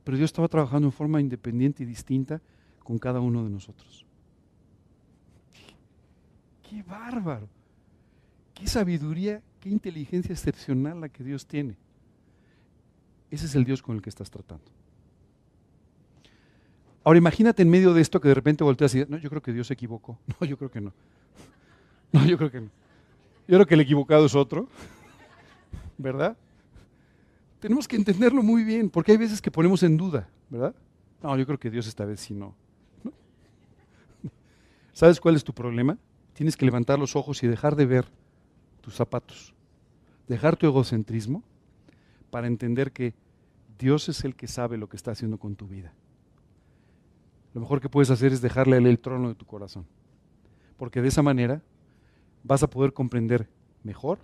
pero 0.09 0.17
Dios 0.17 0.29
estaba 0.29 0.49
trabajando 0.49 0.89
en 0.89 0.93
forma 0.93 1.21
independiente 1.21 1.83
y 1.83 1.87
distinta 1.87 2.41
con 2.83 2.97
cada 2.97 3.21
uno 3.21 3.45
de 3.45 3.51
nosotros. 3.51 4.07
¡Qué 6.63 6.83
bárbaro! 6.83 7.47
¡Qué 8.55 8.67
sabiduría, 8.67 9.43
qué 9.61 9.69
inteligencia 9.69 10.33
excepcional 10.33 11.03
la 11.03 11.11
que 11.11 11.23
Dios 11.23 11.47
tiene! 11.47 11.77
Ese 13.31 13.45
es 13.45 13.55
el 13.55 13.65
Dios 13.67 13.83
con 13.83 13.97
el 13.97 14.01
que 14.01 14.09
estás 14.09 14.31
tratando. 14.31 14.65
Ahora 17.05 17.19
imagínate 17.19 17.61
en 17.61 17.69
medio 17.69 17.93
de 17.93 18.01
esto 18.01 18.19
que 18.19 18.29
de 18.29 18.35
repente 18.35 18.65
volteas 18.65 18.95
y 18.95 19.01
dices, 19.01 19.11
no, 19.11 19.19
yo 19.19 19.29
creo 19.29 19.43
que 19.43 19.53
Dios 19.53 19.67
se 19.67 19.75
equivocó. 19.75 20.19
No, 20.41 20.47
yo 20.47 20.57
creo 20.57 20.71
que 20.71 20.81
no. 20.81 20.95
No, 22.13 22.25
yo 22.25 22.39
creo 22.39 22.51
que 22.51 22.63
no. 22.63 22.71
Yo 23.47 23.57
creo 23.57 23.67
que 23.67 23.75
el 23.75 23.83
equivocado 23.83 24.25
es 24.25 24.35
otro. 24.35 24.69
¿Verdad? 25.99 26.35
Tenemos 27.61 27.89
que 27.89 27.97
entenderlo 27.97 28.43
muy 28.43 28.63
bien, 28.65 28.89
porque 28.89 29.13
hay 29.13 29.19
veces 29.19 29.43
que 29.43 29.51
ponemos 29.51 29.83
en 29.83 29.97
duda, 29.97 30.29
¿verdad? 30.49 30.75
No, 31.23 31.37
yo 31.37 31.45
creo 31.45 31.59
que 31.59 31.71
Dios 31.71 31.87
esta 31.87 32.05
vez 32.05 32.21
sí 32.21 32.35
no. 32.35 32.55
¿Sabes 34.93 35.21
cuál 35.21 35.37
es 35.37 35.45
tu 35.45 35.53
problema? 35.53 35.99
Tienes 36.35 36.57
que 36.57 36.65
levantar 36.65 36.99
los 36.99 37.17
ojos 37.17 37.43
y 37.43 37.47
dejar 37.47 37.77
de 37.77 37.87
ver 37.87 38.07
tus 38.81 38.95
zapatos, 38.95 39.55
dejar 40.27 40.57
tu 40.57 40.67
egocentrismo 40.67 41.43
para 42.31 42.47
entender 42.47 42.93
que 42.93 43.15
Dios 43.79 44.09
es 44.09 44.25
el 44.25 44.35
que 44.35 44.49
sabe 44.49 44.77
lo 44.77 44.89
que 44.89 44.97
está 44.97 45.13
haciendo 45.13 45.39
con 45.39 45.55
tu 45.55 45.67
vida. 45.69 45.93
Lo 47.55 47.61
mejor 47.61 47.81
que 47.81 47.89
puedes 47.89 48.11
hacer 48.11 48.33
es 48.33 48.41
dejarle 48.41 48.77
a 48.77 48.79
Él 48.79 48.87
el 48.87 48.99
trono 48.99 49.29
de 49.29 49.35
tu 49.35 49.47
corazón, 49.47 49.87
porque 50.77 51.01
de 51.01 51.09
esa 51.09 51.23
manera 51.23 51.63
vas 52.43 52.63
a 52.63 52.71
poder 52.71 52.93
comprender 52.93 53.49
mejor 53.83 54.19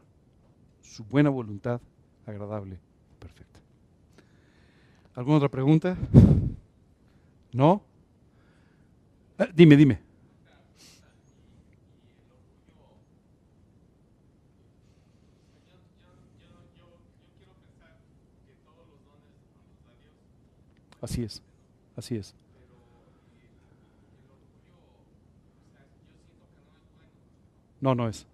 su 0.80 1.04
buena 1.04 1.30
voluntad, 1.30 1.80
agradable. 2.26 2.78
¿Alguna 5.14 5.36
otra 5.36 5.48
pregunta? 5.48 5.96
¿No? 7.52 7.82
Ah, 9.38 9.48
dime, 9.54 9.76
dime. 9.76 10.00
Así 21.00 21.22
es, 21.22 21.42
así 21.96 22.16
es. 22.16 22.34
No, 27.80 27.94
no 27.94 28.08
es. 28.08 28.26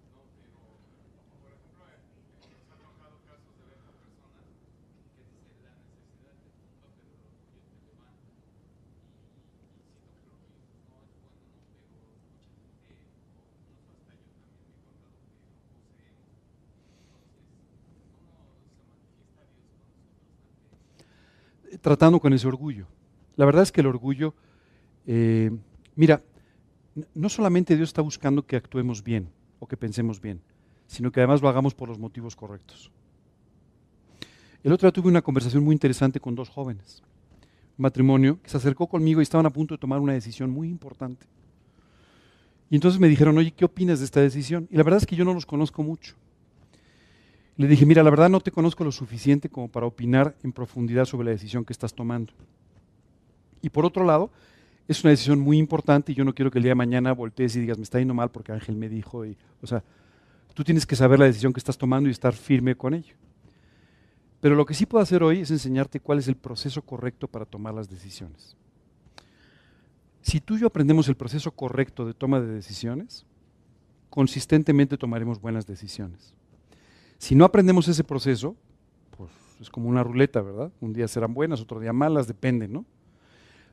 Tratando 21.79 22.19
con 22.19 22.33
ese 22.33 22.47
orgullo. 22.47 22.87
La 23.35 23.45
verdad 23.45 23.63
es 23.63 23.71
que 23.71 23.81
el 23.81 23.87
orgullo, 23.87 24.33
eh, 25.07 25.51
mira, 25.95 26.21
no 27.13 27.29
solamente 27.29 27.75
Dios 27.75 27.89
está 27.89 28.01
buscando 28.01 28.45
que 28.45 28.55
actuemos 28.55 29.03
bien 29.03 29.29
o 29.59 29.67
que 29.67 29.77
pensemos 29.77 30.19
bien, 30.19 30.41
sino 30.87 31.11
que 31.11 31.21
además 31.21 31.41
lo 31.41 31.49
hagamos 31.49 31.73
por 31.73 31.89
los 31.89 31.99
motivos 31.99 32.35
correctos. 32.35 32.91
El 34.63 34.73
otro 34.73 34.87
día 34.87 34.93
tuve 34.93 35.09
una 35.09 35.21
conversación 35.21 35.63
muy 35.63 35.73
interesante 35.73 36.19
con 36.19 36.35
dos 36.35 36.49
jóvenes, 36.49 37.01
un 37.77 37.83
matrimonio, 37.83 38.39
que 38.43 38.49
se 38.49 38.57
acercó 38.57 38.87
conmigo 38.87 39.21
y 39.21 39.23
estaban 39.23 39.45
a 39.45 39.49
punto 39.49 39.73
de 39.73 39.79
tomar 39.79 39.99
una 39.99 40.13
decisión 40.13 40.51
muy 40.51 40.69
importante. 40.69 41.25
Y 42.69 42.75
entonces 42.75 42.99
me 42.99 43.09
dijeron, 43.09 43.37
oye, 43.37 43.51
¿qué 43.51 43.65
opinas 43.65 43.99
de 43.99 44.05
esta 44.05 44.21
decisión? 44.21 44.67
Y 44.71 44.77
la 44.77 44.83
verdad 44.83 44.99
es 44.99 45.05
que 45.05 45.15
yo 45.15 45.25
no 45.25 45.33
los 45.33 45.45
conozco 45.45 45.83
mucho. 45.83 46.15
Le 47.57 47.67
dije, 47.67 47.85
mira, 47.85 48.03
la 48.03 48.09
verdad 48.09 48.29
no 48.29 48.39
te 48.39 48.51
conozco 48.51 48.83
lo 48.83 48.91
suficiente 48.91 49.49
como 49.49 49.67
para 49.67 49.85
opinar 49.85 50.35
en 50.43 50.51
profundidad 50.51 51.05
sobre 51.05 51.25
la 51.25 51.31
decisión 51.31 51.65
que 51.65 51.73
estás 51.73 51.93
tomando. 51.93 52.33
Y 53.61 53.69
por 53.69 53.85
otro 53.85 54.03
lado, 54.03 54.31
es 54.87 55.03
una 55.03 55.11
decisión 55.11 55.39
muy 55.39 55.57
importante 55.57 56.11
y 56.11 56.15
yo 56.15 56.25
no 56.25 56.33
quiero 56.33 56.51
que 56.51 56.59
el 56.59 56.63
día 56.63 56.71
de 56.71 56.75
mañana 56.75 57.13
voltees 57.13 57.55
y 57.55 57.59
digas, 57.59 57.77
me 57.77 57.83
está 57.83 57.99
yendo 57.99 58.13
mal 58.13 58.29
porque 58.29 58.51
Ángel 58.51 58.75
me 58.75 58.89
dijo. 58.89 59.23
O 59.61 59.67
sea, 59.67 59.83
tú 60.53 60.63
tienes 60.63 60.85
que 60.85 60.95
saber 60.95 61.19
la 61.19 61.25
decisión 61.25 61.53
que 61.53 61.59
estás 61.59 61.77
tomando 61.77 62.09
y 62.09 62.11
estar 62.11 62.33
firme 62.33 62.75
con 62.75 62.93
ello. 62.93 63.15
Pero 64.39 64.55
lo 64.55 64.65
que 64.65 64.73
sí 64.73 64.85
puedo 64.85 65.03
hacer 65.03 65.21
hoy 65.21 65.41
es 65.41 65.51
enseñarte 65.51 65.99
cuál 65.99 66.19
es 66.19 66.27
el 66.27 66.35
proceso 66.35 66.81
correcto 66.81 67.27
para 67.27 67.45
tomar 67.45 67.73
las 67.73 67.89
decisiones. 67.89 68.57
Si 70.21 70.39
tú 70.39 70.55
y 70.55 70.61
yo 70.61 70.67
aprendemos 70.67 71.07
el 71.07 71.15
proceso 71.15 71.51
correcto 71.51 72.05
de 72.05 72.13
toma 72.13 72.39
de 72.39 72.47
decisiones, 72.47 73.25
consistentemente 74.09 74.97
tomaremos 74.97 75.39
buenas 75.39 75.67
decisiones. 75.67 76.33
Si 77.21 77.35
no 77.35 77.45
aprendemos 77.45 77.87
ese 77.87 78.03
proceso, 78.03 78.55
pues 79.15 79.29
es 79.59 79.69
como 79.69 79.87
una 79.87 80.03
ruleta, 80.03 80.41
¿verdad? 80.41 80.71
Un 80.81 80.91
día 80.91 81.07
serán 81.07 81.35
buenas, 81.35 81.61
otro 81.61 81.79
día 81.79 81.93
malas, 81.93 82.25
depende, 82.25 82.67
¿no? 82.67 82.83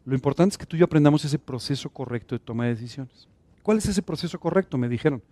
Lo 0.05 0.15
importante 0.15 0.53
es 0.53 0.59
que 0.59 0.67
tú 0.67 0.77
y 0.77 0.81
yo 0.81 0.85
aprendamos 0.85 1.25
ese 1.25 1.39
proceso 1.39 1.89
correcto 1.89 2.35
de 2.35 2.41
toma 2.41 2.65
de 2.65 2.75
decisiones. 2.75 3.27
¿Cuál 3.63 3.79
es 3.79 3.87
ese 3.87 4.03
proceso 4.03 4.39
correcto? 4.39 4.77
Me 4.77 4.87
dijeron. 4.87 5.23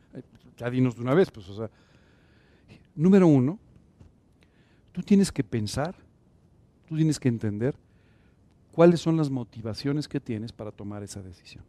Ya 0.56 0.70
dinos 0.70 0.96
de 0.96 1.02
una 1.02 1.12
vez, 1.12 1.30
pues, 1.30 1.46
o 1.50 1.56
sea. 1.56 1.70
Número 2.94 3.26
uno, 3.26 3.58
tú 4.92 5.02
tienes 5.02 5.30
que 5.30 5.44
pensar, 5.44 5.94
tú 6.88 6.96
tienes 6.96 7.20
que 7.20 7.28
entender 7.28 7.76
cuáles 8.72 8.98
son 8.98 9.18
las 9.18 9.28
motivaciones 9.28 10.08
que 10.08 10.20
tienes 10.20 10.52
para 10.52 10.72
tomar 10.72 11.02
esa 11.02 11.20
decisión. 11.20 11.62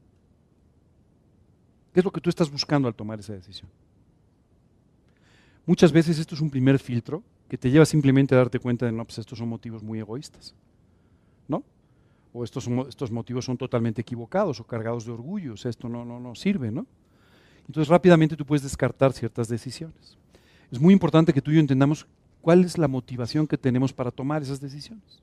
¿Qué 1.94 2.00
es 2.00 2.06
lo 2.06 2.12
que 2.12 2.22
tú 2.22 2.30
estás 2.30 2.50
buscando 2.50 2.88
al 2.88 2.96
tomar 2.96 3.20
esa 3.20 3.34
decisión? 3.34 3.70
Muchas 5.68 5.92
veces 5.92 6.18
esto 6.18 6.34
es 6.34 6.40
un 6.40 6.50
primer 6.50 6.80
filtro 6.80 7.22
que 7.50 7.58
te 7.58 7.70
lleva 7.70 7.86
simplemente 7.86 8.34
a 8.34 8.38
darte 8.38 8.58
cuenta 8.58 8.86
de, 8.86 8.94
no, 8.94 9.04
pues 9.04 9.18
estos 9.18 9.38
son 9.38 9.50
motivos 9.50 9.84
muy 9.84 10.00
egoístas, 10.00 10.56
¿no? 11.46 11.62
O 12.32 12.46
estos, 12.46 12.70
estos 12.88 13.12
motivos 13.12 13.44
son 13.44 13.58
totalmente 13.58 14.02
equivocados 14.02 14.62
o 14.62 14.64
cargados 14.64 15.06
de 15.06 15.12
orgullo, 15.12 15.54
o 15.54 15.58
sea, 15.58 15.70
esto 15.70 15.90
no, 15.90 16.06
no, 16.06 16.22
no 16.22 16.36
sirve, 16.36 16.72
¿no? 16.72 16.88
Entonces 17.68 17.90
rápidamente 17.90 18.38
tú 18.38 18.46
puedes 18.46 18.64
descartar 18.64 19.12
ciertas 19.12 19.50
decisiones. 19.50 20.18
Es 20.72 20.80
muy 20.80 20.94
importante 20.94 21.34
que 21.34 21.42
tú 21.42 21.52
y 21.52 21.56
yo 21.56 21.60
entendamos 21.60 22.08
cuál 22.40 22.64
es 22.64 22.78
la 22.78 22.88
motivación 22.88 23.46
que 23.46 23.58
tenemos 23.58 23.92
para 23.92 24.10
tomar 24.10 24.42
esas 24.42 24.62
decisiones. 24.62 25.22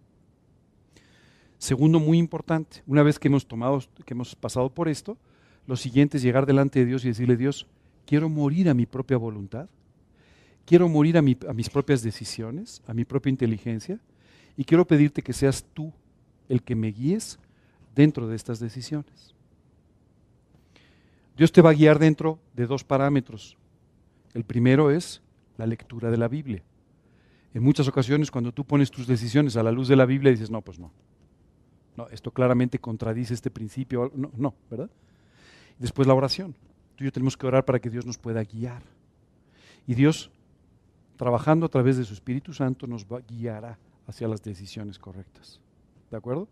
Segundo, 1.56 1.98
muy 2.00 2.18
importante, 2.18 2.82
una 2.86 3.02
vez 3.02 3.18
que 3.18 3.28
hemos 3.28 3.46
tomado, 3.46 3.80
que 4.04 4.12
hemos 4.12 4.34
pasado 4.34 4.68
por 4.68 4.90
esto, 4.90 5.16
lo 5.66 5.76
siguiente 5.76 6.18
es 6.18 6.22
llegar 6.22 6.44
delante 6.44 6.80
de 6.80 6.84
Dios 6.84 7.02
y 7.06 7.08
decirle, 7.08 7.38
Dios, 7.38 7.66
quiero 8.04 8.28
morir 8.28 8.68
a 8.68 8.74
mi 8.74 8.84
propia 8.84 9.16
voluntad 9.16 9.70
quiero 10.64 10.88
morir 10.88 11.16
a, 11.18 11.22
mis 11.22 11.70
propias 11.70 12.02
decisiones, 12.02 12.82
a 12.86 12.94
mi 12.94 13.04
propia 13.04 13.30
inteligencia, 13.30 14.00
y 14.56 14.64
quiero 14.64 14.86
pedirte 14.86 15.22
que 15.22 15.32
seas 15.32 15.64
tú 15.74 15.92
el 16.48 16.62
que 16.62 16.74
me 16.74 16.88
guíes 16.88 17.38
dentro 17.94 18.28
de 18.28 18.36
estas 18.36 18.60
decisiones. 18.60 19.34
Dios 21.36 21.50
te 21.50 21.62
va 21.62 21.70
a 21.70 21.74
guiar 21.74 21.98
dentro 21.98 22.38
de 22.54 22.66
dos 22.66 22.84
parámetros. 22.84 23.56
El 24.34 24.44
primero 24.44 24.90
es 24.90 25.20
la 25.58 25.66
lectura 25.66 26.10
de 26.10 26.16
la 26.16 26.28
Biblia. 26.28 26.62
En 27.54 27.62
muchas 27.62 27.88
ocasiones 27.88 28.30
cuando 28.30 28.52
tú 28.52 28.64
pones 28.64 28.90
tus 28.90 29.06
decisiones 29.06 29.56
a 29.56 29.62
la 29.62 29.72
luz 29.72 29.88
de 29.88 29.96
la 29.96 30.06
Biblia 30.06 30.30
dices, 30.30 30.50
no, 30.50 30.60
pues 30.62 30.78
no. 30.78 30.92
No, 31.96 32.08
esto 32.08 32.32
claramente 32.32 32.80
contradice 32.80 33.34
este 33.34 33.50
principio. 33.50 34.10
No, 34.14 34.30
no, 34.36 34.54
¿verdad? 34.70 34.90
Después 35.78 36.08
la 36.08 36.14
oración. 36.14 36.54
Tú 36.96 37.04
y 37.04 37.06
yo 37.06 37.12
tenemos 37.12 37.36
que 37.36 37.46
orar 37.46 37.64
para 37.64 37.78
que 37.78 37.90
Dios 37.90 38.06
nos 38.06 38.18
pueda 38.18 38.42
guiar. 38.42 38.82
Y 39.86 39.94
Dios 39.94 40.30
trabajando 41.16 41.66
a 41.66 41.68
través 41.68 41.96
de 41.96 42.04
su 42.04 42.14
Espíritu 42.14 42.52
Santo, 42.52 42.86
nos 42.86 43.06
guiará 43.28 43.78
hacia 44.06 44.28
las 44.28 44.42
decisiones 44.42 44.98
correctas. 44.98 45.60
¿De 46.10 46.16
acuerdo? 46.16 46.48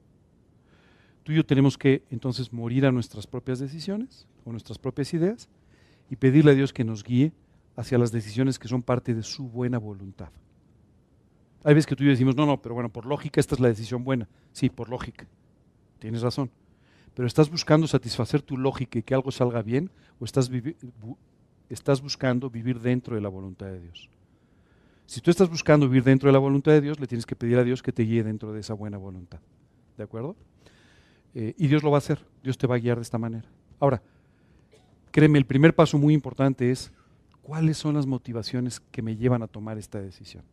Tú 1.23 1.33
y 1.33 1.37
yo 1.37 1.47
tenemos 1.47 1.79
que 1.79 2.03
entonces 2.11 2.53
morir 2.53 2.85
a 2.87 2.93
nuestras 2.93 3.27
propias 3.27 3.59
decisiones 3.59 4.27
o 4.45 4.51
nuestras 4.51 4.79
propias 4.79 5.13
ideas 5.15 5.49
y 6.11 6.17
pedirle 6.17 6.53
a 6.53 6.55
Dios 6.55 6.73
que 6.73 6.85
nos 6.85 7.05
guíe 7.05 7.33
hacia 7.77 7.99
las 7.99 8.13
decisiones 8.13 8.59
que 8.59 8.69
son 8.69 8.83
parte 8.83 9.15
de 9.15 9.23
su 9.23 9.49
buena 9.49 9.79
voluntad. 9.79 10.31
Hay 11.65 11.75
veces 11.75 11.87
que 11.87 11.95
tú 11.95 12.03
y 12.03 12.07
yo 12.07 12.11
decimos, 12.11 12.35
no, 12.35 12.45
no, 12.45 12.61
pero 12.61 12.75
bueno, 12.75 12.89
por 12.89 13.07
lógica 13.07 13.41
esta 13.41 13.55
es 13.55 13.61
la 13.61 13.69
decisión 13.69 14.03
buena. 14.03 14.29
Sí, 14.53 14.69
por 14.69 14.89
lógica. 14.89 15.27
Tienes 16.01 16.23
razón. 16.23 16.51
Pero 17.15 17.29
¿estás 17.29 17.51
buscando 17.51 17.87
satisfacer 17.87 18.43
tu 18.43 18.57
lógica 18.57 18.99
y 18.99 19.03
que 19.03 19.15
algo 19.15 19.31
salga 19.31 19.63
bien? 19.63 19.91
¿O 20.19 20.25
estás, 20.25 20.51
estás 21.69 22.03
buscando 22.03 22.51
vivir 22.51 22.81
dentro 22.81 23.15
de 23.15 23.21
la 23.21 23.29
voluntad 23.29 23.67
de 23.67 23.81
Dios? 23.81 24.11
Si 25.13 25.21
tú 25.21 25.31
estás 25.31 25.51
buscando 25.51 25.87
vivir 25.87 26.05
dentro 26.05 26.31
de 26.31 26.33
la 26.33 26.39
voluntad 26.39 26.73
de 26.73 26.81
Dios, 26.81 26.99
le 26.99 27.07
tienes 27.07 27.27
que 27.27 27.37
pedir 27.37 27.59
a 27.59 27.65
Dios 27.65 27.83
que 27.83 27.93
te 27.93 28.03
guíe 28.03 28.25
dentro 28.25 28.51
de 28.55 28.61
esa 28.61 28.73
buena 28.73 28.97
voluntad. 28.97 29.41
¿De 29.99 30.05
acuerdo? 30.05 30.37
Eh, 31.35 31.53
y 31.59 31.69
Dios 31.69 31.83
lo 31.83 31.91
va 31.91 31.99
a 31.99 31.99
hacer. 31.99 32.25
Dios 32.43 32.57
te 32.57 32.67
va 32.67 32.77
a 32.77 32.79
guiar 32.79 32.97
de 32.97 33.03
esta 33.03 33.19
manera. 33.19 33.47
Ahora, 33.79 34.01
créeme, 35.11 35.39
el 35.39 35.45
primer 35.45 35.75
paso 35.75 35.99
muy 35.99 36.15
importante 36.15 36.71
es 36.71 36.91
cuáles 37.43 37.77
son 37.77 37.93
las 37.93 38.07
motivaciones 38.07 38.81
que 38.81 39.03
me 39.03 39.15
llevan 39.15 39.43
a 39.43 39.49
tomar 39.49 39.77
esta 39.77 40.01
decisión. 40.01 40.45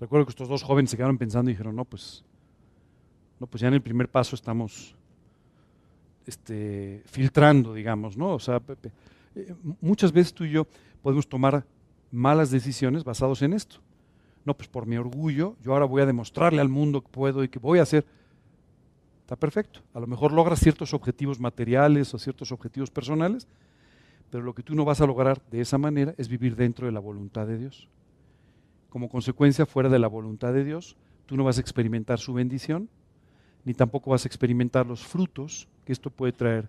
Recuerdo 0.00 0.26
que 0.26 0.30
estos 0.30 0.48
dos 0.48 0.64
jóvenes 0.64 0.90
se 0.90 0.96
quedaron 0.96 1.16
pensando 1.16 1.52
y 1.52 1.54
dijeron, 1.54 1.76
no, 1.76 1.84
pues, 1.84 2.24
no, 3.38 3.46
pues 3.46 3.60
ya 3.60 3.68
en 3.68 3.74
el 3.74 3.80
primer 3.80 4.08
paso 4.08 4.34
estamos 4.34 4.96
este, 6.26 7.04
filtrando, 7.06 7.74
digamos, 7.74 8.16
¿no? 8.16 8.34
O 8.34 8.40
sea, 8.40 8.60
eh, 9.36 9.54
muchas 9.80 10.10
veces 10.10 10.34
tú 10.34 10.44
y 10.44 10.50
yo 10.50 10.66
podemos 11.00 11.28
tomar 11.28 11.64
malas 12.10 12.50
decisiones 12.50 13.04
basados 13.04 13.42
en 13.42 13.52
esto. 13.52 13.80
No, 14.44 14.54
pues 14.54 14.68
por 14.68 14.86
mi 14.86 14.96
orgullo, 14.96 15.56
yo 15.62 15.72
ahora 15.72 15.84
voy 15.84 16.02
a 16.02 16.06
demostrarle 16.06 16.60
al 16.60 16.68
mundo 16.68 17.02
que 17.02 17.08
puedo 17.10 17.44
y 17.44 17.48
que 17.48 17.58
voy 17.58 17.78
a 17.78 17.82
hacer. 17.82 18.06
Está 19.20 19.36
perfecto. 19.36 19.80
A 19.94 20.00
lo 20.00 20.06
mejor 20.06 20.32
logras 20.32 20.60
ciertos 20.60 20.94
objetivos 20.94 21.38
materiales 21.38 22.12
o 22.14 22.18
ciertos 22.18 22.50
objetivos 22.52 22.90
personales, 22.90 23.46
pero 24.30 24.42
lo 24.42 24.54
que 24.54 24.62
tú 24.62 24.74
no 24.74 24.84
vas 24.84 25.00
a 25.00 25.06
lograr 25.06 25.42
de 25.50 25.60
esa 25.60 25.78
manera 25.78 26.14
es 26.16 26.28
vivir 26.28 26.56
dentro 26.56 26.86
de 26.86 26.92
la 26.92 27.00
voluntad 27.00 27.46
de 27.46 27.58
Dios 27.58 27.88
como 28.90 29.08
consecuencia 29.08 29.64
fuera 29.64 29.88
de 29.88 29.98
la 29.98 30.08
voluntad 30.08 30.52
de 30.52 30.64
Dios, 30.64 30.96
tú 31.24 31.36
no 31.36 31.44
vas 31.44 31.56
a 31.56 31.60
experimentar 31.62 32.18
su 32.18 32.34
bendición, 32.34 32.90
ni 33.64 33.72
tampoco 33.72 34.10
vas 34.10 34.24
a 34.24 34.28
experimentar 34.28 34.84
los 34.84 35.06
frutos 35.06 35.68
que 35.86 35.92
esto 35.92 36.10
puede 36.10 36.32
traer 36.32 36.68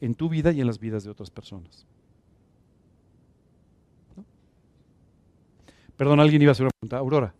en 0.00 0.14
tu 0.14 0.28
vida 0.28 0.52
y 0.52 0.60
en 0.60 0.66
las 0.66 0.80
vidas 0.80 1.04
de 1.04 1.10
otras 1.10 1.30
personas. 1.30 1.86
Perdón, 6.00 6.18
alguien 6.18 6.40
iba 6.40 6.48
a 6.48 6.52
hacer 6.52 6.64
una 6.64 6.70
pregunta. 6.70 6.96
Aurora. 6.96 7.34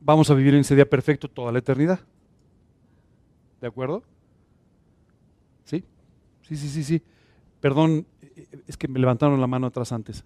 Vamos 0.00 0.30
a 0.30 0.34
vivir 0.34 0.54
en 0.54 0.60
ese 0.60 0.74
día 0.74 0.88
perfecto 0.88 1.28
toda 1.28 1.52
la 1.52 1.58
eternidad. 1.58 2.00
¿De 3.60 3.66
acuerdo? 3.66 4.02
Sí, 5.64 5.84
sí, 6.40 6.56
sí, 6.56 6.82
sí. 6.82 7.02
Perdón, 7.60 8.06
es 8.66 8.78
que 8.78 8.88
me 8.88 8.98
levantaron 8.98 9.38
la 9.38 9.46
mano 9.46 9.66
atrás 9.66 9.92
antes. 9.92 10.24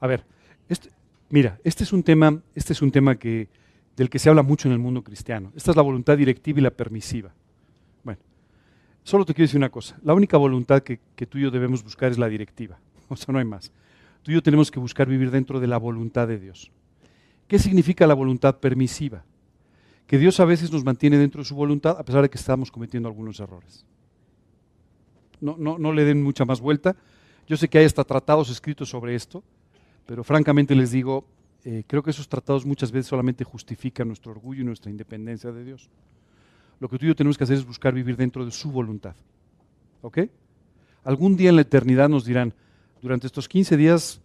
A 0.00 0.06
ver, 0.06 0.24
este, 0.68 0.90
mira, 1.28 1.60
este 1.62 1.84
es 1.84 1.92
un 1.92 2.02
tema, 2.02 2.42
este 2.54 2.72
es 2.72 2.82
un 2.82 2.90
tema 2.90 3.16
que 3.16 3.48
del 3.96 4.08
que 4.08 4.18
se 4.18 4.30
habla 4.30 4.42
mucho 4.42 4.66
en 4.66 4.72
el 4.72 4.78
mundo 4.78 5.04
cristiano. 5.04 5.52
Esta 5.54 5.72
es 5.72 5.76
la 5.76 5.82
voluntad 5.82 6.16
directiva 6.16 6.58
y 6.58 6.62
la 6.62 6.70
permisiva. 6.70 7.34
Bueno, 8.02 8.18
solo 9.02 9.26
te 9.26 9.34
quiero 9.34 9.46
decir 9.46 9.58
una 9.58 9.68
cosa. 9.68 9.98
La 10.02 10.14
única 10.14 10.38
voluntad 10.38 10.82
que, 10.82 10.98
tú 11.26 11.36
y 11.36 11.42
yo 11.42 11.50
debemos 11.50 11.84
buscar 11.84 12.10
es 12.10 12.18
la 12.18 12.28
directiva. 12.28 12.78
O 13.10 13.16
sea, 13.16 13.32
no 13.32 13.40
hay 13.40 13.44
más. 13.44 13.72
Tú 14.22 14.30
y 14.30 14.34
yo 14.34 14.42
tenemos 14.42 14.70
que 14.70 14.78
buscar 14.78 15.08
vivir 15.08 15.30
dentro 15.30 15.58
de 15.58 15.66
la 15.66 15.76
voluntad 15.76 16.28
de 16.28 16.38
Dios. 16.38 16.70
¿Qué 17.48 17.58
significa 17.58 18.06
la 18.06 18.14
voluntad 18.14 18.58
permisiva? 18.58 19.24
Que 20.06 20.16
Dios 20.16 20.38
a 20.40 20.44
veces 20.44 20.72
nos 20.72 20.84
mantiene 20.84 21.18
dentro 21.18 21.42
de 21.42 21.44
su 21.44 21.54
voluntad 21.54 21.96
a 21.98 22.04
pesar 22.04 22.22
de 22.22 22.30
que 22.30 22.38
estamos 22.38 22.70
cometiendo 22.70 23.08
algunos 23.08 23.40
errores. 23.40 23.84
No, 25.40 25.56
no, 25.58 25.76
no 25.76 25.92
le 25.92 26.04
den 26.04 26.22
mucha 26.22 26.44
más 26.44 26.60
vuelta. 26.60 26.96
Yo 27.48 27.56
sé 27.56 27.68
que 27.68 27.78
hay 27.78 27.84
hasta 27.84 28.04
tratados 28.04 28.48
escritos 28.48 28.88
sobre 28.88 29.14
esto, 29.14 29.42
pero 30.06 30.24
francamente 30.24 30.74
les 30.74 30.90
digo, 30.90 31.24
eh, 31.64 31.84
creo 31.86 32.02
que 32.02 32.10
esos 32.10 32.28
tratados 32.28 32.64
muchas 32.64 32.90
veces 32.90 33.06
solamente 33.06 33.44
justifican 33.44 34.08
nuestro 34.08 34.32
orgullo 34.32 34.62
y 34.62 34.64
nuestra 34.64 34.90
independencia 34.90 35.52
de 35.52 35.64
Dios. 35.64 35.90
Lo 36.78 36.88
que 36.88 36.98
tú 36.98 37.04
y 37.04 37.08
yo 37.08 37.16
tenemos 37.16 37.36
que 37.36 37.44
hacer 37.44 37.56
es 37.56 37.66
buscar 37.66 37.92
vivir 37.92 38.16
dentro 38.16 38.44
de 38.44 38.50
su 38.50 38.70
voluntad. 38.70 39.14
¿Ok? 40.00 40.18
Algún 41.04 41.36
día 41.36 41.50
en 41.50 41.56
la 41.56 41.62
eternidad 41.62 42.08
nos 42.08 42.24
dirán, 42.24 42.54
durante 43.02 43.26
estos 43.26 43.48
15 43.48 43.76
días 43.76 44.20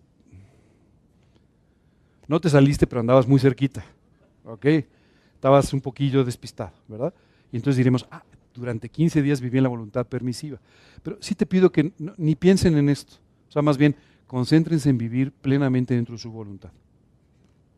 no 2.27 2.39
te 2.39 2.49
saliste, 2.49 2.87
pero 2.87 3.01
andabas 3.01 3.27
muy 3.27 3.39
cerquita. 3.39 3.83
¿Ok? 4.45 4.65
Estabas 5.33 5.73
un 5.73 5.81
poquillo 5.81 6.23
despistado, 6.23 6.73
¿verdad? 6.87 7.13
Y 7.51 7.57
entonces 7.57 7.77
diremos, 7.77 8.05
ah, 8.09 8.23
durante 8.53 8.89
15 8.89 9.21
días 9.21 9.41
viví 9.41 9.57
en 9.57 9.63
la 9.63 9.69
voluntad 9.69 10.07
permisiva. 10.07 10.59
Pero 11.03 11.17
sí 11.19 11.35
te 11.35 11.45
pido 11.45 11.71
que 11.71 11.91
ni 12.17 12.35
piensen 12.35 12.77
en 12.77 12.89
esto. 12.89 13.15
O 13.49 13.51
sea, 13.51 13.61
más 13.61 13.77
bien, 13.77 13.95
concéntrense 14.27 14.89
en 14.89 14.97
vivir 14.97 15.31
plenamente 15.31 15.93
dentro 15.93 16.13
de 16.13 16.19
su 16.19 16.31
voluntad. 16.31 16.71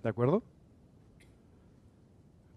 ¿De 0.03 0.09
acuerdo? 0.09 0.43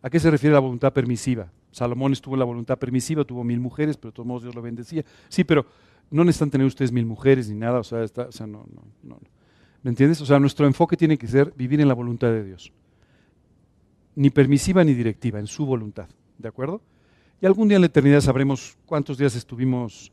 ¿A 0.02 0.10
qué 0.10 0.20
se 0.20 0.30
refiere 0.30 0.54
la 0.54 0.60
voluntad 0.60 0.92
permisiva? 0.92 1.50
Salomón 1.72 2.12
estuvo 2.12 2.34
en 2.34 2.40
la 2.40 2.44
voluntad 2.44 2.78
permisiva, 2.78 3.24
tuvo 3.24 3.44
mil 3.44 3.60
mujeres, 3.60 3.96
pero 3.96 4.10
de 4.10 4.16
todos 4.16 4.26
modos 4.26 4.42
Dios 4.42 4.54
lo 4.54 4.62
bendecía. 4.62 5.04
Sí, 5.28 5.44
pero 5.44 5.66
no 6.10 6.24
necesitan 6.24 6.50
tener 6.50 6.66
ustedes 6.66 6.92
mil 6.92 7.06
mujeres 7.06 7.48
ni 7.48 7.56
nada, 7.56 7.78
o 7.78 7.84
sea, 7.84 8.02
o 8.02 8.32
sea 8.32 8.46
no, 8.46 8.66
no, 8.72 8.82
no. 9.02 9.20
¿Me 9.82 9.90
entiendes? 9.90 10.20
O 10.20 10.26
sea, 10.26 10.38
nuestro 10.38 10.66
enfoque 10.66 10.96
tiene 10.96 11.16
que 11.16 11.26
ser 11.26 11.52
vivir 11.56 11.80
en 11.80 11.88
la 11.88 11.94
voluntad 11.94 12.28
de 12.28 12.44
Dios. 12.44 12.72
Ni 14.14 14.30
permisiva 14.30 14.84
ni 14.84 14.94
directiva, 14.94 15.38
en 15.38 15.46
su 15.46 15.64
voluntad. 15.64 16.08
¿De 16.38 16.48
acuerdo? 16.48 16.82
Y 17.40 17.46
algún 17.46 17.68
día 17.68 17.76
en 17.76 17.82
la 17.82 17.86
eternidad 17.86 18.20
sabremos 18.20 18.76
cuántos 18.84 19.16
días 19.16 19.34
estuvimos 19.34 20.12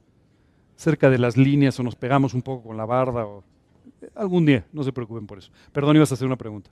cerca 0.76 1.10
de 1.10 1.18
las 1.18 1.36
líneas 1.36 1.78
o 1.80 1.84
nos 1.84 1.96
pegamos 1.96 2.34
un 2.34 2.42
poco 2.42 2.70
con 2.70 2.78
la 2.78 2.86
barda. 2.86 3.26
O... 3.26 3.44
Algún 4.16 4.46
día, 4.46 4.66
no 4.74 4.84
se 4.84 4.92
preocupen 4.94 5.28
por 5.28 5.38
eso. 5.38 5.52
Perdón, 5.72 5.96
ibas 5.96 6.12
a 6.12 6.16
hacer 6.16 6.28
una 6.28 6.38
pregunta. 6.38 6.70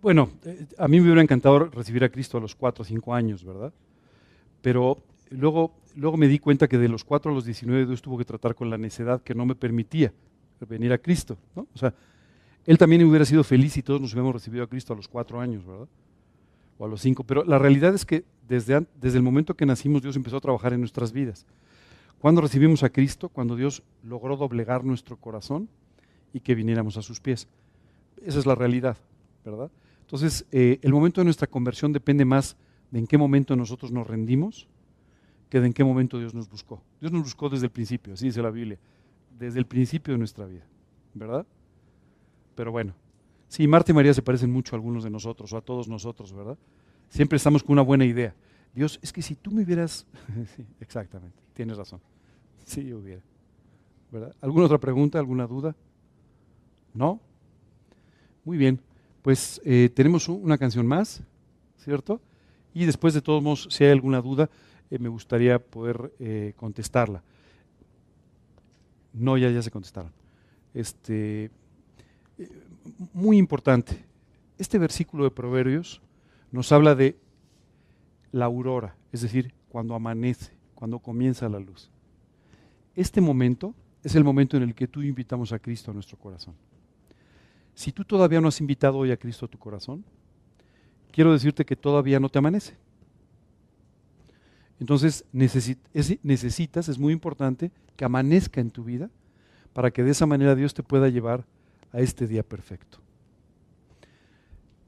Bueno, 0.00 0.30
eh, 0.44 0.66
a 0.78 0.88
mí 0.88 0.98
me 0.98 1.06
hubiera 1.06 1.22
encantado 1.22 1.58
recibir 1.66 2.04
a 2.04 2.08
Cristo 2.08 2.38
a 2.38 2.40
los 2.40 2.54
4 2.54 2.82
o 2.82 2.84
5 2.84 3.14
años, 3.14 3.44
¿verdad? 3.44 3.72
Pero 4.62 5.02
luego, 5.30 5.74
luego 5.94 6.16
me 6.16 6.28
di 6.28 6.38
cuenta 6.38 6.68
que 6.68 6.78
de 6.78 6.88
los 6.88 7.04
4 7.04 7.30
a 7.30 7.34
los 7.34 7.44
19 7.44 7.86
Dios 7.86 8.02
tuvo 8.02 8.18
que 8.18 8.24
tratar 8.24 8.54
con 8.54 8.70
la 8.70 8.78
necedad 8.78 9.22
que 9.22 9.34
no 9.34 9.44
me 9.46 9.54
permitía 9.54 10.12
venir 10.68 10.92
a 10.92 10.98
Cristo, 10.98 11.36
¿no? 11.54 11.66
O 11.74 11.78
sea, 11.78 11.92
Él 12.64 12.78
también 12.78 13.04
hubiera 13.04 13.26
sido 13.26 13.44
feliz 13.44 13.74
si 13.74 13.82
todos 13.82 14.00
nos 14.00 14.12
hubiéramos 14.12 14.34
recibido 14.34 14.64
a 14.64 14.66
Cristo 14.66 14.94
a 14.94 14.96
los 14.96 15.08
4 15.08 15.40
años, 15.40 15.66
¿verdad? 15.66 15.88
O 16.78 16.86
a 16.86 16.88
los 16.88 17.02
5. 17.02 17.24
Pero 17.24 17.44
la 17.44 17.58
realidad 17.58 17.94
es 17.94 18.06
que 18.06 18.24
desde, 18.48 18.86
desde 19.00 19.18
el 19.18 19.22
momento 19.22 19.54
que 19.54 19.66
nacimos 19.66 20.02
Dios 20.02 20.16
empezó 20.16 20.38
a 20.38 20.40
trabajar 20.40 20.72
en 20.72 20.80
nuestras 20.80 21.12
vidas. 21.12 21.44
Cuando 22.18 22.40
recibimos 22.40 22.82
a 22.82 22.88
Cristo, 22.88 23.28
cuando 23.28 23.54
Dios 23.54 23.82
logró 24.02 24.36
doblegar 24.38 24.82
nuestro 24.82 25.18
corazón 25.18 25.68
y 26.32 26.40
que 26.40 26.54
viniéramos 26.54 26.96
a 26.96 27.02
sus 27.02 27.20
pies. 27.20 27.46
Esa 28.24 28.38
es 28.38 28.46
la 28.46 28.54
realidad. 28.54 28.96
¿Verdad? 29.44 29.70
Entonces, 30.00 30.46
eh, 30.52 30.78
el 30.82 30.92
momento 30.92 31.20
de 31.20 31.24
nuestra 31.24 31.46
conversión 31.46 31.92
depende 31.92 32.24
más 32.24 32.56
de 32.90 32.98
en 32.98 33.06
qué 33.06 33.18
momento 33.18 33.56
nosotros 33.56 33.90
nos 33.90 34.06
rendimos 34.06 34.68
que 35.48 35.60
de 35.60 35.66
en 35.66 35.72
qué 35.72 35.84
momento 35.84 36.18
Dios 36.18 36.34
nos 36.34 36.48
buscó. 36.48 36.82
Dios 37.00 37.12
nos 37.12 37.22
buscó 37.22 37.48
desde 37.48 37.66
el 37.66 37.72
principio, 37.72 38.14
así 38.14 38.26
dice 38.26 38.42
la 38.42 38.50
Biblia, 38.50 38.78
desde 39.38 39.58
el 39.58 39.66
principio 39.66 40.14
de 40.14 40.18
nuestra 40.18 40.46
vida, 40.46 40.64
¿verdad? 41.14 41.46
Pero 42.54 42.72
bueno, 42.72 42.94
sí, 43.48 43.66
Marta 43.66 43.92
y 43.92 43.94
María 43.94 44.14
se 44.14 44.22
parecen 44.22 44.50
mucho 44.50 44.74
a 44.74 44.76
algunos 44.76 45.04
de 45.04 45.10
nosotros 45.10 45.52
o 45.52 45.56
a 45.56 45.60
todos 45.60 45.88
nosotros, 45.88 46.32
¿verdad? 46.32 46.58
Siempre 47.08 47.36
estamos 47.36 47.62
con 47.62 47.74
una 47.74 47.82
buena 47.82 48.04
idea. 48.04 48.34
Dios, 48.74 48.98
es 49.02 49.12
que 49.12 49.22
si 49.22 49.36
tú 49.36 49.50
me 49.50 49.62
hubieras... 49.62 50.06
sí, 50.56 50.66
exactamente, 50.80 51.38
tienes 51.52 51.76
razón. 51.76 52.00
Sí, 52.64 52.84
yo 52.84 52.98
hubiera. 52.98 53.22
¿Verdad? 54.10 54.34
¿Alguna 54.40 54.66
otra 54.66 54.78
pregunta, 54.78 55.18
alguna 55.18 55.46
duda? 55.46 55.74
¿No? 56.92 57.20
Muy 58.44 58.58
bien, 58.58 58.80
pues 59.24 59.58
eh, 59.64 59.88
tenemos 59.94 60.28
una 60.28 60.58
canción 60.58 60.86
más, 60.86 61.22
¿cierto? 61.78 62.20
Y 62.74 62.84
después 62.84 63.14
de 63.14 63.22
todos 63.22 63.42
modos, 63.42 63.68
si 63.70 63.82
hay 63.82 63.90
alguna 63.90 64.20
duda, 64.20 64.50
eh, 64.90 64.98
me 64.98 65.08
gustaría 65.08 65.58
poder 65.58 66.12
eh, 66.18 66.52
contestarla. 66.56 67.22
No, 69.14 69.38
ya, 69.38 69.48
ya 69.50 69.62
se 69.62 69.70
contestaron. 69.70 70.12
Este, 70.74 71.50
muy 73.14 73.38
importante, 73.38 74.04
este 74.58 74.78
versículo 74.78 75.24
de 75.24 75.30
Proverbios 75.30 76.02
nos 76.52 76.70
habla 76.70 76.94
de 76.94 77.16
la 78.30 78.44
aurora, 78.44 78.94
es 79.10 79.22
decir, 79.22 79.54
cuando 79.70 79.94
amanece, 79.94 80.52
cuando 80.74 80.98
comienza 80.98 81.48
la 81.48 81.60
luz. 81.60 81.90
Este 82.94 83.22
momento 83.22 83.74
es 84.02 84.14
el 84.16 84.22
momento 84.22 84.58
en 84.58 84.64
el 84.64 84.74
que 84.74 84.86
tú 84.86 85.00
invitamos 85.00 85.50
a 85.54 85.58
Cristo 85.58 85.92
a 85.92 85.94
nuestro 85.94 86.18
corazón. 86.18 86.54
Si 87.74 87.92
tú 87.92 88.04
todavía 88.04 88.40
no 88.40 88.48
has 88.48 88.60
invitado 88.60 88.98
hoy 88.98 89.10
a 89.10 89.16
Cristo 89.16 89.46
a 89.46 89.48
tu 89.48 89.58
corazón, 89.58 90.04
quiero 91.10 91.32
decirte 91.32 91.64
que 91.64 91.76
todavía 91.76 92.20
no 92.20 92.28
te 92.28 92.38
amanece. 92.38 92.76
Entonces 94.80 95.24
necesitas, 95.32 96.88
es 96.88 96.98
muy 96.98 97.12
importante, 97.12 97.70
que 97.96 98.04
amanezca 98.04 98.60
en 98.60 98.70
tu 98.70 98.84
vida 98.84 99.08
para 99.72 99.90
que 99.90 100.02
de 100.02 100.10
esa 100.10 100.26
manera 100.26 100.54
Dios 100.54 100.74
te 100.74 100.82
pueda 100.82 101.08
llevar 101.08 101.44
a 101.92 102.00
este 102.00 102.26
día 102.26 102.42
perfecto. 102.42 102.98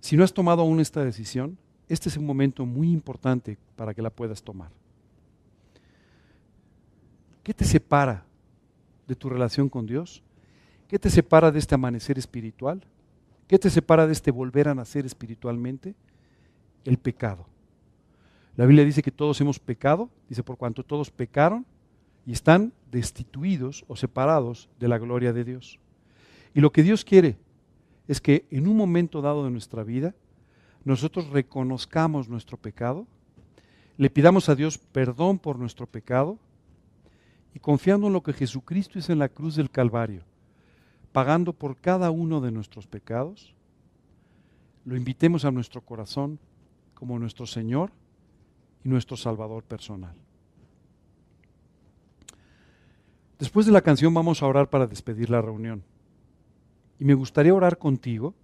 Si 0.00 0.16
no 0.16 0.24
has 0.24 0.32
tomado 0.32 0.62
aún 0.62 0.80
esta 0.80 1.04
decisión, 1.04 1.56
este 1.88 2.08
es 2.08 2.16
un 2.16 2.26
momento 2.26 2.66
muy 2.66 2.90
importante 2.90 3.58
para 3.76 3.94
que 3.94 4.02
la 4.02 4.10
puedas 4.10 4.42
tomar. 4.42 4.70
¿Qué 7.42 7.54
te 7.54 7.64
separa 7.64 8.24
de 9.06 9.14
tu 9.14 9.28
relación 9.28 9.68
con 9.68 9.86
Dios? 9.86 10.22
¿Qué 10.88 10.98
te 10.98 11.10
separa 11.10 11.50
de 11.50 11.58
este 11.58 11.74
amanecer 11.74 12.18
espiritual? 12.18 12.82
¿Qué 13.48 13.58
te 13.58 13.70
separa 13.70 14.06
de 14.06 14.12
este 14.12 14.30
volver 14.30 14.68
a 14.68 14.74
nacer 14.74 15.04
espiritualmente? 15.04 15.94
El 16.84 16.98
pecado. 16.98 17.46
La 18.56 18.66
Biblia 18.66 18.84
dice 18.84 19.02
que 19.02 19.10
todos 19.10 19.40
hemos 19.40 19.58
pecado, 19.58 20.08
dice 20.28 20.42
por 20.42 20.56
cuanto 20.56 20.84
todos 20.84 21.10
pecaron 21.10 21.66
y 22.24 22.32
están 22.32 22.72
destituidos 22.90 23.84
o 23.88 23.96
separados 23.96 24.68
de 24.78 24.88
la 24.88 24.98
gloria 24.98 25.32
de 25.32 25.44
Dios. 25.44 25.78
Y 26.54 26.60
lo 26.60 26.72
que 26.72 26.82
Dios 26.82 27.04
quiere 27.04 27.36
es 28.08 28.20
que 28.20 28.46
en 28.50 28.68
un 28.68 28.76
momento 28.76 29.20
dado 29.20 29.44
de 29.44 29.50
nuestra 29.50 29.82
vida 29.82 30.14
nosotros 30.84 31.28
reconozcamos 31.30 32.28
nuestro 32.28 32.56
pecado, 32.56 33.06
le 33.96 34.08
pidamos 34.08 34.48
a 34.48 34.54
Dios 34.54 34.78
perdón 34.78 35.38
por 35.38 35.58
nuestro 35.58 35.86
pecado 35.86 36.38
y 37.54 37.58
confiando 37.58 38.06
en 38.06 38.12
lo 38.12 38.22
que 38.22 38.32
Jesucristo 38.32 38.98
hizo 38.98 39.12
en 39.12 39.18
la 39.18 39.28
cruz 39.28 39.56
del 39.56 39.70
Calvario, 39.70 40.22
pagando 41.16 41.54
por 41.54 41.78
cada 41.78 42.10
uno 42.10 42.42
de 42.42 42.52
nuestros 42.52 42.86
pecados, 42.86 43.54
lo 44.84 44.98
invitemos 44.98 45.46
a 45.46 45.50
nuestro 45.50 45.80
corazón 45.80 46.38
como 46.92 47.18
nuestro 47.18 47.46
Señor 47.46 47.90
y 48.84 48.90
nuestro 48.90 49.16
Salvador 49.16 49.64
personal. 49.64 50.14
Después 53.38 53.64
de 53.64 53.72
la 53.72 53.80
canción 53.80 54.12
vamos 54.12 54.42
a 54.42 54.46
orar 54.46 54.68
para 54.68 54.86
despedir 54.86 55.30
la 55.30 55.40
reunión. 55.40 55.82
Y 56.98 57.06
me 57.06 57.14
gustaría 57.14 57.54
orar 57.54 57.78
contigo 57.78 58.34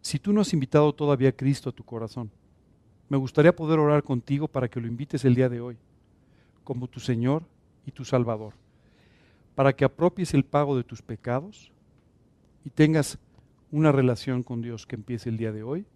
si 0.00 0.20
tú 0.20 0.32
no 0.32 0.42
has 0.42 0.52
invitado 0.52 0.92
todavía 0.92 1.30
a 1.30 1.36
Cristo 1.36 1.70
a 1.70 1.72
tu 1.72 1.82
corazón. 1.82 2.30
Me 3.08 3.16
gustaría 3.16 3.56
poder 3.56 3.80
orar 3.80 4.04
contigo 4.04 4.46
para 4.46 4.68
que 4.68 4.80
lo 4.80 4.86
invites 4.86 5.24
el 5.24 5.34
día 5.34 5.48
de 5.48 5.60
hoy 5.60 5.76
como 6.62 6.86
tu 6.86 7.00
Señor 7.00 7.42
y 7.84 7.90
tu 7.90 8.04
Salvador 8.04 8.54
para 9.54 9.72
que 9.74 9.84
apropies 9.84 10.34
el 10.34 10.44
pago 10.44 10.76
de 10.76 10.84
tus 10.84 11.02
pecados 11.02 11.72
y 12.64 12.70
tengas 12.70 13.18
una 13.70 13.92
relación 13.92 14.42
con 14.42 14.62
Dios 14.62 14.86
que 14.86 14.96
empiece 14.96 15.28
el 15.28 15.36
día 15.36 15.52
de 15.52 15.62
hoy 15.62 15.86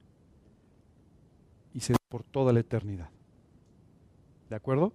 y 1.75 1.81
se 1.81 1.95
por 2.09 2.25
toda 2.25 2.53
la 2.53 2.61
eternidad. 2.61 3.11
¿De 4.49 4.57
acuerdo? 4.57 4.93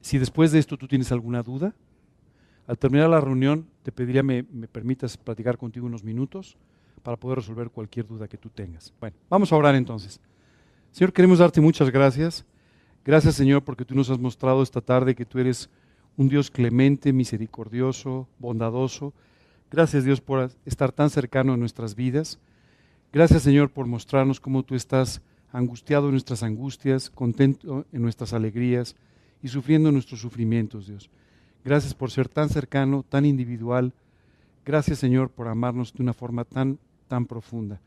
Si 0.00 0.18
después 0.18 0.52
de 0.52 0.58
esto 0.58 0.76
tú 0.76 0.86
tienes 0.86 1.12
alguna 1.12 1.42
duda, 1.42 1.74
al 2.66 2.78
terminar 2.78 3.10
la 3.10 3.20
reunión 3.20 3.66
te 3.82 3.90
pediría 3.90 4.22
me, 4.22 4.44
me 4.44 4.68
permitas 4.68 5.16
platicar 5.16 5.58
contigo 5.58 5.86
unos 5.86 6.04
minutos 6.04 6.56
para 7.02 7.16
poder 7.16 7.38
resolver 7.38 7.70
cualquier 7.70 8.06
duda 8.06 8.28
que 8.28 8.38
tú 8.38 8.48
tengas. 8.48 8.92
Bueno, 9.00 9.16
vamos 9.28 9.52
a 9.52 9.56
orar 9.56 9.74
entonces. 9.74 10.20
Señor, 10.92 11.12
queremos 11.12 11.38
darte 11.38 11.60
muchas 11.60 11.90
gracias. 11.90 12.44
Gracias 13.04 13.34
Señor 13.34 13.64
porque 13.64 13.84
tú 13.84 13.94
nos 13.94 14.10
has 14.10 14.18
mostrado 14.18 14.62
esta 14.62 14.80
tarde 14.80 15.14
que 15.14 15.24
tú 15.24 15.38
eres 15.38 15.68
un 16.20 16.28
Dios 16.28 16.50
clemente, 16.50 17.14
misericordioso, 17.14 18.28
bondadoso. 18.38 19.14
Gracias 19.70 20.04
Dios 20.04 20.20
por 20.20 20.50
estar 20.66 20.92
tan 20.92 21.08
cercano 21.08 21.54
a 21.54 21.56
nuestras 21.56 21.94
vidas. 21.94 22.38
Gracias 23.10 23.42
Señor 23.42 23.70
por 23.70 23.86
mostrarnos 23.86 24.38
cómo 24.38 24.62
tú 24.62 24.74
estás 24.74 25.22
angustiado 25.50 26.08
en 26.08 26.10
nuestras 26.10 26.42
angustias, 26.42 27.08
contento 27.08 27.86
en 27.90 28.02
nuestras 28.02 28.34
alegrías 28.34 28.96
y 29.42 29.48
sufriendo 29.48 29.90
nuestros 29.90 30.20
sufrimientos, 30.20 30.88
Dios. 30.88 31.08
Gracias 31.64 31.94
por 31.94 32.10
ser 32.10 32.28
tan 32.28 32.50
cercano, 32.50 33.02
tan 33.02 33.24
individual. 33.24 33.94
Gracias 34.66 34.98
Señor 34.98 35.30
por 35.30 35.48
amarnos 35.48 35.94
de 35.94 36.02
una 36.02 36.12
forma 36.12 36.44
tan, 36.44 36.78
tan 37.08 37.24
profunda. 37.24 37.80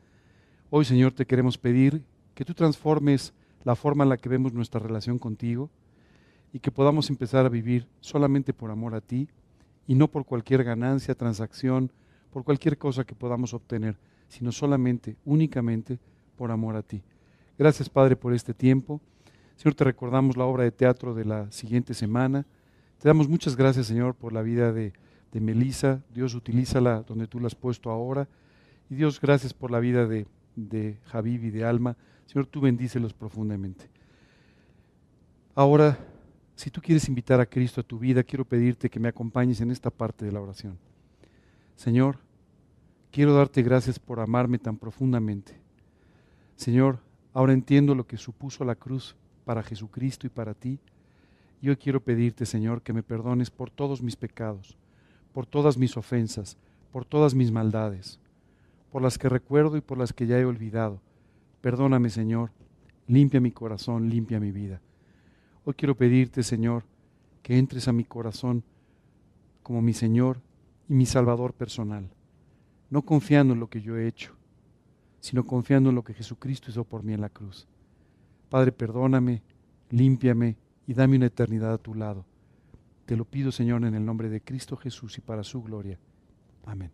Hoy 0.71 0.85
Señor 0.85 1.11
te 1.11 1.27
queremos 1.27 1.59
pedir 1.59 2.01
que 2.33 2.45
tú 2.45 2.55
transformes 2.55 3.31
la 3.63 3.75
forma 3.75 4.05
en 4.05 4.09
la 4.09 4.17
que 4.17 4.27
vemos 4.27 4.53
nuestra 4.53 4.79
relación 4.79 5.19
contigo 5.19 5.69
y 6.53 6.59
que 6.59 6.71
podamos 6.71 7.09
empezar 7.09 7.45
a 7.47 7.49
vivir 7.49 7.87
solamente 7.99 8.53
por 8.53 8.69
amor 8.69 8.93
a 8.93 9.01
ti 9.01 9.27
y 9.87 9.95
no 9.95 10.07
por 10.07 10.23
cualquier 10.23 10.63
ganancia, 10.63 11.15
transacción, 11.15 11.91
por 12.31 12.43
cualquier 12.43 12.77
cosa 12.77 13.03
que 13.03 13.15
podamos 13.15 13.55
obtener, 13.55 13.97
sino 14.29 14.51
solamente, 14.51 15.17
únicamente 15.25 15.99
por 16.37 16.51
amor 16.51 16.75
a 16.75 16.83
ti. 16.83 17.01
Gracias 17.57 17.89
Padre 17.89 18.15
por 18.15 18.33
este 18.33 18.53
tiempo. 18.53 19.01
Señor, 19.55 19.73
te 19.73 19.83
recordamos 19.83 20.37
la 20.37 20.45
obra 20.45 20.63
de 20.63 20.71
teatro 20.71 21.15
de 21.15 21.25
la 21.25 21.51
siguiente 21.51 21.95
semana. 21.95 22.45
Te 22.99 23.09
damos 23.09 23.27
muchas 23.27 23.55
gracias, 23.55 23.87
Señor, 23.87 24.13
por 24.13 24.31
la 24.31 24.43
vida 24.43 24.71
de, 24.71 24.93
de 25.31 25.39
Melissa. 25.39 26.01
Dios, 26.13 26.35
utilízala 26.35 27.01
donde 27.01 27.27
tú 27.27 27.39
la 27.39 27.47
has 27.47 27.55
puesto 27.55 27.89
ahora. 27.89 28.27
Y 28.89 28.95
Dios, 28.95 29.19
gracias 29.19 29.53
por 29.53 29.71
la 29.71 29.79
vida 29.79 30.05
de, 30.07 30.27
de 30.55 30.97
Javib 31.05 31.45
y 31.45 31.49
de 31.49 31.65
Alma. 31.65 31.97
Señor, 32.27 32.45
tú 32.45 32.61
bendícelos 32.61 33.13
profundamente. 33.13 33.85
Ahora 35.55 35.97
si 36.55 36.69
tú 36.69 36.81
quieres 36.81 37.07
invitar 37.07 37.39
a 37.39 37.45
Cristo 37.45 37.81
a 37.81 37.83
tu 37.83 37.97
vida, 37.97 38.23
quiero 38.23 38.45
pedirte 38.45 38.89
que 38.89 38.99
me 38.99 39.09
acompañes 39.09 39.59
en 39.61 39.71
esta 39.71 39.89
parte 39.89 40.25
de 40.25 40.31
la 40.31 40.41
oración. 40.41 40.77
Señor, 41.75 42.19
quiero 43.11 43.33
darte 43.33 43.63
gracias 43.63 43.99
por 43.99 44.19
amarme 44.19 44.59
tan 44.59 44.77
profundamente. 44.77 45.59
Señor, 46.55 46.99
ahora 47.33 47.53
entiendo 47.53 47.95
lo 47.95 48.05
que 48.05 48.17
supuso 48.17 48.63
la 48.63 48.75
cruz 48.75 49.15
para 49.45 49.63
Jesucristo 49.63 50.27
y 50.27 50.29
para 50.29 50.53
ti. 50.53 50.79
Yo 51.61 51.77
quiero 51.77 52.03
pedirte, 52.03 52.45
Señor, 52.45 52.81
que 52.81 52.93
me 52.93 53.03
perdones 53.03 53.49
por 53.49 53.69
todos 53.71 54.01
mis 54.01 54.15
pecados, 54.15 54.77
por 55.33 55.45
todas 55.45 55.77
mis 55.77 55.97
ofensas, 55.97 56.57
por 56.91 57.05
todas 57.05 57.33
mis 57.33 57.51
maldades, 57.51 58.19
por 58.91 59.01
las 59.01 59.17
que 59.17 59.29
recuerdo 59.29 59.77
y 59.77 59.81
por 59.81 59.97
las 59.97 60.13
que 60.13 60.27
ya 60.27 60.37
he 60.37 60.45
olvidado. 60.45 61.01
Perdóname, 61.61 62.09
Señor, 62.09 62.51
limpia 63.07 63.41
mi 63.41 63.51
corazón, 63.51 64.09
limpia 64.09 64.39
mi 64.39 64.51
vida. 64.51 64.81
Hoy 65.65 65.73
quiero 65.75 65.95
pedirte, 65.95 66.43
Señor, 66.43 66.83
que 67.41 67.57
entres 67.57 67.87
a 67.87 67.93
mi 67.93 68.03
corazón 68.03 68.63
como 69.61 69.81
mi 69.81 69.93
Señor 69.93 70.41
y 70.89 70.93
mi 70.93 71.05
Salvador 71.05 71.53
personal, 71.53 72.09
no 72.89 73.01
confiando 73.03 73.53
en 73.53 73.61
lo 73.61 73.69
que 73.69 73.81
yo 73.81 73.97
he 73.97 74.07
hecho, 74.07 74.35
sino 75.21 75.45
confiando 75.45 75.89
en 75.89 75.95
lo 75.95 76.03
que 76.03 76.13
Jesucristo 76.13 76.69
hizo 76.69 76.83
por 76.83 77.03
mí 77.03 77.13
en 77.13 77.21
la 77.21 77.29
cruz. 77.29 77.65
Padre, 78.49 78.73
perdóname, 78.73 79.41
límpiame 79.89 80.57
y 80.85 80.93
dame 80.93 81.15
una 81.15 81.27
eternidad 81.27 81.73
a 81.73 81.77
tu 81.77 81.95
lado. 81.95 82.25
Te 83.05 83.15
lo 83.15 83.23
pido, 83.23 83.51
Señor, 83.51 83.85
en 83.85 83.95
el 83.95 84.05
nombre 84.05 84.29
de 84.29 84.41
Cristo 84.41 84.75
Jesús 84.75 85.17
y 85.17 85.21
para 85.21 85.43
su 85.43 85.63
gloria. 85.63 85.97
Amén. 86.65 86.91